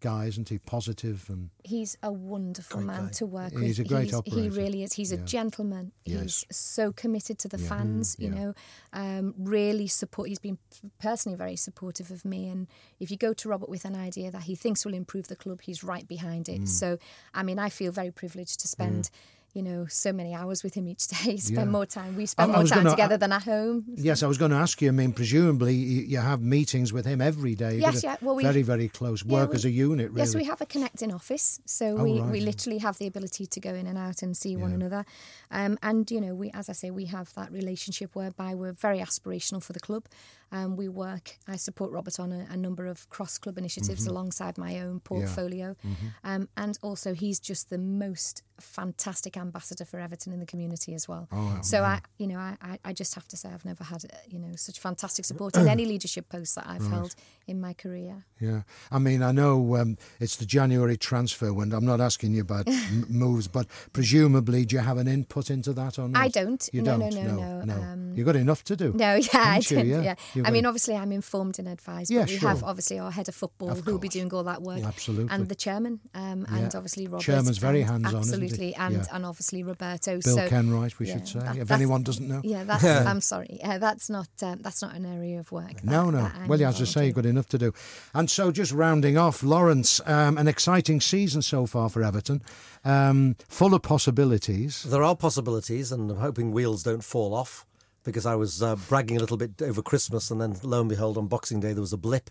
guy, 0.00 0.26
isn't 0.26 0.48
he? 0.48 0.58
Positive 0.58 1.24
and 1.28 1.50
he's 1.64 1.96
a 2.02 2.12
wonderful 2.12 2.80
man 2.80 3.06
guy. 3.06 3.10
to 3.12 3.26
work 3.26 3.52
he's 3.52 3.54
with. 3.54 3.66
He's 3.66 3.78
a 3.78 3.84
great 3.84 4.14
operator. 4.14 4.40
He 4.40 4.48
really 4.48 4.82
is. 4.82 4.92
He's 4.92 5.12
yeah. 5.12 5.18
a 5.18 5.22
gentleman. 5.22 5.92
Yes. 6.04 6.20
He's 6.20 6.56
so 6.56 6.92
committed 6.92 7.38
to 7.40 7.48
the 7.48 7.58
yeah. 7.58 7.68
fans. 7.68 8.16
Mm, 8.16 8.22
you 8.22 8.30
know, 8.30 8.54
um, 8.92 9.34
really 9.38 9.86
support. 9.86 10.28
He's 10.28 10.38
been 10.38 10.58
personally 10.98 11.36
very 11.36 11.56
supportive 11.56 12.10
of 12.10 12.24
me. 12.24 12.48
And 12.48 12.66
if 12.98 13.10
you 13.10 13.16
go 13.16 13.32
to 13.34 13.48
Robert 13.48 13.68
with 13.68 13.84
an 13.84 13.96
idea 13.96 14.30
that 14.30 14.42
he 14.42 14.54
thinks 14.54 14.84
will 14.84 14.94
improve 14.94 15.28
the 15.28 15.36
club, 15.36 15.60
he's 15.62 15.84
right 15.84 16.06
behind 16.06 16.48
it. 16.48 16.62
Mm. 16.62 16.68
So, 16.68 16.98
I 17.34 17.42
mean, 17.42 17.58
I 17.58 17.68
feel 17.68 17.92
very 17.92 18.10
privileged 18.10 18.60
to 18.60 18.68
spend. 18.68 19.04
Mm 19.04 19.10
you 19.54 19.62
know, 19.62 19.86
so 19.86 20.12
many 20.12 20.34
hours 20.34 20.62
with 20.62 20.74
him 20.74 20.88
each 20.88 21.08
day. 21.08 21.36
Spend 21.36 21.58
yeah. 21.58 21.64
more 21.64 21.86
time. 21.86 22.16
We 22.16 22.26
spend 22.26 22.52
I, 22.52 22.54
more 22.54 22.64
I 22.64 22.68
time 22.68 22.78
gonna, 22.84 22.90
together 22.90 23.14
I, 23.14 23.18
than 23.18 23.32
at 23.32 23.42
home. 23.42 23.84
Yes, 23.94 24.22
I 24.22 24.26
was 24.26 24.38
going 24.38 24.50
to 24.52 24.56
ask 24.56 24.80
you. 24.80 24.88
I 24.88 24.92
mean, 24.92 25.12
presumably 25.12 25.74
you, 25.74 26.18
have 26.18 26.42
meetings 26.42 26.92
with 26.92 27.06
him 27.06 27.20
every 27.20 27.54
day. 27.54 27.76
Yes, 27.76 28.02
yeah. 28.04 28.16
Well, 28.20 28.36
we 28.36 28.42
very, 28.42 28.62
very 28.62 28.88
close 28.88 29.24
yeah, 29.24 29.32
work 29.32 29.50
we, 29.50 29.56
as 29.56 29.64
a 29.64 29.70
unit. 29.70 30.10
Really. 30.10 30.20
Yes, 30.20 30.34
we 30.34 30.44
have 30.44 30.60
a 30.60 30.66
connecting 30.66 31.12
office, 31.12 31.60
so 31.64 31.96
oh, 31.98 32.04
we, 32.04 32.20
right. 32.20 32.30
we 32.30 32.40
literally 32.40 32.78
have 32.78 32.98
the 32.98 33.06
ability 33.06 33.46
to 33.46 33.60
go 33.60 33.74
in 33.74 33.86
and 33.86 33.98
out 33.98 34.22
and 34.22 34.36
see 34.36 34.56
one 34.56 34.72
another. 34.72 35.04
Um, 35.50 35.78
and 35.82 36.10
you 36.10 36.20
know, 36.20 36.34
we, 36.34 36.50
as 36.50 36.68
I 36.68 36.72
say, 36.72 36.90
we 36.90 37.06
have 37.06 37.32
that 37.34 37.50
relationship 37.52 38.14
whereby 38.14 38.54
we're 38.54 38.72
very 38.72 38.98
aspirational 38.98 39.62
for 39.62 39.72
the 39.72 39.80
club. 39.80 40.06
Um, 40.52 40.76
we 40.76 40.88
work, 40.88 41.38
I 41.46 41.56
support 41.56 41.92
Robert 41.92 42.18
on 42.18 42.32
a, 42.32 42.46
a 42.50 42.56
number 42.56 42.86
of 42.86 43.08
cross 43.08 43.38
club 43.38 43.56
initiatives 43.58 44.02
mm-hmm. 44.02 44.10
alongside 44.10 44.58
my 44.58 44.80
own 44.80 45.00
portfolio. 45.00 45.76
Yeah. 45.82 45.90
Mm-hmm. 45.90 46.06
Um, 46.24 46.48
and 46.56 46.78
also, 46.82 47.14
he's 47.14 47.38
just 47.38 47.70
the 47.70 47.78
most 47.78 48.42
fantastic 48.60 49.36
ambassador 49.36 49.84
for 49.84 49.98
Everton 50.00 50.32
in 50.32 50.40
the 50.40 50.46
community 50.46 50.94
as 50.94 51.08
well. 51.08 51.28
Oh, 51.32 51.58
so, 51.62 51.82
I, 51.82 52.00
you 52.18 52.26
know, 52.26 52.38
I, 52.38 52.78
I 52.84 52.92
just 52.92 53.14
have 53.14 53.26
to 53.28 53.36
say, 53.36 53.48
I've 53.48 53.64
never 53.64 53.84
had, 53.84 54.04
you 54.28 54.38
know, 54.38 54.52
such 54.56 54.78
fantastic 54.80 55.24
support 55.24 55.56
in 55.56 55.68
any 55.68 55.84
leadership 55.92 56.28
post 56.28 56.56
that 56.56 56.66
I've 56.66 56.82
right. 56.82 56.90
held 56.90 57.14
in 57.46 57.60
my 57.60 57.72
career. 57.72 58.24
Yeah. 58.40 58.62
I 58.90 58.98
mean, 58.98 59.22
I 59.22 59.32
know 59.32 59.76
um, 59.76 59.98
it's 60.18 60.36
the 60.36 60.46
January 60.46 60.96
transfer 60.96 61.52
window. 61.52 61.76
I'm 61.76 61.86
not 61.86 62.00
asking 62.00 62.34
you 62.34 62.42
about 62.42 62.68
m- 62.68 63.06
moves, 63.08 63.48
but 63.48 63.66
presumably, 63.92 64.64
do 64.64 64.76
you 64.76 64.82
have 64.82 64.98
an 64.98 65.08
input 65.08 65.50
into 65.50 65.72
that 65.74 65.98
or 65.98 66.08
not? 66.08 66.20
I 66.20 66.28
don't. 66.28 66.68
You 66.72 66.82
no, 66.82 66.98
don't? 66.98 67.14
No, 67.14 67.22
no, 67.22 67.36
no. 67.36 67.64
no. 67.64 67.74
Um, 67.74 68.12
You've 68.14 68.26
got 68.26 68.36
enough 68.36 68.64
to 68.64 68.76
do. 68.76 68.92
No, 68.92 69.14
yeah, 69.14 69.28
I 69.32 69.60
don't. 69.60 69.86
Yeah. 69.86 70.02
yeah. 70.02 70.14
I 70.46 70.50
mean, 70.50 70.66
obviously, 70.66 70.96
I'm 70.96 71.12
informed 71.12 71.58
and 71.58 71.68
advised, 71.68 72.10
yeah, 72.10 72.20
but 72.20 72.30
we 72.30 72.36
sure. 72.38 72.48
have 72.48 72.64
obviously 72.64 72.98
our 72.98 73.10
head 73.10 73.28
of 73.28 73.34
football 73.34 73.70
of 73.70 73.80
who 73.80 73.92
will 73.92 73.98
be 73.98 74.08
doing 74.08 74.32
all 74.32 74.44
that 74.44 74.62
work. 74.62 74.78
Yeah, 74.78 74.88
absolutely. 74.88 75.34
And 75.34 75.48
the 75.48 75.54
chairman, 75.54 76.00
um, 76.14 76.46
yeah. 76.50 76.58
and 76.58 76.74
obviously 76.74 77.06
Robert. 77.06 77.24
Chairman's 77.24 77.58
very 77.58 77.82
hands 77.82 78.06
on. 78.06 78.16
Absolutely. 78.16 78.74
And, 78.74 79.06
and 79.12 79.26
obviously 79.26 79.62
Roberto. 79.62 80.20
Bill 80.20 80.36
so, 80.36 80.48
Kenwright, 80.48 80.98
we 80.98 81.06
should 81.06 81.26
say, 81.26 81.40
that, 81.40 81.56
if 81.56 81.70
anyone 81.70 82.02
doesn't 82.02 82.26
know. 82.26 82.40
Yeah, 82.44 82.64
that's, 82.64 82.84
I'm 82.84 83.20
sorry. 83.20 83.60
Uh, 83.62 83.78
that's 83.78 84.10
not 84.10 84.28
uh, 84.42 84.56
that's 84.60 84.82
not 84.82 84.94
an 84.94 85.06
area 85.06 85.40
of 85.40 85.50
work. 85.52 85.74
That, 85.74 85.84
no, 85.84 86.10
no. 86.10 86.30
well, 86.46 86.62
as 86.62 86.80
I 86.80 86.84
say, 86.84 87.06
you've 87.06 87.14
got 87.14 87.26
enough 87.26 87.48
to 87.48 87.58
do. 87.58 87.72
And 88.14 88.30
so, 88.30 88.50
just 88.50 88.72
rounding 88.72 89.16
off, 89.16 89.42
Lawrence, 89.42 90.00
um, 90.06 90.38
an 90.38 90.48
exciting 90.48 91.00
season 91.00 91.42
so 91.42 91.66
far 91.66 91.88
for 91.88 92.02
Everton, 92.02 92.42
um, 92.84 93.36
full 93.48 93.74
of 93.74 93.82
possibilities. 93.82 94.82
There 94.84 95.02
are 95.02 95.16
possibilities, 95.16 95.92
and 95.92 96.10
I'm 96.10 96.18
hoping 96.18 96.52
wheels 96.52 96.82
don't 96.82 97.04
fall 97.04 97.34
off. 97.34 97.66
Because 98.04 98.26
I 98.26 98.34
was 98.34 98.62
uh, 98.62 98.76
bragging 98.88 99.16
a 99.16 99.20
little 99.20 99.36
bit 99.36 99.60
over 99.62 99.82
Christmas, 99.82 100.30
and 100.30 100.40
then 100.40 100.56
lo 100.62 100.80
and 100.80 100.88
behold, 100.88 101.18
on 101.18 101.26
Boxing 101.26 101.60
Day 101.60 101.72
there 101.72 101.80
was 101.80 101.92
a 101.92 101.98
blip. 101.98 102.30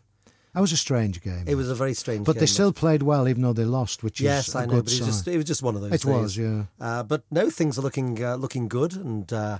That 0.53 0.61
was 0.61 0.71
a 0.71 0.77
strange 0.77 1.21
game. 1.21 1.43
It 1.45 1.55
was 1.55 1.69
a 1.69 1.75
very 1.75 1.93
strange 1.93 2.25
but 2.25 2.33
game. 2.33 2.37
But 2.37 2.39
they 2.39 2.47
still 2.47 2.73
played 2.73 3.03
well, 3.03 3.27
even 3.27 3.43
though 3.43 3.53
they 3.53 3.65
lost, 3.65 4.01
which 4.01 4.19
yes, 4.19 4.47
is 4.47 4.55
a 4.55 4.59
I 4.59 4.65
know, 4.65 4.75
good 4.75 4.85
but 4.85 4.93
it 4.93 4.99
was, 5.01 5.07
just, 5.07 5.27
it 5.27 5.37
was 5.37 5.45
just 5.45 5.61
one 5.61 5.75
of 5.75 5.81
those. 5.81 5.93
It 5.93 6.01
days. 6.01 6.05
was, 6.05 6.37
yeah. 6.37 6.63
Uh, 6.79 7.03
but 7.03 7.23
no, 7.29 7.49
things 7.51 7.77
are 7.77 7.83
looking 7.83 8.23
uh, 8.23 8.35
looking 8.35 8.67
good, 8.67 8.95
and 8.95 9.31
uh, 9.31 9.59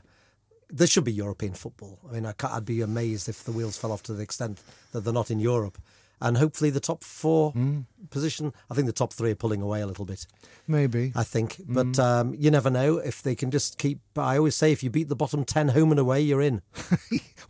there 0.69 0.87
should 0.87 1.03
be 1.03 1.13
European 1.13 1.53
football. 1.53 1.99
I 2.09 2.13
mean, 2.13 2.25
I 2.25 2.31
can't, 2.31 2.53
I'd 2.53 2.65
be 2.65 2.81
amazed 2.81 3.29
if 3.29 3.43
the 3.43 3.51
wheels 3.51 3.77
fell 3.77 3.91
off 3.91 4.03
to 4.03 4.13
the 4.13 4.23
extent 4.23 4.61
that 4.91 5.01
they're 5.01 5.13
not 5.13 5.29
in 5.29 5.39
Europe. 5.39 5.77
And 6.21 6.37
hopefully, 6.37 6.69
the 6.69 6.79
top 6.81 7.03
four 7.03 7.51
Hmm. 7.51 7.79
position. 8.09 8.53
I 8.69 8.73
think 8.73 8.87
the 8.87 8.93
top 8.93 9.13
three 9.13 9.31
are 9.31 9.35
pulling 9.35 9.61
away 9.61 9.79
a 9.81 9.87
little 9.87 10.03
bit. 10.05 10.25
Maybe. 10.67 11.13
I 11.15 11.23
think, 11.23 11.55
Hmm. 11.55 11.73
but 11.73 11.97
um, 11.99 12.35
you 12.37 12.51
never 12.51 12.69
know 12.69 12.97
if 12.97 13.21
they 13.21 13.35
can 13.35 13.51
just 13.51 13.77
keep. 13.77 13.99
I 14.17 14.37
always 14.37 14.55
say, 14.55 14.71
if 14.71 14.83
you 14.83 14.89
beat 14.89 15.07
the 15.07 15.15
bottom 15.15 15.45
ten 15.45 15.69
home 15.69 15.91
and 15.91 15.99
away, 15.99 16.21
you're 16.21 16.41
in. 16.41 16.61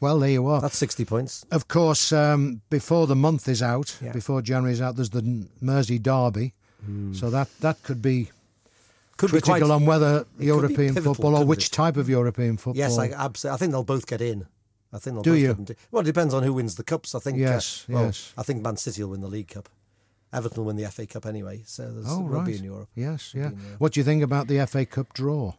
Well, 0.01 0.19
there 0.19 0.29
you 0.29 0.47
are. 0.47 0.61
That's 0.61 0.77
sixty 0.77 1.03
points. 1.03 1.45
Of 1.51 1.67
course, 1.67 2.13
um, 2.13 2.61
before 2.69 3.05
the 3.05 3.17
month 3.17 3.49
is 3.49 3.61
out, 3.61 3.97
Yeah. 4.01 4.13
before 4.13 4.41
January's 4.41 4.79
out, 4.79 4.95
there's 4.95 5.09
the 5.09 5.45
Mersey 5.59 5.99
Derby. 5.99 6.53
So 7.11 7.29
that, 7.29 7.49
that 7.59 7.83
could 7.83 8.01
be. 8.01 8.29
Could 9.17 9.27
be 9.33 9.41
critical 9.41 9.67
quite. 9.67 9.75
on 9.75 9.85
whether 9.85 10.25
European 10.39 10.93
pivotal, 10.93 11.13
football 11.15 11.35
or 11.35 11.45
which 11.45 11.65
it? 11.65 11.71
type 11.73 11.97
of 11.97 12.07
European 12.07 12.55
football. 12.55 12.77
Yes, 12.77 12.97
I 12.97 13.09
absolutely. 13.09 13.55
I 13.55 13.57
think 13.57 13.71
they'll 13.73 13.83
both 13.83 14.07
get 14.07 14.21
in. 14.21 14.45
I 14.91 14.97
think 14.99 15.15
they'll 15.15 15.23
Do 15.23 15.35
you? 15.35 15.51
into. 15.51 15.75
Well, 15.91 16.01
it 16.01 16.05
depends 16.05 16.33
on 16.33 16.43
who 16.43 16.53
wins 16.53 16.75
the 16.75 16.83
cups. 16.83 17.13
I 17.15 17.19
think. 17.19 17.37
uh, 17.37 17.41
Yes, 17.41 17.85
well, 17.87 18.05
yes. 18.05 18.33
I 18.37 18.43
think 18.43 18.63
Man 18.63 18.77
City 18.77 19.03
will 19.03 19.11
win 19.11 19.21
the 19.21 19.27
League 19.27 19.49
Cup. 19.49 19.69
Everton 20.33 20.57
will 20.63 20.67
win 20.67 20.75
the 20.75 20.89
FA 20.89 21.05
Cup 21.07 21.25
anyway. 21.25 21.61
So 21.65 21.91
there's 21.91 22.05
oh, 22.07 22.23
rugby 22.23 22.51
right. 22.51 22.59
in 22.59 22.65
Europe. 22.65 22.89
Yes, 22.95 23.33
yeah. 23.35 23.41
Europe. 23.49 23.57
What 23.79 23.93
do 23.93 23.99
you 23.99 24.03
think 24.03 24.23
about 24.23 24.47
the 24.47 24.65
FA 24.67 24.85
Cup 24.85 25.13
draw? 25.13 25.53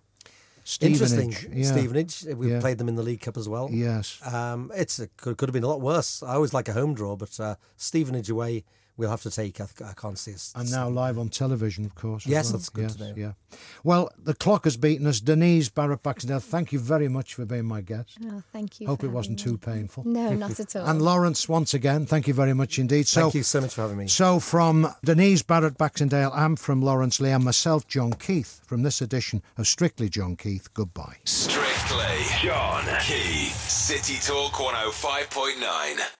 Interesting. 0.81 1.33
Stevenage, 1.33 1.57
yeah. 1.59 1.72
Stevenage. 1.72 2.24
We 2.37 2.51
Yeah. 2.53 2.61
played 2.61 2.78
them 2.78 2.89
in 2.89 2.95
the 2.95 3.03
League 3.03 3.20
Cup 3.20 3.37
as 3.37 3.49
well. 3.49 3.68
Yes. 3.72 4.20
Um, 4.24 4.70
it's 4.74 4.99
it 5.01 5.11
could, 5.16 5.37
could 5.39 5.49
have 5.49 5.53
been 5.55 5.64
a 5.64 5.68
lot 5.68 5.81
worse. 5.81 6.22
I 6.22 6.35
always 6.35 6.55
like 6.55 6.68
a 6.68 6.72
home 6.72 6.95
draw, 6.95 7.16
but 7.16 7.39
uh, 7.41 7.57
Stevenage 7.76 8.31
away 8.31 8.64
we'll 9.01 9.11
have 9.11 9.22
to 9.22 9.30
take. 9.30 9.61
I, 9.61 9.66
I 9.84 9.94
can't 9.94 10.18
see 10.18 10.34
us. 10.34 10.53
And 10.55 10.70
now 10.70 10.88
live 10.88 11.18
on 11.18 11.30
television, 11.30 11.86
of 11.86 11.94
course. 11.94 12.26
Yes, 12.26 12.46
well. 12.46 12.53
that's 12.53 12.68
good 12.68 12.82
yes, 12.82 12.94
to 12.96 13.09
know. 13.09 13.14
Yeah. 13.16 13.32
Well, 13.82 14.11
the 14.18 14.34
clock 14.34 14.64
has 14.64 14.76
beaten 14.76 15.07
us. 15.07 15.20
Denise 15.20 15.70
Barrett 15.70 16.03
Baxendale, 16.03 16.40
thank 16.40 16.70
you 16.72 16.78
very 16.78 17.09
much 17.09 17.34
for 17.34 17.46
being 17.46 17.64
my 17.64 17.80
guest. 17.80 18.18
Oh, 18.26 18.42
thank 18.53 18.78
you. 18.78 18.86
Hope 18.86 19.03
it 19.03 19.09
wasn't 19.09 19.40
having 19.40 19.53
too 19.55 19.59
painful. 19.59 20.05
No, 20.07 20.34
not 20.34 20.61
at 20.61 20.76
all. 20.76 20.86
And 20.86 21.01
Lawrence, 21.01 21.48
once 21.48 21.72
again, 21.72 22.05
thank 22.05 22.28
you 22.28 22.34
very 22.34 22.53
much 22.53 22.78
indeed. 22.78 23.09
So, 23.09 23.22
Thank 23.22 23.34
you 23.36 23.42
so 23.42 23.62
much 23.62 23.74
for 23.74 23.82
having 23.82 23.96
me. 23.96 24.07
So, 24.07 24.38
from 24.38 24.94
Denise 25.03 25.42
Barrett 25.42 25.78
Baxendale 25.78 26.32
and 26.34 26.61
from 26.61 26.82
Lawrence 26.82 27.20
Lee 27.20 27.30
and 27.30 27.44
myself, 27.44 27.88
John 27.88 28.12
Keith, 28.12 28.61
from 28.66 28.82
this 28.82 29.01
edition 29.01 29.42
of 29.57 29.66
Strictly 29.66 30.11
John 30.11 30.36
Keith, 30.36 30.72
goodbye. 30.74 31.16
Strictly 31.24 32.18
John 32.42 32.84
Keith. 33.01 33.57
City 33.57 34.18
Talk 34.20 34.53
105.9. 34.53 36.01